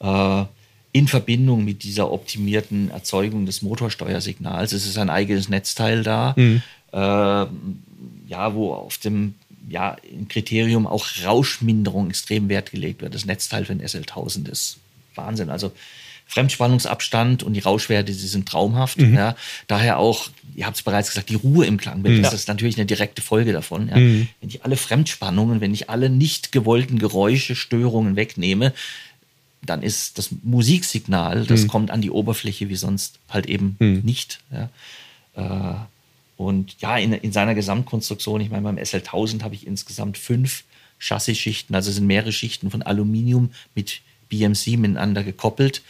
äh, 0.00 0.44
in 0.92 1.08
Verbindung 1.08 1.64
mit 1.64 1.84
dieser 1.84 2.10
optimierten 2.10 2.90
Erzeugung 2.90 3.46
des 3.46 3.62
Motorsteuersignals. 3.62 4.72
Es 4.72 4.86
ist 4.86 4.98
ein 4.98 5.10
eigenes 5.10 5.48
Netzteil 5.48 6.02
da, 6.02 6.34
äh, 6.36 6.96
ja, 6.96 8.54
wo 8.54 8.72
auf 8.72 8.98
dem 8.98 9.34
ja, 9.68 9.96
im 10.10 10.28
Kriterium 10.28 10.86
auch 10.86 11.06
Rauschminderung 11.24 12.10
extrem 12.10 12.48
Wert 12.48 12.70
gelegt 12.70 13.02
wird. 13.02 13.14
Das 13.14 13.24
Netzteil 13.24 13.64
für 13.64 13.74
den 13.74 13.86
SL1000 13.86 14.48
ist 14.48 14.78
Wahnsinn. 15.14 15.50
Also 15.50 15.72
Fremdspannungsabstand 16.28 17.42
und 17.42 17.54
die 17.54 17.60
Rauschwerte, 17.60 18.12
die 18.12 18.18
sind 18.18 18.48
traumhaft. 18.48 18.98
Ja. 18.98 19.36
Daher 19.68 19.98
auch, 19.98 20.28
ihr 20.56 20.66
habt 20.66 20.76
es 20.76 20.82
bereits 20.82 21.08
gesagt, 21.08 21.30
die 21.30 21.36
Ruhe 21.36 21.66
im 21.66 21.76
Klangbild. 21.76 22.24
Das 22.24 22.34
ist 22.34 22.48
natürlich 22.48 22.76
eine 22.76 22.86
direkte 22.86 23.22
Folge 23.22 23.52
davon. 23.52 23.88
Ja. 23.88 23.94
Wenn 23.94 24.28
ich 24.40 24.64
alle 24.64 24.76
Fremdspannungen, 24.76 25.60
wenn 25.60 25.72
ich 25.72 25.88
alle 25.88 26.10
nicht 26.10 26.50
gewollten 26.50 26.98
Geräusche, 26.98 27.54
Störungen 27.54 28.16
wegnehme, 28.16 28.72
dann 29.62 29.82
ist 29.82 30.18
das 30.18 30.30
Musiksignal, 30.42 31.44
das 31.46 31.66
kommt 31.66 31.90
an 31.90 32.00
die 32.00 32.10
Oberfläche 32.10 32.68
wie 32.68 32.76
sonst 32.76 33.18
halt 33.28 33.46
eben 33.46 33.76
nicht. 33.78 34.40
Ja. 34.52 34.68
Äh, 35.74 35.74
und 36.36 36.76
ja, 36.80 36.96
in, 36.98 37.12
in 37.12 37.32
seiner 37.32 37.54
Gesamtkonstruktion, 37.54 38.40
ich 38.40 38.50
meine, 38.50 38.62
beim 38.62 38.76
SL1000 38.76 39.42
habe 39.42 39.54
ich 39.54 39.66
insgesamt 39.66 40.18
fünf 40.18 40.64
Chassisschichten, 40.98 41.74
also 41.74 41.90
sind 41.90 42.06
mehrere 42.06 42.32
Schichten 42.32 42.70
von 42.70 42.82
Aluminium 42.82 43.50
mit 43.74 44.00
BMC 44.28 44.76
miteinander 44.76 45.22
gekoppelt. 45.22 45.82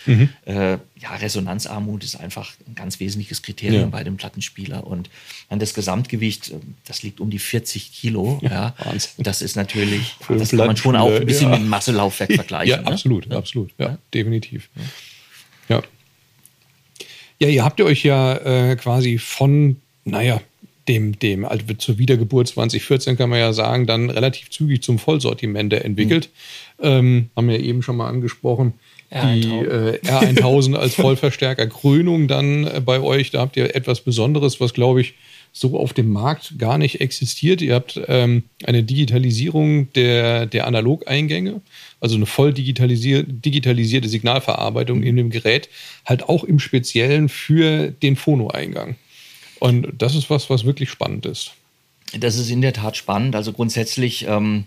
Äh, 0.44 0.72
ja, 0.98 1.14
Resonanzarmut 1.18 2.04
ist 2.04 2.16
einfach 2.16 2.52
ein 2.66 2.74
ganz 2.74 3.00
wesentliches 3.00 3.42
Kriterium 3.42 3.80
Ja. 3.80 3.86
bei 3.86 4.04
dem 4.04 4.16
Plattenspieler. 4.16 4.86
Und 4.86 5.08
an 5.48 5.58
das 5.58 5.74
Gesamtgewicht, 5.74 6.50
äh, 6.50 6.56
das 6.84 7.02
liegt 7.02 7.20
um 7.20 7.30
die 7.30 7.38
40 7.38 7.92
Kilo. 7.92 8.38
Ja, 8.42 8.74
Wahnsinn. 8.78 9.10
Das 9.18 9.42
ist 9.42 9.56
natürlich, 9.56 10.16
einen 10.28 10.38
das 10.38 10.50
kann 10.50 10.58
man 10.58 10.76
schon 10.76 10.96
auch 10.96 11.10
ein 11.10 11.24
bisschen 11.26 11.44
ja. 11.44 11.50
mit 11.50 11.60
einem 11.60 11.68
Masselaufwerk 11.68 12.32
vergleichen. 12.34 12.68
Ja, 12.68 12.82
ne? 12.82 12.88
absolut, 12.88 13.32
absolut. 13.32 13.70
Ja, 13.78 13.98
definitiv. 14.12 14.68
Ja. 15.68 15.82
Ja, 17.38 17.48
ihr 17.48 17.64
habt 17.64 17.80
euch 17.80 18.02
ja 18.02 18.34
äh, 18.36 18.76
quasi 18.76 19.18
von, 19.18 19.76
naja, 20.06 20.40
dem, 20.88 21.18
dem, 21.18 21.44
also 21.44 21.64
zur 21.78 21.98
Wiedergeburt 21.98 22.48
2014 22.48 23.16
kann 23.16 23.28
man 23.28 23.40
ja 23.40 23.52
sagen, 23.52 23.86
dann 23.86 24.08
relativ 24.08 24.50
zügig 24.50 24.82
zum 24.82 24.98
Vollsortiment 24.98 25.72
entwickelt. 25.72 26.30
Ähm, 26.80 27.30
haben 27.34 27.48
wir 27.48 27.60
eben 27.60 27.82
schon 27.82 27.96
mal 27.96 28.08
angesprochen. 28.08 28.74
Die 29.10 29.48
äh, 29.48 30.00
R1000 30.00 30.74
als 30.74 30.94
Vollverstärker 30.96 31.66
Krönung 31.66 32.28
dann 32.28 32.66
äh, 32.66 32.80
bei 32.84 33.00
euch. 33.00 33.30
Da 33.30 33.40
habt 33.40 33.56
ihr 33.56 33.74
etwas 33.74 34.00
Besonderes, 34.00 34.60
was 34.60 34.74
glaube 34.74 35.00
ich 35.00 35.14
so 35.52 35.78
auf 35.78 35.92
dem 35.92 36.10
Markt 36.10 36.58
gar 36.58 36.76
nicht 36.76 37.00
existiert. 37.00 37.62
Ihr 37.62 37.74
habt 37.74 38.00
ähm, 38.08 38.44
eine 38.64 38.82
Digitalisierung 38.82 39.92
der, 39.94 40.46
der 40.46 40.66
Analogeingänge, 40.66 41.62
also 41.98 42.16
eine 42.16 42.26
voll 42.26 42.52
digitalisier 42.52 43.22
digitalisierte 43.22 44.08
Signalverarbeitung 44.08 45.02
in 45.02 45.16
dem 45.16 45.30
Gerät, 45.30 45.70
halt 46.04 46.28
auch 46.28 46.44
im 46.44 46.58
Speziellen 46.58 47.28
für 47.28 47.90
den 47.90 48.16
Phono-Eingang. 48.16 48.96
Und 49.58 49.88
das 49.98 50.14
ist 50.14 50.30
was, 50.30 50.50
was 50.50 50.64
wirklich 50.64 50.90
spannend 50.90 51.26
ist. 51.26 51.52
Das 52.18 52.36
ist 52.36 52.50
in 52.50 52.62
der 52.62 52.72
Tat 52.72 52.96
spannend. 52.96 53.34
Also 53.34 53.52
grundsätzlich, 53.52 54.26
ähm, 54.28 54.64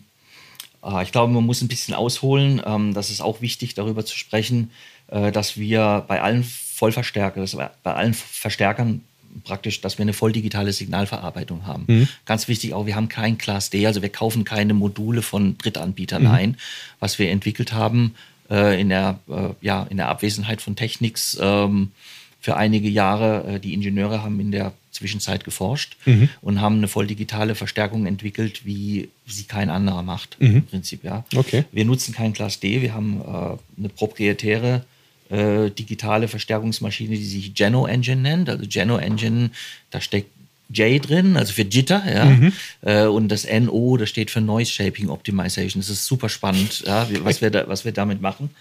äh, 0.83 1.03
ich 1.03 1.11
glaube, 1.11 1.33
man 1.33 1.45
muss 1.45 1.61
ein 1.61 1.67
bisschen 1.67 1.93
ausholen. 1.93 2.61
Ähm, 2.65 2.93
das 2.93 3.09
ist 3.09 3.21
auch 3.21 3.41
wichtig, 3.41 3.73
darüber 3.73 4.05
zu 4.05 4.17
sprechen, 4.17 4.71
äh, 5.07 5.31
dass 5.31 5.57
wir 5.57 6.03
bei 6.07 6.21
allen 6.21 6.43
Vollverstärkern, 6.43 7.41
dass 7.41 7.55
bei 7.55 7.93
allen 7.93 8.13
Verstärkern 8.13 9.01
praktisch, 9.43 9.81
dass 9.81 9.97
wir 9.97 10.03
eine 10.03 10.13
voll 10.13 10.31
digitale 10.31 10.73
Signalverarbeitung 10.73 11.65
haben. 11.67 11.85
Ganz 12.25 12.47
wichtig 12.47 12.73
auch, 12.73 12.87
wir 12.87 12.95
haben 12.95 13.09
kein 13.09 13.37
Class 13.37 13.69
D, 13.69 13.85
also 13.85 14.01
wir 14.01 14.09
kaufen 14.09 14.43
keine 14.43 14.73
Module 14.73 15.21
von 15.21 15.57
Drittanbietern 15.57 16.25
ein. 16.25 16.57
Was 16.99 17.19
wir 17.19 17.29
entwickelt 17.29 17.71
haben 17.71 18.15
äh, 18.49 18.79
in, 18.79 18.89
der, 18.89 19.19
äh, 19.29 19.49
ja, 19.61 19.83
in 19.83 19.97
der 19.97 20.09
Abwesenheit 20.09 20.61
von 20.61 20.75
Technics 20.75 21.37
ähm, 21.39 21.91
für 22.39 22.55
einige 22.57 22.89
Jahre. 22.89 23.55
Äh, 23.55 23.59
die 23.59 23.73
Ingenieure 23.73 24.23
haben 24.23 24.39
in 24.39 24.51
der 24.51 24.73
Zwischenzeit 24.91 25.45
geforscht 25.45 25.95
und 26.41 26.59
haben 26.59 26.77
eine 26.77 26.89
voll 26.89 27.07
digitale 27.07 27.55
Verstärkung 27.55 28.05
entwickelt, 28.05 28.65
wie 28.65 29.07
sie 29.25 29.43
kein 29.43 29.69
anderer 29.69 30.01
macht, 30.01 30.35
im 30.39 30.65
Prinzip. 30.65 31.05
Ja. 31.05 31.23
Okay. 31.33 31.63
Wir 31.71 31.85
nutzen 31.85 32.13
kein 32.13 32.33
Class 32.33 32.59
D, 32.59 32.81
wir 32.81 32.93
haben 32.93 33.21
äh, 33.21 33.57
eine 33.77 33.89
proprietäre 33.95 34.83
äh, 35.29 35.69
digitale 35.69 36.27
Verstärkungsmaschine, 36.27 37.15
die 37.15 37.23
sich 37.23 37.53
Geno 37.53 37.85
Engine 37.85 38.21
nennt. 38.21 38.49
Also 38.49 38.65
Geno 38.67 38.97
Engine, 38.97 39.51
da 39.91 40.01
steckt 40.01 40.31
J 40.71 41.07
drin, 41.07 41.35
also 41.35 41.53
für 41.53 41.63
Jitter, 41.63 42.03
ja. 42.05 42.51
Äh, 42.81 43.07
und 43.07 43.29
das 43.29 43.47
NO, 43.47 43.97
das 43.97 44.09
steht 44.09 44.29
für 44.29 44.41
Noise 44.41 44.71
Shaping 44.71 45.09
Optimization. 45.09 45.81
Das 45.81 45.89
ist 45.89 46.05
super 46.05 46.29
spannend, 46.29 46.83
ja, 46.85 47.07
was, 47.23 47.41
wir 47.41 47.49
da, 47.49 47.67
was 47.67 47.85
wir 47.85 47.91
damit 47.91 48.21
machen. 48.21 48.51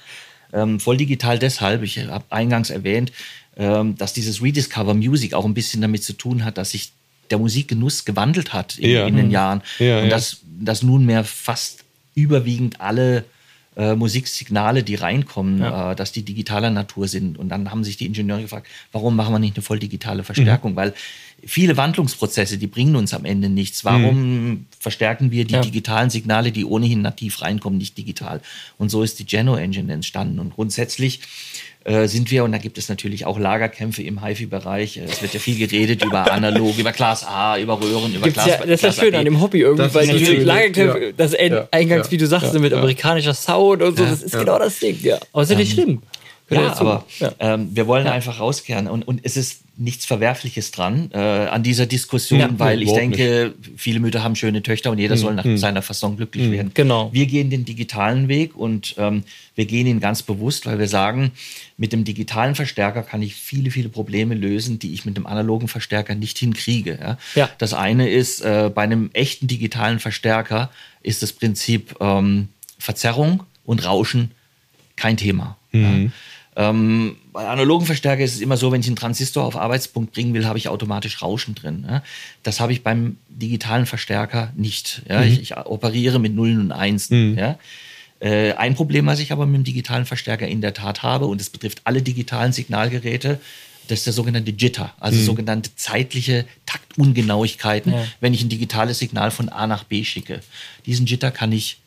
Ähm, 0.53 0.81
voll 0.81 0.97
digital 0.97 1.39
deshalb, 1.39 1.83
ich 1.83 1.99
habe 1.99 2.25
eingangs 2.31 2.71
erwähnt, 2.71 3.13
ähm, 3.57 3.97
dass 3.97 4.13
dieses 4.13 4.43
Rediscover 4.43 4.95
Music 4.95 5.35
auch 5.35 5.45
ein 5.45 5.55
bisschen 5.55 5.81
damit 5.83 6.03
zu 6.05 6.13
tun 6.13 6.45
hat, 6.45 6.59
dass 6.59 6.71
sich 6.71 6.93
der 7.31 7.39
Musikgenuss 7.39 8.05
gewandelt 8.05 8.53
hat 8.53 8.79
in, 8.79 8.91
Ja. 8.91 9.07
in 9.07 9.17
den 9.17 9.31
Jahren. 9.31 9.63
Ja, 9.79 9.99
und 9.99 10.05
ja. 10.05 10.11
dass, 10.11 10.39
dass 10.61 10.83
nunmehr 10.83 11.25
fast 11.25 11.85
überwiegend 12.15 12.81
alle 12.81 13.25
äh, 13.79 13.95
Musiksignale, 13.95 14.83
die 14.83 14.97
reinkommen, 14.97 15.63
äh, 15.63 15.95
dass 15.95 16.11
die 16.11 16.23
digitaler 16.23 16.71
Natur 16.71 17.07
sind. 17.07 17.39
Und 17.39 17.49
dann 17.49 17.71
haben 17.71 17.85
sich 17.85 17.97
die 17.97 18.07
Ingenieure 18.07 18.43
gefragt, 18.43 18.67
warum 18.91 19.15
machen 19.15 19.33
wir 19.33 19.39
nicht 19.39 19.55
eine 19.57 19.63
voll 19.63 19.79
digitale 19.79 20.25
Verstärkung? 20.25 20.75
Weil 20.75 20.95
viele 21.47 21.77
Wandlungsprozesse, 21.77 22.59
die 22.59 22.67
bringen 22.67 22.97
uns 22.97 23.15
am 23.15 23.25
Ende 23.25 23.49
nichts. 23.49 23.85
Warum 23.85 24.67
verstärken 24.81 25.31
wir 25.31 25.45
die 25.45 25.55
Ja. 25.55 25.61
digitalen 25.61 26.11
Signale, 26.11 26.51
die 26.51 26.65
ohnehin 26.65 27.03
nativ 27.03 27.41
reinkommen, 27.41 27.79
nicht 27.79 27.97
digital? 27.97 28.41
Und 28.79 28.89
so 28.91 29.05
ist 29.05 29.21
die 29.21 29.27
Geno 29.27 29.55
Engine 29.55 29.93
entstanden. 29.93 30.41
Und 30.41 30.55
grundsätzlich 30.55 31.21
sind 32.07 32.31
wir, 32.31 32.45
und 32.45 32.53
da 32.53 32.59
gibt 32.59 32.77
es 32.77 32.89
natürlich 32.91 33.25
auch 33.25 33.39
Lagerkämpfe 33.39 34.03
im 34.03 34.23
HiFi-Bereich. 34.23 34.99
Äh, 34.99 35.05
Es 35.05 35.23
wird 35.23 35.33
ja 35.33 35.41
viel 35.41 35.57
geredet 35.59 36.05
über 36.05 36.31
analog, 36.31 36.77
über 36.79 36.93
Class 36.93 37.25
A, 37.27 37.59
über 37.59 37.81
Röhren, 37.81 38.13
über 38.15 38.25
Gibt's 38.27 38.45
Class 38.45 38.47
ja, 38.47 38.57
das 38.59 38.67
ist 38.67 38.83
ja 38.83 38.89
Class 38.91 38.97
schön 38.97 39.15
AB. 39.15 39.19
an 39.21 39.25
dem 39.25 39.41
Hobby 39.41 39.61
irgendwie, 39.61 39.83
Das 39.85 39.95
weil 39.95 40.07
die 40.07 40.13
natürlich- 40.13 40.45
Lagerkämpfe, 40.45 41.05
ja. 41.07 41.13
das 41.17 41.35
eingangs, 41.35 42.07
Ja. 42.07 42.11
wie 42.13 42.17
du 42.19 42.27
sagst, 42.27 42.53
Ja. 42.53 42.61
mit 42.61 42.73
Ja. 42.73 42.79
amerikanischer 42.79 43.33
Sound 43.35 43.83
und 43.83 43.97
so, 43.97 44.05
Ja. 44.05 44.11
das 44.11 44.23
ist 44.23 44.39
genau 44.39 44.59
das 44.59 44.79
Ding, 44.79 44.99
ja. 45.03 45.19
Aber 45.33 45.43
ist 45.43 45.51
ja 45.51 45.57
nicht 45.57 45.73
schlimm. 45.73 46.03
Ja, 46.51 46.79
aber 46.79 47.05
Ja. 47.19 47.33
Ähm, 47.39 47.69
wir 47.73 47.87
wollen 47.87 48.07
einfach 48.07 48.41
rauskehren. 48.41 48.87
Und, 48.87 49.07
und 49.07 49.21
es 49.23 49.37
ist 49.37 49.63
nichts 49.77 50.05
Verwerfliches 50.07 50.73
dran 50.73 51.11
äh, 51.13 51.19
an 51.19 51.63
dieser 51.63 51.87
Diskussion, 51.87 52.41
Ja, 52.41 52.49
weil 52.59 52.83
ich 52.83 52.93
denke, 52.93 53.55
viele 53.77 54.01
Mütter 54.01 54.25
haben 54.25 54.35
schöne 54.35 54.63
Töchter 54.63 54.91
und 54.91 54.99
jeder 54.99 55.17
soll 55.17 55.35
nach 55.35 55.45
seiner 55.57 55.83
Fasson 55.83 56.17
glücklich 56.17 56.51
werden. 56.51 56.73
Genau. 56.75 57.11
Wir 57.13 57.27
gehen 57.27 57.49
den 57.49 57.65
digitalen 57.65 58.27
Weg 58.27 58.57
und 58.57 58.97
ähm, 58.99 59.23
wir 59.55 59.67
gehen 59.67 59.87
ihn 59.87 60.01
ganz 60.01 60.23
bewusst, 60.23 60.67
weil 60.67 60.81
wir 60.81 60.89
sagen, 60.89 61.31
mit 61.77 61.93
dem 61.93 62.03
digitalen 62.03 62.57
Verstärker 62.57 63.03
kann 63.03 63.23
ich 63.23 63.37
viele, 63.37 63.71
viele 63.71 63.89
Probleme 63.89 64.35
lösen, 64.35 64.81
die 64.81 64.95
ich 64.95 65.05
mit 65.05 65.17
dem 65.17 65.27
analogen 65.27 65.69
Verstärker 65.69 66.17
nicht 66.17 66.39
hinkriege. 66.39 66.99
Ja? 67.01 67.19
Ja. 67.37 67.51
Das 67.59 67.73
eine 67.73 68.09
ist, 68.09 68.41
äh, 68.41 68.71
bei 68.75 68.83
einem 68.83 69.11
echten 69.13 69.47
digitalen 69.47 70.01
Verstärker 70.01 70.71
ist 71.03 71.23
das 71.23 71.33
Prinzip 71.33 71.95
ähm, 72.01 72.49
Verzerrung 72.81 73.45
und 73.65 73.85
Rauschen 73.85 74.33
kein 74.97 75.17
Thema. 75.17 75.57
Ja. 75.73 75.89
Ähm, 76.59 77.15
bei 77.33 77.47
analogen 77.47 77.87
Verstärker 77.87 78.25
ist 78.25 78.35
es 78.35 78.41
immer 78.41 78.57
so, 78.57 78.73
wenn 78.73 78.81
ich 78.81 78.89
einen 78.89 78.97
Transistor 78.97 79.45
auf 79.45 79.57
Arbeitspunkt 79.57 80.13
bringen 80.13 80.35
will, 80.35 80.45
habe 80.45 80.59
ich 80.59 80.69
automatisch 80.69 81.23
Rauschen 81.23 81.55
drin. 81.55 81.87
Ja. 81.89 82.03
Das 82.43 82.59
habe 82.59 82.73
ich 82.73 82.83
beim 82.83 83.17
digitalen 83.29 83.87
Verstärker 83.87 84.53
nicht. 84.57 85.03
Ja. 85.09 85.23
Ich, 85.23 85.41
ich 85.41 85.57
operiere 85.57 86.19
mit 86.19 86.35
Nullen 86.35 86.61
und 86.61 86.73
Einsen. 86.73 87.39
Ja. 87.39 87.59
Äh, 88.19 88.55
ein 88.55 88.75
Problem, 88.75 89.07
was 89.07 89.21
ich 89.21 89.31
aber 89.31 89.47
mit 89.47 89.55
dem 89.55 89.65
digitalen 89.65 90.05
Verstärker 90.05 90.49
in 90.49 90.61
der 90.61 90.75
Tat 90.75 91.05
habe, 91.05 91.27
und 91.27 91.41
es 91.41 91.49
betrifft 91.49 91.83
alle 91.85 92.03
digitalen 92.03 92.53
Signalgeräte, 92.53 93.39
das 93.87 94.01
ist 94.01 94.07
der 94.07 94.13
sogenannte 94.13 94.51
Jitter, 94.51 94.93
also 94.99 95.19
sogenannte 95.23 95.71
zeitliche 95.77 96.45
Taktungenauigkeiten, 96.67 97.95
wenn 98.21 98.35
ich 98.35 98.43
ein 98.43 98.51
digitales 98.51 98.99
Signal 98.99 99.31
von 99.31 99.49
A 99.49 99.67
nach 99.67 99.85
B 99.85 100.05
schicke. 100.05 100.41
Diesen 100.85 101.07
Jitter 101.07 101.31
kann 101.31 101.53
ich 101.53 101.79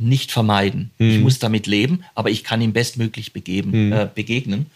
nicht 0.00 0.32
vermeiden. 0.32 0.90
Ich 0.98 1.18
muss 1.20 1.38
damit 1.38 1.66
leben, 1.66 2.04
aber 2.14 2.30
ich 2.30 2.42
kann 2.44 2.60
ihm 2.60 2.72
bestmöglich 2.72 3.32
begeben, 3.32 3.92
äh, 3.92 4.08
begegnen. 4.12 4.66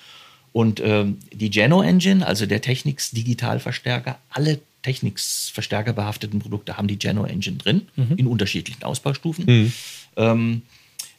Und 0.53 0.81
ähm, 0.85 1.19
die 1.33 1.51
Geno 1.51 1.83
Engine, 1.83 2.25
also 2.27 2.47
der 2.47 2.61
Technics 2.61 3.11
Digitalverstärker, 3.11 4.19
alle 4.31 4.61
Technics 4.83 5.51
Verstärker 5.53 5.93
behafteten 5.95 6.39
Produkte 6.39 6.77
haben 6.77 6.87
die 6.89 6.99
Geno 6.99 7.25
Engine 7.25 7.57
drin, 7.57 7.83
in 8.17 8.27
unterschiedlichen 8.27 8.83
Ausbaustufen. 8.85 9.73
Ähm, 10.17 10.63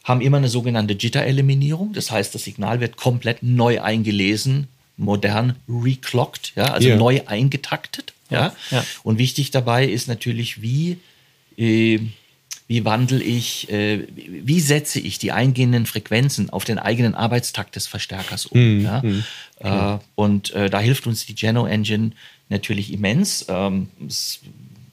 haben 0.04 0.20
immer 0.20 0.36
eine 0.36 0.48
sogenannte 0.48 0.94
Jitter-Eliminierung. 0.94 1.92
Das 1.92 2.12
heißt, 2.12 2.32
das 2.34 2.44
Signal 2.44 2.78
wird 2.80 2.96
komplett 2.96 3.42
neu 3.42 3.80
eingelesen, 3.82 4.68
modern 4.96 5.56
reclocked, 5.68 6.52
ja, 6.54 6.66
also 6.72 6.88
Ja. 6.88 6.96
neu 6.96 7.22
eingetaktet. 7.26 8.14
Ja. 8.30 8.54
Ja. 8.70 8.84
Und 9.02 9.18
wichtig 9.18 9.50
dabei 9.50 9.84
ist 9.86 10.06
natürlich, 10.08 10.62
wie, 10.62 10.98
äh, 11.58 11.98
wie 12.68 12.84
wandle 12.84 13.22
ich, 13.22 13.70
äh, 13.70 14.06
wie 14.16 14.60
setze 14.60 14.98
ich 14.98 15.18
die 15.18 15.32
eingehenden 15.32 15.86
Frequenzen 15.86 16.50
auf 16.50 16.64
den 16.64 16.78
eigenen 16.78 17.14
Arbeitstakt 17.14 17.76
des 17.76 17.86
Verstärkers 17.86 18.46
um. 18.46 18.58
ja? 18.82 19.02
äh, 19.94 19.98
und 20.14 20.52
äh, 20.52 20.68
da 20.68 20.80
hilft 20.80 21.06
uns 21.06 21.26
die 21.26 21.34
Geno 21.34 21.66
Engine 21.66 22.10
natürlich 22.48 22.92
immens. 22.92 23.46
Ähm, 23.48 23.88
es 24.06 24.40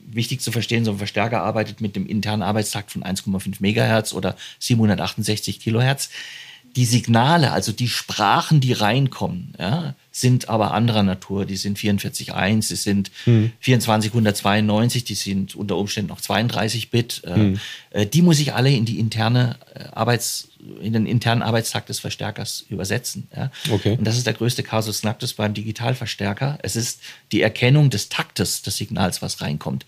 wichtig 0.05 0.41
zu 0.41 0.51
verstehen, 0.51 0.85
so 0.85 0.91
ein 0.91 0.97
Verstärker 0.97 1.41
arbeitet 1.41 1.81
mit 1.81 1.95
dem 1.95 2.05
internen 2.05 2.43
Arbeitstakt 2.43 2.91
von 2.91 3.03
1,5 3.03 3.55
Megahertz 3.59 4.13
oder 4.13 4.35
768 4.59 5.59
Kilohertz. 5.59 6.09
Die 6.75 6.85
Signale, 6.85 7.51
also 7.51 7.71
die 7.71 7.87
Sprachen, 7.87 8.59
die 8.59 8.73
reinkommen, 8.73 9.53
ja, 9.59 9.95
sind 10.11 10.47
aber 10.47 10.73
anderer 10.73 11.03
Natur. 11.03 11.45
Die 11.45 11.55
sind 11.55 11.77
44.1, 11.77 12.67
die 12.69 12.75
sind 12.75 13.11
2492, 13.25 15.03
die 15.03 15.15
sind 15.15 15.55
unter 15.55 15.75
Umständen 15.77 16.09
noch 16.09 16.21
32 16.21 16.91
Bit. 16.91 17.23
Äh, 17.25 17.55
äh, 17.89 18.05
die 18.05 18.21
muss 18.21 18.39
ich 18.39 18.53
alle 18.53 18.71
in 18.71 18.85
die 18.85 18.99
interne 18.99 19.57
äh, 19.73 19.85
Arbeits, 19.91 20.49
in 20.81 20.93
den 20.93 21.07
internen 21.07 21.41
Arbeitstakt 21.41 21.89
des 21.89 21.99
Verstärkers 21.99 22.63
übersetzen. 22.69 23.27
Ja. 23.35 23.51
Okay. 23.71 23.95
Und 23.97 24.05
das 24.05 24.17
ist 24.17 24.27
der 24.27 24.33
größte 24.33 24.63
Kasus 24.63 25.01
Knacktus 25.01 25.33
beim 25.33 25.53
Digitalverstärker. 25.53 26.59
Es 26.61 26.75
ist 26.75 27.01
die 27.31 27.41
Erkennung 27.41 27.89
des 27.89 28.09
Taktes 28.09 28.61
des 28.61 28.77
Signals, 28.77 29.21
was 29.21 29.41
reinkommt. 29.41 29.85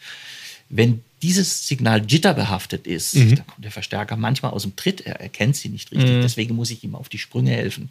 Wenn 0.70 1.04
dieses 1.22 1.68
Signal 1.68 2.06
jitterbehaftet 2.06 2.86
ist, 2.88 3.16
dann 3.16 3.48
kommt 3.48 3.64
der 3.64 3.72
Verstärker 3.72 4.16
manchmal 4.16 4.52
aus 4.52 4.64
dem 4.64 4.76
Tritt, 4.76 5.02
er 5.02 5.20
erkennt 5.20 5.56
sie 5.56 5.70
nicht 5.70 5.92
richtig. 5.92 6.22
Deswegen 6.22 6.56
muss 6.56 6.72
ich 6.72 6.84
ihm 6.84 6.96
auf 6.96 7.10
die 7.10 7.18
Sprünge 7.18 7.52
helfen. 7.52 7.90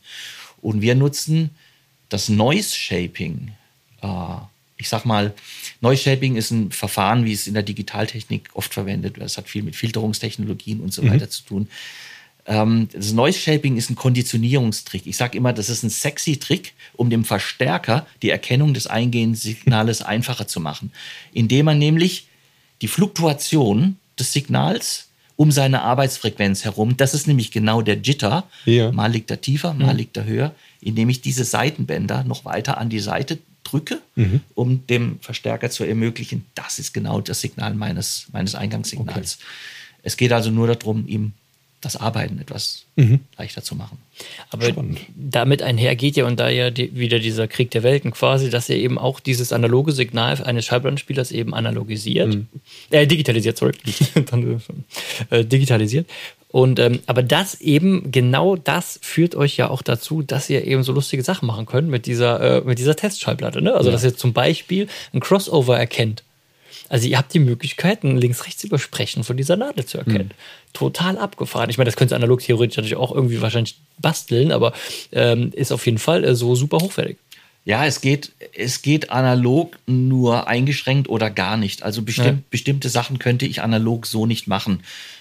Und 0.61 0.83
wir 0.83 0.95
nutzen 0.95 1.51
das 2.09 2.29
Noise 2.29 2.77
Shaping. 2.77 3.53
Äh, 4.03 4.09
ich 4.77 4.89
sag 4.89 5.05
mal, 5.05 5.35
Noise 5.81 6.03
Shaping 6.03 6.37
ist 6.37 6.51
ein 6.51 6.71
Verfahren, 6.71 7.25
wie 7.25 7.33
es 7.33 7.47
in 7.47 7.55
der 7.55 7.63
Digitaltechnik 7.63 8.51
oft 8.55 8.73
verwendet 8.73 9.17
wird. 9.17 9.27
Es 9.27 9.37
hat 9.37 9.49
viel 9.49 9.63
mit 9.63 9.77
Filterungstechnologien 9.77 10.81
und 10.81 10.93
so 10.93 11.09
weiter 11.09 11.29
zu 11.31 11.45
tun. 11.45 11.69
Ähm, 12.47 12.89
das 12.93 13.13
Noise 13.13 13.39
Shaping 13.39 13.77
ist 13.77 13.91
ein 13.91 13.97
Konditionierungstrick. 13.97 15.07
Ich 15.07 15.17
sage 15.17 15.39
immer, 15.39 15.53
das 15.53 15.71
ist 15.71 15.83
ein 15.83 15.91
sexy 15.91 16.37
Trick, 16.37 16.75
um 16.95 17.11
dem 17.11 17.25
Verstärker 17.25 18.07
die 18.23 18.31
Erkennung 18.31 18.75
des 18.75 18.87
eingehenden 18.87 19.37
Signales 19.37 20.03
einfacher 20.03 20.47
zu 20.47 20.61
machen, 20.61 20.93
indem 21.33 21.67
man 21.67 21.79
nämlich 21.79 22.27
die 22.83 22.89
Fluktuation 22.89 23.97
des 24.19 24.33
Signals 24.33 25.09
um 25.37 25.51
seine 25.51 25.83
Arbeitsfrequenz 25.83 26.65
herum, 26.65 26.97
das 26.97 27.13
ist 27.13 27.27
nämlich 27.27 27.51
genau 27.51 27.83
der 27.83 27.97
Jitter, 27.97 28.45
Ja. 28.67 28.93
mal 28.93 29.11
liegt 29.11 29.31
er 29.33 29.41
tiefer, 29.41 29.75
mal 29.75 29.97
liegt 29.97 30.17
er 30.17 30.25
höher, 30.27 30.55
indem 30.81 31.09
ich 31.09 31.23
diese 31.23 31.45
Seitenbänder 31.45 32.23
noch 32.25 32.45
weiter 32.45 32.79
an 32.79 32.89
die 32.89 33.01
Seite 33.01 33.39
drücke, 33.65 34.01
um 34.55 34.87
dem 34.87 35.19
Verstärker 35.21 35.71
zu 35.71 35.83
ermöglichen, 35.85 36.45
das 36.55 36.79
ist 36.79 36.93
genau 36.95 37.21
das 37.21 37.41
Signal 37.41 37.75
meines, 37.75 38.27
meines 38.33 38.55
Eingangssignals. 38.55 39.39
Es 40.05 40.17
geht 40.17 40.33
also 40.33 40.51
nur 40.51 40.69
darum, 40.69 41.09
ihm 41.09 41.33
das 41.85 41.97
Arbeiten 41.97 42.39
etwas 42.39 42.85
leichter 43.37 43.63
zu 43.63 43.75
machen. 43.75 43.99
Aber 44.51 44.73
damit 45.17 45.63
einhergeht 45.63 46.17
ja 46.17 46.25
und 46.27 46.39
da 46.39 46.49
ja 46.49 46.71
die, 46.71 46.95
wieder 46.97 47.19
dieser 47.19 47.49
Krieg 47.49 47.71
der 47.73 47.83
Welten 47.83 48.13
quasi, 48.13 48.51
dass 48.51 48.69
er 48.69 48.77
eben 48.77 48.99
auch 48.99 49.21
dieses 49.21 49.53
analoge 49.53 49.93
Signal 49.93 50.41
eines 50.45 50.65
Schallplattenspielers 50.67 51.33
eben 51.33 51.55
analogisiert, 51.55 52.39
äh, 52.91 53.07
digitalisiert, 53.07 53.57
sorry, 53.57 53.73
Dann, 54.31 54.63
äh, 55.31 55.45
digitalisiert. 55.45 56.09
Und 56.49 56.79
ähm, 56.79 57.01
aber 57.07 57.25
das 57.25 57.61
eben 57.61 58.13
genau 58.13 58.55
das 58.55 59.01
führt 59.03 59.35
euch 59.35 59.57
ja 59.57 59.71
auch 59.71 59.83
dazu, 59.83 60.23
dass 60.23 60.49
ihr 60.49 60.65
eben 60.65 60.85
so 60.85 60.93
lustige 60.93 61.25
Sachen 61.25 61.47
machen 61.47 61.67
könnt 61.67 61.89
mit 61.89 62.07
dieser 62.07 62.59
äh, 62.59 62.61
mit 62.61 62.79
dieser 62.79 62.95
Testschallplatte. 62.95 63.61
Ne? 63.61 63.75
Also 63.75 63.91
dass 63.91 64.05
ihr 64.05 64.17
zum 64.17 64.33
Beispiel 64.33 64.87
ein 65.13 65.19
Crossover 65.19 65.77
erkennt. 65.77 66.23
Also 66.89 67.09
ihr 67.09 67.19
habt 67.19 67.33
die 67.35 67.39
Möglichkeit, 67.39 68.05
ein 68.05 68.17
Links-Rechts-Übersprechen 68.17 69.25
von 69.25 69.37
dieser 69.37 69.57
Nadel 69.57 69.85
zu 69.85 69.99
erkennen. 69.99 70.33
Total 70.73 71.19
abgefahren. 71.19 71.71
Ich 71.71 71.79
meine, 71.79 71.87
das 71.89 71.97
könnt 71.97 72.13
ihr 72.13 72.17
analog 72.17 72.41
theoretisch 72.41 72.77
natürlich 72.77 72.97
auch 72.97 73.13
irgendwie 73.13 73.41
wahrscheinlich 73.41 73.77
basteln, 73.99 74.53
aber 74.53 74.73
ähm, 75.13 75.51
ist 75.55 75.73
auf 75.73 75.85
jeden 75.87 75.99
Fall 75.99 76.25
äh, 76.25 76.35
so 76.35 76.55
super 76.55 76.79
hochwertig. 76.79 77.17
Ja, 77.65 77.87
es 77.87 78.03
geht, 78.03 78.33
es 78.55 78.83
geht 78.83 79.11
analog 79.11 79.79
nur 79.87 80.49
eingeschränkt 80.49 81.09
oder 81.09 81.31
gar 81.31 81.57
nicht. 81.57 81.83
Also 81.83 82.03
bestimmt, 82.03 82.27
Ja. 82.41 82.45
bestimmte 82.51 82.91
Sachen 82.91 83.19
könnte 83.19 83.47
ich 83.47 83.63
analog 83.63 84.07
so 84.07 84.27
nicht 84.27 84.47
machen. 84.47 84.81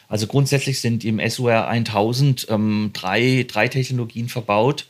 Also 0.10 0.28
grundsätzlich 0.28 0.82
sind 0.82 1.06
im 1.06 1.22
SUR 1.30 1.68
1000 1.68 2.48
ähm, 2.50 2.90
drei, 2.94 3.46
drei 3.48 3.70
Technologien 3.70 4.28
verbaut. 4.28 4.86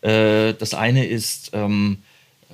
Äh, 0.00 0.54
das 0.54 0.72
eine 0.72 1.06
ist, 1.06 1.50
ähm, 1.52 1.98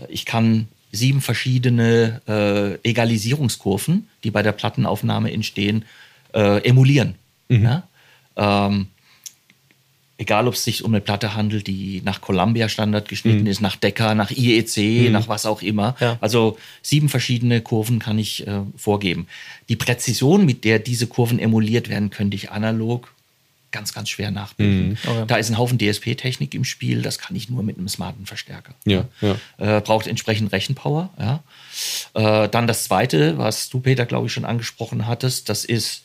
ich 0.08 0.24
kann 0.24 0.66
sieben 0.92 1.20
verschiedene 1.20 2.20
äh, 2.28 2.88
Egalisierungskurven, 2.88 4.08
die 4.24 4.30
bei 4.30 4.42
der 4.42 4.52
Plattenaufnahme 4.52 5.32
entstehen, 5.32 5.84
äh, 6.34 6.66
emulieren. 6.68 7.14
Ja? 7.48 7.88
Ähm, 8.36 8.86
egal 10.18 10.46
ob 10.46 10.54
es 10.54 10.64
sich 10.64 10.84
um 10.84 10.92
eine 10.92 11.00
Platte 11.00 11.34
handelt, 11.34 11.66
die 11.66 12.00
nach 12.04 12.20
Columbia-Standard 12.20 13.08
geschnitten 13.08 13.46
ist, 13.46 13.60
nach 13.60 13.76
Decca, 13.76 14.14
nach 14.14 14.30
IEC, 14.30 15.10
nach 15.10 15.28
was 15.28 15.46
auch 15.46 15.62
immer. 15.62 15.96
Ja. 16.00 16.16
Also 16.20 16.58
sieben 16.80 17.08
verschiedene 17.08 17.60
Kurven 17.60 17.98
kann 17.98 18.18
ich 18.18 18.46
äh, 18.46 18.60
vorgeben. 18.76 19.26
Die 19.68 19.76
Präzision, 19.76 20.46
mit 20.46 20.64
der 20.64 20.78
diese 20.78 21.06
Kurven 21.06 21.38
emuliert 21.38 21.88
werden, 21.88 22.10
könnte 22.10 22.36
ich 22.36 22.50
analog 22.50 23.12
ganz, 23.72 23.92
ganz 23.92 24.08
schwer 24.10 24.30
nachbilden. 24.30 24.98
Okay. 25.04 25.24
Da 25.26 25.36
ist 25.36 25.50
ein 25.50 25.58
Haufen 25.58 25.78
DSP-Technik 25.78 26.54
im 26.54 26.64
Spiel, 26.64 27.02
das 27.02 27.18
kann 27.18 27.34
ich 27.34 27.48
nur 27.48 27.62
mit 27.62 27.78
einem 27.78 27.88
smarten 27.88 28.26
Verstärker. 28.26 28.74
Ja, 28.84 29.06
ja. 29.20 29.36
Äh, 29.58 29.80
braucht 29.80 30.06
entsprechend 30.06 30.52
Rechenpower. 30.52 31.10
Ja. 31.18 31.42
Äh, 32.14 32.48
dann 32.48 32.66
das 32.66 32.84
zweite, 32.84 33.38
was 33.38 33.68
du, 33.70 33.80
Peter, 33.80 34.06
glaube 34.06 34.26
ich, 34.26 34.32
schon 34.32 34.44
angesprochen 34.44 35.06
hattest, 35.06 35.48
das 35.48 35.64
ist 35.64 36.04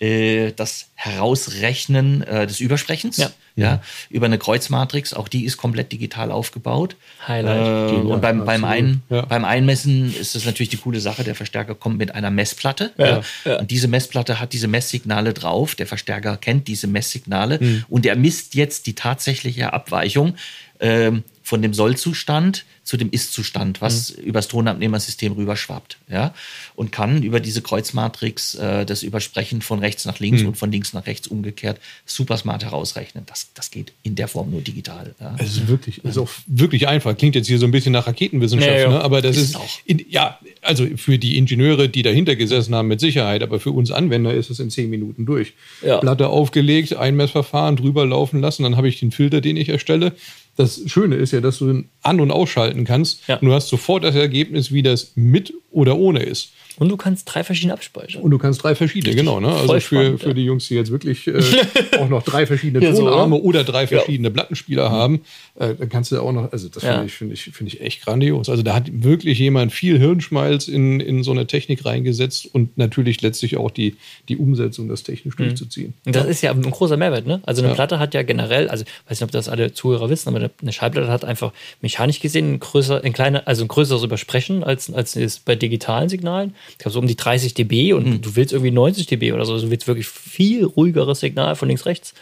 äh, 0.00 0.52
das 0.52 0.88
Herausrechnen 0.94 2.22
äh, 2.22 2.46
des 2.46 2.60
Übersprechens. 2.60 3.16
Ja. 3.18 3.30
Ja, 3.56 3.80
über 4.10 4.26
eine 4.26 4.36
Kreuzmatrix, 4.36 5.14
auch 5.14 5.28
die 5.28 5.44
ist 5.44 5.58
komplett 5.58 5.92
digital 5.92 6.32
aufgebaut. 6.32 6.96
Highlight. 7.28 7.92
Äh, 7.92 7.96
und 7.98 8.20
beim, 8.20 8.44
beim, 8.44 8.64
ein, 8.64 9.02
Ja. 9.10 9.22
beim 9.26 9.44
Einmessen 9.44 10.12
ist 10.12 10.34
es 10.34 10.44
natürlich 10.44 10.70
die 10.70 10.76
coole 10.76 10.98
Sache, 10.98 11.22
der 11.22 11.36
Verstärker 11.36 11.76
kommt 11.76 11.96
mit 11.98 12.16
einer 12.16 12.30
Messplatte. 12.32 12.90
Ja, 12.98 13.20
Ja. 13.44 13.60
Und 13.60 13.70
diese 13.70 13.86
Messplatte 13.86 14.40
hat 14.40 14.52
diese 14.54 14.66
Messsignale 14.66 15.34
drauf. 15.34 15.76
Der 15.76 15.86
Verstärker 15.86 16.36
kennt 16.36 16.66
diese 16.66 16.88
Messsignale 16.88 17.60
Mhm. 17.60 17.84
und 17.88 18.06
er 18.06 18.16
misst 18.16 18.56
jetzt 18.56 18.88
die 18.88 18.94
tatsächliche 18.96 19.72
Abweichung 19.72 20.34
ähm, 20.80 21.22
von 21.44 21.60
dem 21.62 21.74
Sollzustand 21.74 22.64
zu 22.84 22.96
dem 22.96 23.10
Ist-Zustand, 23.10 23.80
was 23.80 24.10
übers 24.10 24.48
Tonabnehmersystem 24.48 25.32
rüberschwappt. 25.32 25.98
Ja? 26.10 26.34
Und 26.74 26.90
kann 26.90 27.22
über 27.22 27.40
diese 27.40 27.62
Kreuzmatrix 27.62 28.54
äh, 28.56 28.84
das 28.84 29.02
Übersprechen 29.02 29.62
von 29.62 29.78
rechts 29.78 30.04
nach 30.04 30.18
links 30.20 30.42
und 30.42 30.56
von 30.56 30.72
links 30.72 30.92
nach 30.92 31.06
rechts 31.06 31.28
umgekehrt 31.28 31.80
super 32.06 32.36
smart 32.36 32.64
herausrechnen. 32.64 33.24
Das, 33.26 33.48
das 33.54 33.70
geht 33.70 33.92
in 34.02 34.14
der 34.16 34.28
Form 34.28 34.50
nur 34.50 34.60
digital. 34.60 35.14
Ja? 35.20 35.34
Es 35.38 35.56
ist 35.56 35.68
wirklich, 35.68 36.04
ist 36.04 36.18
auch 36.18 36.28
wirklich 36.46 36.88
einfach. 36.88 37.16
Klingt 37.16 37.34
jetzt 37.34 37.46
hier 37.46 37.58
so 37.58 37.66
ein 37.66 37.70
bisschen 37.70 37.92
nach 37.92 38.06
Raketenwissenschaft, 38.06 38.70
Ja, 38.70 38.78
ja. 38.80 38.88
Ne? 38.90 39.00
aber 39.02 39.22
das 39.22 39.36
Ist 39.36 39.50
ist, 39.50 39.56
auch. 39.56 39.78
in, 39.84 40.04
ja, 40.08 40.38
also 40.62 40.86
für 40.96 41.18
die 41.18 41.36
Ingenieure, 41.38 41.88
die 41.88 42.02
dahinter 42.02 42.36
gesessen 42.36 42.74
haben, 42.74 42.88
mit 42.88 43.00
Sicherheit, 43.00 43.42
aber 43.42 43.60
für 43.60 43.70
uns 43.70 43.90
Anwender 43.90 44.32
ist 44.34 44.50
es 44.50 44.60
in 44.60 44.70
zehn 44.70 44.88
Minuten 44.90 45.26
durch. 45.26 45.52
Ja. 45.82 45.98
Platte 45.98 46.28
aufgelegt, 46.28 46.96
Einmessverfahren 46.96 47.76
drüber 47.76 48.06
laufen 48.06 48.40
lassen, 48.40 48.62
dann 48.62 48.76
habe 48.76 48.88
ich 48.88 48.98
den 49.00 49.10
Filter, 49.10 49.40
den 49.40 49.56
ich 49.56 49.68
erstelle. 49.68 50.12
Das 50.56 50.80
Schöne 50.86 51.16
ist 51.16 51.32
ja, 51.32 51.40
dass 51.40 51.58
du 51.58 51.68
ihn 51.68 51.88
an- 52.02 52.20
und 52.20 52.30
ausschalten 52.30 52.84
kannst. 52.84 53.26
Ja. 53.26 53.36
Und 53.36 53.48
du 53.48 53.52
hast 53.52 53.68
sofort 53.68 54.04
das 54.04 54.14
Ergebnis, 54.14 54.72
wie 54.72 54.82
das 54.82 55.12
mit 55.16 55.52
oder 55.70 55.96
ohne 55.96 56.22
ist. 56.22 56.52
Und 56.76 56.88
du 56.88 56.96
kannst 56.96 57.32
drei 57.32 57.44
verschiedene 57.44 57.72
abspeichern. 57.74 58.22
Und 58.22 58.30
du 58.30 58.38
kannst 58.38 58.62
drei 58.62 58.74
verschiedene, 58.74 59.14
genau. 59.14 59.38
Ne? 59.40 59.48
Also 59.48 59.74
für, 59.74 59.80
spannend, 59.80 60.20
für 60.20 60.28
ja. 60.28 60.34
die 60.34 60.44
Jungs, 60.44 60.66
die 60.68 60.74
jetzt 60.74 60.90
wirklich 60.90 61.26
äh, 61.26 61.40
auch 61.98 62.08
noch 62.08 62.22
drei 62.22 62.46
verschiedene 62.46 62.84
Ja, 62.84 62.94
so, 62.94 63.04
Tonarme 63.04 63.36
oder? 63.36 63.44
oder 63.44 63.64
drei 63.64 63.86
verschiedene 63.86 64.30
Plattenspieler 64.30 64.90
haben, 64.90 65.20
äh, 65.56 65.74
dann 65.74 65.88
kannst 65.88 66.10
du 66.12 66.20
auch 66.20 66.32
noch, 66.32 66.50
also 66.52 66.68
das 66.68 66.82
Ja. 66.82 66.92
finde 66.94 67.06
ich, 67.06 67.14
finde 67.14 67.34
ich, 67.34 67.42
finde 67.44 67.72
ich 67.72 67.80
echt 67.80 68.04
grandios. 68.04 68.48
Also 68.48 68.62
da 68.62 68.74
hat 68.74 68.90
wirklich 68.92 69.38
jemand 69.38 69.72
viel 69.72 69.98
Hirnschmalz 69.98 70.68
in, 70.68 71.00
in 71.00 71.22
so 71.22 71.30
eine 71.30 71.46
Technik 71.46 71.84
reingesetzt 71.84 72.48
und 72.52 72.76
natürlich 72.76 73.22
letztlich 73.22 73.56
auch 73.56 73.70
die, 73.70 73.96
die 74.28 74.36
Umsetzung, 74.36 74.88
das 74.88 75.02
technisch 75.04 75.36
durchzuziehen. 75.36 75.94
Und 76.04 76.16
das 76.16 76.26
ist 76.26 76.42
ja 76.42 76.50
ein 76.50 76.62
großer 76.62 76.96
Mehrwert, 76.96 77.26
ne? 77.26 77.40
Also 77.44 77.62
eine 77.62 77.68
Ja. 77.68 77.74
Platte 77.74 77.98
hat 77.98 78.14
ja 78.14 78.22
generell, 78.22 78.68
also 78.68 78.84
weiß 79.08 79.20
nicht, 79.20 79.22
ob 79.22 79.30
das 79.30 79.48
alle 79.48 79.72
Zuhörer 79.72 80.10
wissen, 80.10 80.34
aber 80.34 80.50
eine 80.60 80.72
Schallplatte 80.72 81.08
hat 81.08 81.24
einfach 81.24 81.52
mechanisch 81.80 82.20
gesehen 82.20 82.54
ein 82.54 82.60
größer, 82.60 83.02
ein 83.04 83.12
kleiner, 83.12 83.46
also 83.46 83.64
ein 83.64 83.68
größeres 83.68 84.02
Übersprechen 84.02 84.64
als, 84.64 84.92
als 84.92 85.14
bei 85.44 85.54
digitalen 85.56 86.08
Signalen. 86.08 86.54
Ich 86.70 86.78
glaube 86.78 86.92
so 86.92 86.98
um 86.98 87.06
die 87.06 87.16
30 87.16 87.54
dB 87.54 87.92
und 87.92 88.20
du 88.22 88.36
willst 88.36 88.52
irgendwie 88.52 88.70
90 88.72 89.06
dB 89.06 89.32
oder 89.32 89.44
so. 89.44 89.52
Also 89.52 89.66
du 89.66 89.70
willst 89.70 89.86
wirklich 89.86 90.06
viel 90.06 90.64
ruhigeres 90.64 91.20
Signal 91.20 91.54
von 91.56 91.68
links 91.68 91.86
rechts. 91.86 92.14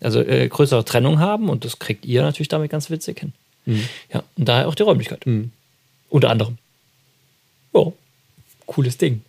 Also 0.00 0.20
äh, 0.20 0.48
größere 0.48 0.84
Trennung 0.84 1.18
haben 1.18 1.48
und 1.48 1.64
das 1.64 1.78
kriegt 1.78 2.04
ihr 2.04 2.22
natürlich 2.22 2.48
damit 2.48 2.70
ganz 2.70 2.90
witzig 2.90 3.20
hin. 3.20 3.32
Ja, 4.12 4.22
und 4.36 4.46
daher 4.48 4.68
auch 4.68 4.74
die 4.74 4.82
Räumlichkeit. 4.82 5.24
Unter 6.10 6.30
anderem. 6.30 6.58
Ja, 7.74 7.92
cooles 8.66 8.98
Ding. 8.98 9.22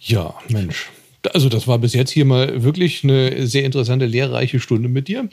Ja, 0.00 0.34
Mensch. 0.48 0.90
Also 1.32 1.48
das 1.48 1.66
war 1.66 1.78
bis 1.78 1.92
jetzt 1.94 2.10
hier 2.10 2.24
mal 2.24 2.62
wirklich 2.62 3.02
eine 3.04 3.46
sehr 3.46 3.64
interessante, 3.64 4.06
lehrreiche 4.06 4.60
Stunde 4.60 4.88
mit 4.88 5.08
dir. 5.08 5.28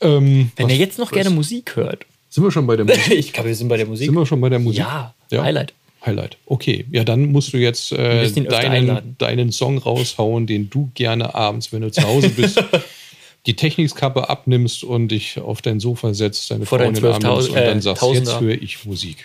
Ähm, 0.00 0.50
Wenn 0.56 0.68
ihr 0.70 0.76
jetzt 0.76 0.98
noch 0.98 1.06
was- 1.12 1.16
gerne 1.16 1.30
Musik 1.30 1.76
hört. 1.76 2.04
Sind 2.30 2.42
wir 2.44 2.50
schon 2.50 2.66
bei 2.66 2.76
der 2.76 2.84
Musik? 2.86 3.10
Ich 3.12 3.32
glaube, 3.32 3.48
wir 3.50 3.54
sind 3.56 3.68
bei 3.68 3.76
der 3.76 3.86
Musik. 3.86 4.06
Sind 4.06 4.14
wir 4.14 4.26
schon 4.26 4.40
bei 4.40 4.48
der 4.48 4.58
Musik? 4.58 4.80
Ja, 4.80 5.14
Highlight. 5.32 5.72
Highlight. 6.04 6.36
Okay, 6.46 6.84
ja, 6.90 7.04
dann 7.04 7.32
musst 7.32 7.52
du 7.52 7.58
jetzt 7.58 7.92
äh, 7.92 8.30
deinen, 8.42 9.16
deinen 9.18 9.52
Song 9.52 9.78
raushauen, 9.78 10.46
den 10.46 10.70
du 10.70 10.90
gerne 10.94 11.34
abends, 11.34 11.72
wenn 11.72 11.82
du 11.82 11.90
zu 11.90 12.02
Hause 12.02 12.28
bist, 12.30 12.62
die 13.46 13.56
Technikskappe 13.56 14.28
abnimmst 14.28 14.84
und 14.84 15.08
dich 15.08 15.38
auf 15.38 15.62
dein 15.62 15.80
Sofa 15.80 16.14
setzt, 16.14 16.50
deine 16.50 16.66
Vor 16.66 16.78
Frau 16.78 16.88
in 16.88 16.94
den 16.94 17.04
Arm 17.04 17.22
nimmst 17.22 17.48
12.000, 17.48 17.48
und 17.48 17.56
dann 17.56 17.78
äh, 17.78 17.82
sagst, 17.82 18.00
Tausender. 18.00 18.32
jetzt 18.32 18.40
höre 18.40 18.62
ich 18.62 18.84
Musik. 18.84 19.24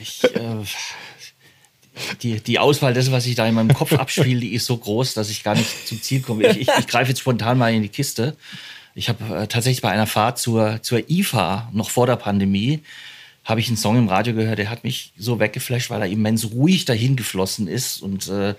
Ich, 0.00 0.24
äh, 0.24 0.64
die, 2.22 2.40
die 2.40 2.58
Auswahl 2.58 2.94
dessen, 2.94 3.12
was 3.12 3.24
sich 3.24 3.34
da 3.34 3.46
in 3.46 3.54
meinem 3.54 3.72
Kopf 3.72 3.92
abspielt, 3.92 4.42
die 4.42 4.54
ist 4.54 4.66
so 4.66 4.76
groß, 4.76 5.14
dass 5.14 5.30
ich 5.30 5.44
gar 5.44 5.54
nicht 5.54 5.86
zum 5.86 6.00
Ziel 6.02 6.20
komme. 6.20 6.46
Ich, 6.48 6.62
ich, 6.62 6.68
ich 6.78 6.86
greife 6.86 7.10
jetzt 7.10 7.20
spontan 7.20 7.58
mal 7.58 7.72
in 7.72 7.82
die 7.82 7.88
Kiste. 7.88 8.36
Ich 8.94 9.08
habe 9.08 9.24
äh, 9.36 9.46
tatsächlich 9.46 9.82
bei 9.82 9.90
einer 9.90 10.06
Fahrt 10.06 10.38
zur, 10.38 10.82
zur 10.82 11.08
IFA, 11.08 11.70
noch 11.72 11.90
vor 11.90 12.06
der 12.06 12.16
Pandemie, 12.16 12.80
habe 13.44 13.60
ich 13.60 13.68
einen 13.68 13.76
Song 13.76 13.96
im 13.96 14.08
Radio 14.08 14.34
gehört, 14.34 14.58
der 14.58 14.70
hat 14.70 14.84
mich 14.84 15.12
so 15.16 15.40
weggeflasht, 15.40 15.90
weil 15.90 16.02
er 16.02 16.08
immens 16.08 16.52
ruhig 16.52 16.84
dahin 16.84 17.16
geflossen 17.16 17.66
ist 17.66 18.00
und 18.00 18.28
äh, 18.28 18.54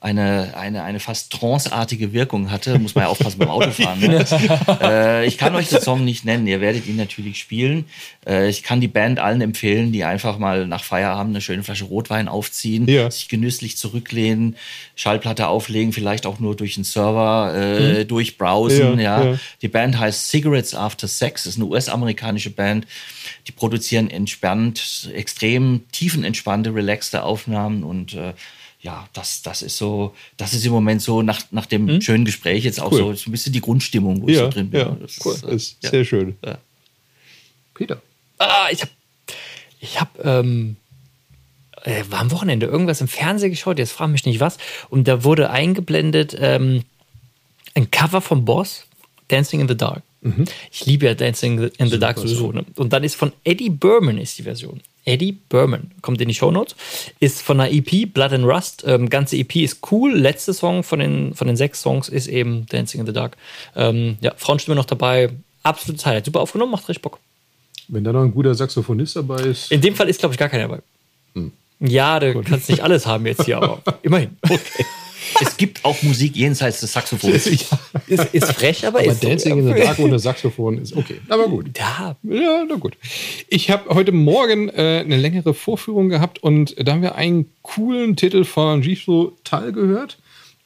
eine, 0.00 0.54
eine, 0.56 0.82
eine 0.84 1.00
fast 1.00 1.32
tranceartige 1.32 2.12
Wirkung 2.12 2.50
hatte. 2.50 2.78
Muss 2.78 2.94
man 2.94 3.04
ja 3.04 3.10
aufpassen 3.10 3.38
beim 3.38 3.48
Autofahren. 3.50 4.00
Ne? 4.00 4.24
äh, 4.80 5.26
ich 5.26 5.38
kann 5.38 5.54
euch 5.54 5.68
den 5.68 5.80
Song 5.80 6.04
nicht 6.04 6.24
nennen, 6.24 6.46
ihr 6.46 6.60
werdet 6.60 6.86
ihn 6.86 6.96
natürlich 6.96 7.38
spielen. 7.38 7.86
Äh, 8.26 8.48
ich 8.48 8.62
kann 8.62 8.80
die 8.80 8.88
Band 8.88 9.18
allen 9.18 9.40
empfehlen, 9.40 9.90
die 9.92 10.04
einfach 10.04 10.38
mal 10.38 10.66
nach 10.66 10.84
Feierabend 10.84 11.32
eine 11.34 11.40
schöne 11.40 11.62
Flasche 11.64 11.84
Rotwein 11.84 12.28
aufziehen, 12.28 12.86
Ja. 12.88 13.10
sich 13.10 13.28
genüsslich 13.28 13.76
zurücklehnen, 13.76 14.56
Schallplatte 14.94 15.48
auflegen, 15.48 15.92
vielleicht 15.92 16.26
auch 16.26 16.38
nur 16.38 16.54
durch 16.54 16.74
den 16.74 16.84
Server 16.84 17.54
äh, 17.56 18.04
durchbrowsen. 18.04 18.98
Ja, 18.98 19.22
Ja, 19.22 19.30
ja. 19.32 19.38
Die 19.62 19.68
Band 19.68 19.98
heißt 19.98 20.28
Cigarettes 20.28 20.74
After 20.74 21.08
Sex, 21.08 21.46
ist 21.46 21.56
eine 21.56 21.64
US-amerikanische 21.66 22.50
Band. 22.50 22.86
Die 23.46 23.52
produzieren 23.52 24.10
entspannt, 24.10 25.10
extrem 25.14 25.82
tiefenentspannte, 25.92 26.74
relaxte 26.74 27.22
Aufnahmen 27.22 27.82
und 27.82 28.14
äh, 28.14 28.32
ja, 28.80 29.08
das, 29.12 29.42
das 29.42 29.62
ist 29.62 29.76
so, 29.76 30.14
das 30.36 30.54
ist 30.54 30.64
im 30.64 30.72
Moment 30.72 31.02
so 31.02 31.22
nach, 31.22 31.40
nach 31.50 31.66
dem 31.66 32.00
schönen 32.00 32.24
Gespräch 32.24 32.64
jetzt 32.64 32.80
auch 32.80 32.92
Cool. 32.92 33.16
so, 33.16 33.28
ein 33.28 33.32
bisschen 33.32 33.52
die 33.52 33.60
Grundstimmung, 33.60 34.22
wo 34.22 34.28
ich 34.28 34.36
Ja, 34.36 34.44
so 34.44 34.50
drin 34.50 34.70
bin. 34.70 34.80
ja, 34.80 34.96
Das 35.00 35.18
cool. 35.24 35.34
ist, 35.34 35.42
Das 35.44 35.50
äh, 35.50 35.54
ist 35.56 35.76
ja. 35.82 35.90
sehr 35.90 36.04
schön. 36.04 36.36
Ja. 36.44 36.58
Peter. 37.74 38.00
Ah, 38.38 38.68
ich 38.70 38.82
hab, 38.82 38.88
ich 39.80 40.00
hab, 40.00 40.24
ähm, 40.24 40.76
äh, 41.82 42.04
war 42.08 42.20
am 42.20 42.30
Wochenende 42.30 42.66
irgendwas 42.66 43.00
im 43.00 43.08
Fernsehen 43.08 43.50
geschaut, 43.50 43.78
jetzt 43.78 43.92
frag 43.92 44.08
mich 44.10 44.24
nicht 44.24 44.40
was, 44.40 44.58
und 44.90 45.08
da 45.08 45.24
wurde 45.24 45.50
eingeblendet 45.50 46.36
ähm, 46.38 46.84
ein 47.74 47.90
Cover 47.90 48.20
vom 48.20 48.44
Boss, 48.44 48.84
Dancing 49.28 49.60
in 49.60 49.68
the 49.68 49.76
Dark. 49.76 50.02
Ich 50.72 50.84
liebe 50.84 51.06
ja 51.06 51.14
Dancing 51.14 51.70
in 51.78 51.88
the 51.88 51.98
Dark 51.98 52.18
sowieso. 52.18 52.50
Ne? 52.50 52.64
Und 52.74 52.92
dann 52.92 53.04
ist 53.04 53.14
von 53.14 53.32
Eddie 53.44 53.70
Berman 53.70 54.18
ist 54.18 54.36
die 54.36 54.42
Version. 54.42 54.80
Eddie 55.08 55.32
Berman 55.32 55.90
kommt 56.02 56.20
in 56.20 56.28
die 56.28 56.34
Shownotes, 56.34 56.76
ist 57.18 57.42
von 57.42 57.60
einer 57.60 57.72
EP, 57.72 58.12
Blood 58.12 58.32
and 58.32 58.44
Rust. 58.44 58.84
Ähm, 58.86 59.08
ganze 59.08 59.36
EP 59.36 59.56
ist 59.56 59.80
cool. 59.90 60.12
Letzte 60.12 60.52
Song 60.52 60.82
von 60.82 60.98
den, 60.98 61.34
von 61.34 61.46
den 61.46 61.56
sechs 61.56 61.80
Songs 61.80 62.08
ist 62.08 62.26
eben 62.26 62.66
Dancing 62.66 63.00
in 63.00 63.06
the 63.06 63.12
Dark. 63.12 63.36
Ähm, 63.74 64.18
ja, 64.20 64.32
Frauenstimme 64.36 64.76
noch 64.76 64.84
dabei. 64.84 65.30
Absolutes 65.62 66.04
Highlight. 66.04 66.26
Super 66.26 66.40
aufgenommen, 66.40 66.72
macht 66.72 66.88
richtig 66.88 67.02
Bock. 67.02 67.18
Wenn 67.88 68.04
da 68.04 68.12
noch 68.12 68.22
ein 68.22 68.32
guter 68.32 68.54
Saxophonist 68.54 69.16
dabei 69.16 69.40
ist. 69.40 69.72
In 69.72 69.80
dem 69.80 69.94
Fall 69.94 70.08
ist, 70.08 70.20
glaube 70.20 70.34
ich, 70.34 70.38
gar 70.38 70.50
keiner 70.50 70.68
dabei. 70.68 70.82
Ja, 71.80 72.20
du 72.20 72.42
kannst 72.42 72.68
nicht 72.68 72.82
alles 72.84 73.06
haben 73.06 73.24
jetzt 73.26 73.44
hier, 73.44 73.58
aber 73.58 73.80
immerhin. 74.02 74.36
Es 75.40 75.56
gibt 75.56 75.84
auch 75.84 76.02
Musik 76.02 76.36
jenseits 76.36 76.80
des 76.80 76.92
Saxophons. 76.92 77.46
Ist, 78.06 78.34
ist 78.34 78.52
frech, 78.52 78.86
aber, 78.86 79.00
Aber 79.00 79.08
ist 79.08 79.20
so, 79.20 79.28
Dancing 79.28 79.52
ja. 79.52 79.58
in 79.58 79.74
the 79.74 79.82
Dark 79.82 79.98
ohne 79.98 80.18
Saxophon 80.18 80.78
ist 80.78 80.96
okay. 80.96 81.20
Aber 81.28 81.48
gut. 81.48 81.76
Ja, 81.76 82.16
Ja, 82.22 82.64
na 82.66 82.76
gut. 82.76 82.96
Ich 83.48 83.70
habe 83.70 83.94
heute 83.94 84.12
Morgen 84.12 84.68
äh, 84.70 85.02
eine 85.04 85.16
längere 85.16 85.52
Vorführung 85.52 86.08
gehabt 86.08 86.42
und 86.42 86.74
da 86.78 86.92
haben 86.92 87.02
wir 87.02 87.16
einen 87.16 87.50
coolen 87.62 88.16
Titel 88.16 88.44
von 88.44 88.80
Giflo 88.80 89.36
Tal 89.44 89.72
gehört. 89.72 90.18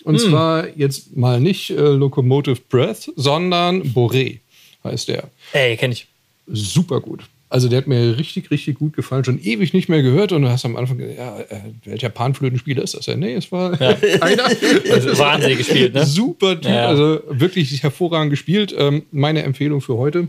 Und 0.04 0.20
zwar 0.20 0.68
jetzt 0.76 1.16
mal 1.16 1.40
nicht 1.40 1.70
äh, 1.70 1.74
Locomotive 1.74 2.60
Breath, 2.68 3.10
sondern 3.16 3.82
Boré 3.82 4.40
heißt 4.84 5.08
der. 5.08 5.30
ey, 5.52 5.76
kenne 5.76 5.94
ich. 5.94 6.06
Super 6.46 7.00
gut. 7.00 7.22
Also 7.52 7.68
der 7.68 7.78
hat 7.78 7.86
mir 7.86 8.16
richtig, 8.16 8.50
richtig 8.50 8.78
gut 8.78 8.94
gefallen. 8.94 9.24
Schon 9.24 9.38
ewig 9.42 9.74
nicht 9.74 9.88
mehr 9.88 10.02
gehört 10.02 10.32
und 10.32 10.42
du 10.42 10.48
hast 10.48 10.64
am 10.64 10.74
Anfang 10.76 10.96
gedacht, 10.98 11.18
ja, 11.18 11.38
äh, 11.40 11.60
welcher 11.84 12.08
Panflötenspieler 12.08 12.82
ist 12.82 12.94
das 12.94 13.04
denn? 13.04 13.18
Nee, 13.18 13.34
es 13.34 13.52
war 13.52 13.72
einer. 13.80 14.44
Also 14.90 15.18
Wahnsinn 15.18 15.58
gespielt, 15.58 15.92
ne? 15.94 16.06
Super 16.06 16.60
Typ, 16.60 16.70
Ja. 16.70 16.86
also 16.88 17.20
wirklich 17.28 17.82
hervorragend 17.82 18.30
gespielt. 18.30 18.74
Ähm, 18.76 19.02
meine 19.12 19.42
Empfehlung 19.42 19.80
für 19.82 19.96
heute, 19.98 20.28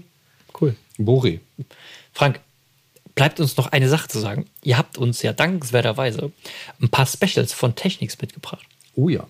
Cool. 0.59 0.75
Boré. 0.99 1.39
Frank, 2.11 2.39
bleibt 3.15 3.39
uns 3.39 3.55
noch 3.57 3.67
eine 3.71 3.87
Sache 3.87 4.07
zu 4.09 4.19
sagen. 4.19 4.45
Ihr 4.61 4.77
habt 4.77 4.97
uns 4.97 5.21
ja 5.21 5.31
dankenswerterweise 5.33 6.31
ein 6.81 6.89
paar 6.89 7.05
Specials 7.05 7.53
von 7.53 7.73
Technics 7.75 8.19
mitgebracht. 8.21 8.65
Oh 8.95 9.07
ja. 9.09 9.25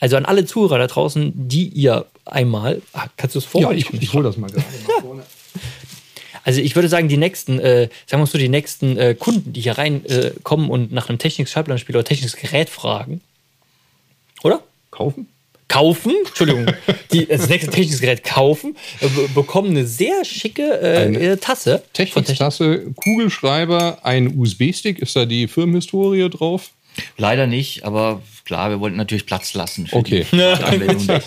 Also 0.00 0.16
an 0.16 0.24
alle 0.26 0.44
Zuhörer 0.44 0.78
da 0.78 0.86
draußen, 0.86 1.32
die 1.34 1.66
ihr 1.68 2.04
einmal. 2.26 2.82
Ah, 2.92 3.06
kannst 3.16 3.34
du 3.34 3.38
es 3.40 3.44
vor? 3.46 3.60
Ja, 3.62 3.72
ich, 3.72 3.92
ich 3.92 4.12
hole 4.12 4.24
das 4.24 4.36
mal 4.36 4.50
gerade 4.50 4.64
nach 4.86 4.94
vorne. 5.02 5.22
Also 6.44 6.60
ich 6.60 6.74
würde 6.74 6.88
sagen, 6.88 7.08
die 7.08 7.16
nächsten, 7.16 7.58
äh, 7.58 7.82
sagen 7.82 7.90
wir 8.10 8.18
mal 8.18 8.26
so, 8.26 8.38
die 8.38 8.48
nächsten 8.48 8.96
äh, 8.96 9.14
Kunden, 9.18 9.52
die 9.52 9.60
hier 9.60 9.78
reinkommen 9.78 10.22
äh, 10.22 10.30
kommen 10.42 10.70
und 10.70 10.92
nach 10.92 11.08
einem 11.08 11.18
Technics-Schallplattenspiel 11.18 11.96
oder 11.96 12.04
Technics-Gerät 12.04 12.70
fragen. 12.70 13.20
Oder? 14.42 14.62
Kaufen? 14.90 15.28
Kaufen, 15.68 16.14
Entschuldigung, 16.26 16.66
die 17.12 17.26
das 17.26 17.48
nächste 17.50 17.70
Technics-Gerät 17.70 18.24
kaufen, 18.24 18.74
äh, 19.00 19.08
be- 19.08 19.28
bekommen 19.34 19.68
eine 19.70 19.86
sehr 19.86 20.24
schicke 20.24 20.62
äh, 20.80 21.02
Eine 21.04 21.18
äh, 21.18 21.36
Tasse. 21.36 21.82
Techniktasse, 21.92 22.86
Kugelschreiber, 22.96 23.98
ein 24.02 24.38
USB-Stick, 24.38 24.98
ist 25.00 25.14
da 25.14 25.26
die 25.26 25.46
Firmenhistorie 25.46 26.30
drauf? 26.30 26.70
Leider 27.18 27.46
nicht, 27.46 27.84
aber 27.84 28.22
klar, 28.48 28.70
wir 28.70 28.80
wollten 28.80 28.96
natürlich 28.96 29.26
Platz 29.26 29.52
lassen. 29.54 29.86
Für 29.86 29.96
Okay. 29.96 30.24
Die. 30.32 30.38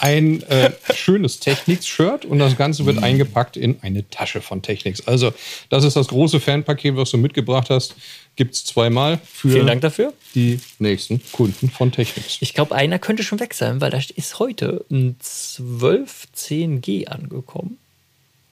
Ein 0.00 0.42
äh, 0.44 0.70
schönes 0.94 1.40
Technics-Shirt 1.40 2.24
und 2.24 2.38
das 2.38 2.56
Ganze 2.56 2.86
wird 2.86 3.02
eingepackt 3.02 3.56
in 3.56 3.78
eine 3.82 4.08
Tasche 4.10 4.40
von 4.40 4.62
Technics. 4.62 5.04
Also, 5.08 5.32
das 5.70 5.82
ist 5.82 5.96
das 5.96 6.06
große 6.06 6.38
Fanpaket, 6.38 6.94
was 6.94 7.10
du 7.10 7.16
mitgebracht 7.16 7.68
hast. 7.70 7.96
Gibt 8.36 8.54
es 8.54 8.64
zweimal 8.64 9.18
für 9.24 9.48
Vielen 9.48 9.66
Dank 9.66 9.80
dafür. 9.80 10.12
die 10.36 10.60
nächsten 10.78 11.20
Kunden 11.32 11.68
von 11.70 11.90
Technics. 11.90 12.36
Ich 12.40 12.54
glaube, 12.54 12.76
einer 12.76 13.00
könnte 13.00 13.24
schon 13.24 13.40
weg 13.40 13.54
sein, 13.54 13.80
weil 13.80 13.90
da 13.90 13.98
ist 14.14 14.38
heute 14.38 14.84
ein 14.88 15.16
1210G 15.20 17.08
angekommen. 17.08 17.78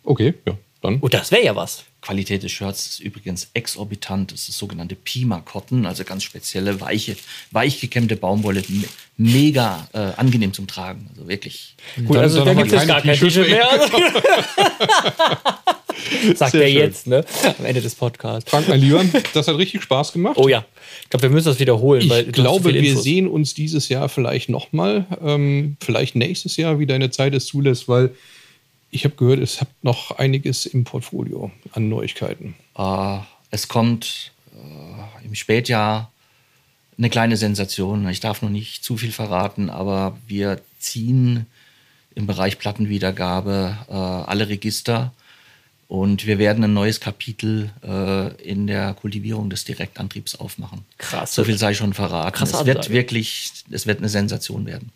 Okay, 0.03 0.35
ja. 0.47 0.57
Dann. 0.83 0.99
Oh, 1.01 1.09
das 1.09 1.31
wäre 1.31 1.45
ja 1.45 1.55
was. 1.55 1.85
Qualität 2.07 2.45
des 2.45 2.53
Shirts 2.53 2.87
ist 2.87 3.01
übrigens 3.01 3.51
exorbitant. 3.53 4.31
Das 4.33 4.49
ist 4.49 4.57
sogenannte 4.59 4.95
Pima 4.95 5.41
Cotton, 5.41 5.87
also 5.87 6.05
ganz 6.05 6.23
spezielle, 6.23 6.81
weiche, 6.81 7.17
weich 7.51 7.81
gekämmte 7.81 8.17
Baumwolle. 8.17 8.63
Me- 8.69 8.85
Mega 9.19 9.89
äh, 9.95 9.99
angenehm 10.19 10.53
zum 10.53 10.67
Tragen. 10.67 11.09
Also 11.11 11.27
wirklich. 11.27 11.75
Gut, 11.97 12.17
Dann- 12.17 12.23
also 12.25 12.45
dann 12.45 12.55
da 12.57 12.63
gibt 12.63 12.73
es 12.75 12.79
keine 12.81 12.93
gar 12.93 13.01
kein 13.03 13.19
T-Shirt 13.19 13.49
mehr. 13.49 13.67
Sagt 16.35 16.53
Sehr 16.53 16.63
er 16.63 16.69
schön. 16.69 16.77
jetzt, 16.79 17.07
ne? 17.07 17.25
Am 17.59 17.65
Ende 17.65 17.81
des 17.81 17.95
Podcasts. 17.95 18.51
Frank, 18.51 18.69
mein 18.69 18.81
Lieber, 18.81 19.05
das 19.33 19.49
hat 19.49 19.57
richtig 19.57 19.83
Spaß 19.83 20.13
gemacht. 20.13 20.37
Oh 20.39 20.49
ja. 20.49 20.65
Ich 21.03 21.11
glaube, 21.11 21.23
wir 21.25 21.31
müssen 21.31 21.47
das 21.47 21.59
wiederholen. 21.59 22.09
weil 22.11 22.27
Ich 22.27 22.33
glaube, 22.33 22.73
wir 22.75 22.81
Infos. 22.83 23.05
sehen 23.05 23.29
uns 23.29 23.55
dieses 23.55 23.89
Jahr 23.89 24.09
vielleicht 24.09 24.49
nochmal, 24.49 25.07
ähm, 25.25 25.77
vielleicht 25.83 26.15
nächstes 26.15 26.57
Jahr, 26.57 26.79
wie 26.79 26.87
deine 26.87 27.11
Zeit 27.11 27.35
es 27.35 27.47
zulässt, 27.47 27.89
weil 27.89 28.15
ich 28.91 29.05
habe 29.05 29.17
gehört, 29.17 29.41
es 29.41 29.61
habt 29.61 29.85
noch 29.85 30.13
einiges 30.13 30.67
im 30.67 30.85
Portfolio 30.85 31.51
an 31.73 31.89
Neuigkeiten. 31.89 32.55
Äh, 32.77 33.19
es 33.51 33.69
kommt 33.69 34.33
äh, 34.55 35.25
im 35.27 35.35
Spätjahr 35.35 36.11
eine 36.99 37.11
kleine 37.11 37.37
Sensation. 37.37 38.09
Ich 38.09 38.21
darf 38.21 38.43
noch 38.43 38.51
nicht 38.51 38.85
zu 38.85 38.97
viel 38.97 39.13
verraten, 39.13 39.71
aber 39.71 40.17
wir 40.27 40.61
ziehen 40.79 41.47
im 42.15 42.27
Bereich 42.27 42.59
Plattenwiedergabe 42.59 43.77
äh, 43.89 43.93
alle 43.93 44.49
Register 44.49 45.13
und 45.89 46.27
wir 46.27 46.39
werden 46.39 46.65
ein 46.65 46.73
neues 46.73 47.01
Kapitel 47.01 47.71
äh, 47.85 48.33
in 48.43 48.67
der 48.67 48.95
Kultivierung 48.95 49.51
des 49.51 49.65
Direktantriebs 49.65 50.35
aufmachen. 50.37 50.85
Krass. 50.99 51.35
So 51.35 51.45
viel 51.45 51.59
sei 51.59 51.75
schon 51.75 51.93
verraten. 51.93 52.37
Krasse 52.37 52.57
es 52.57 52.67
wird 52.67 52.91
wirklich, 52.91 53.53
es 53.71 53.87
wird 53.87 53.99
eine 53.99 54.09
Sensation 54.09 54.67
werden. 54.67 54.91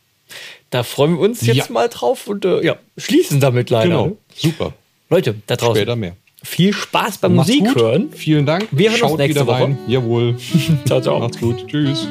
Da 0.70 0.82
freuen 0.82 1.12
wir 1.14 1.20
uns 1.20 1.44
jetzt 1.44 1.56
Ja. 1.56 1.64
mal 1.70 1.88
drauf 1.88 2.26
und 2.26 2.44
äh, 2.44 2.64
ja, 2.64 2.76
schließen 2.96 3.40
damit 3.40 3.70
leider. 3.70 3.88
Genau, 3.88 4.06
ne? 4.06 4.16
super. 4.34 4.72
Leute, 5.08 5.34
da 5.46 5.56
draußen. 5.56 5.76
Später 5.76 5.96
mehr. 5.96 6.16
Viel 6.42 6.72
Spaß 6.72 7.18
beim 7.18 7.34
Musik 7.34 7.64
gut. 7.66 7.76
hören. 7.76 8.10
Vielen 8.14 8.46
Dank. 8.46 8.68
Wir 8.70 8.90
hören 8.90 9.00
uns 9.02 9.10
Schaut 9.10 9.18
nächste 9.18 9.42
wieder 9.42 9.52
rein. 9.52 9.78
Woche. 9.78 9.90
Jawohl. 9.92 10.36
Ciao, 10.86 11.00
ciao. 11.00 11.18
Macht's 11.18 11.38
gut. 11.38 11.66
Tschüss. 11.66 12.06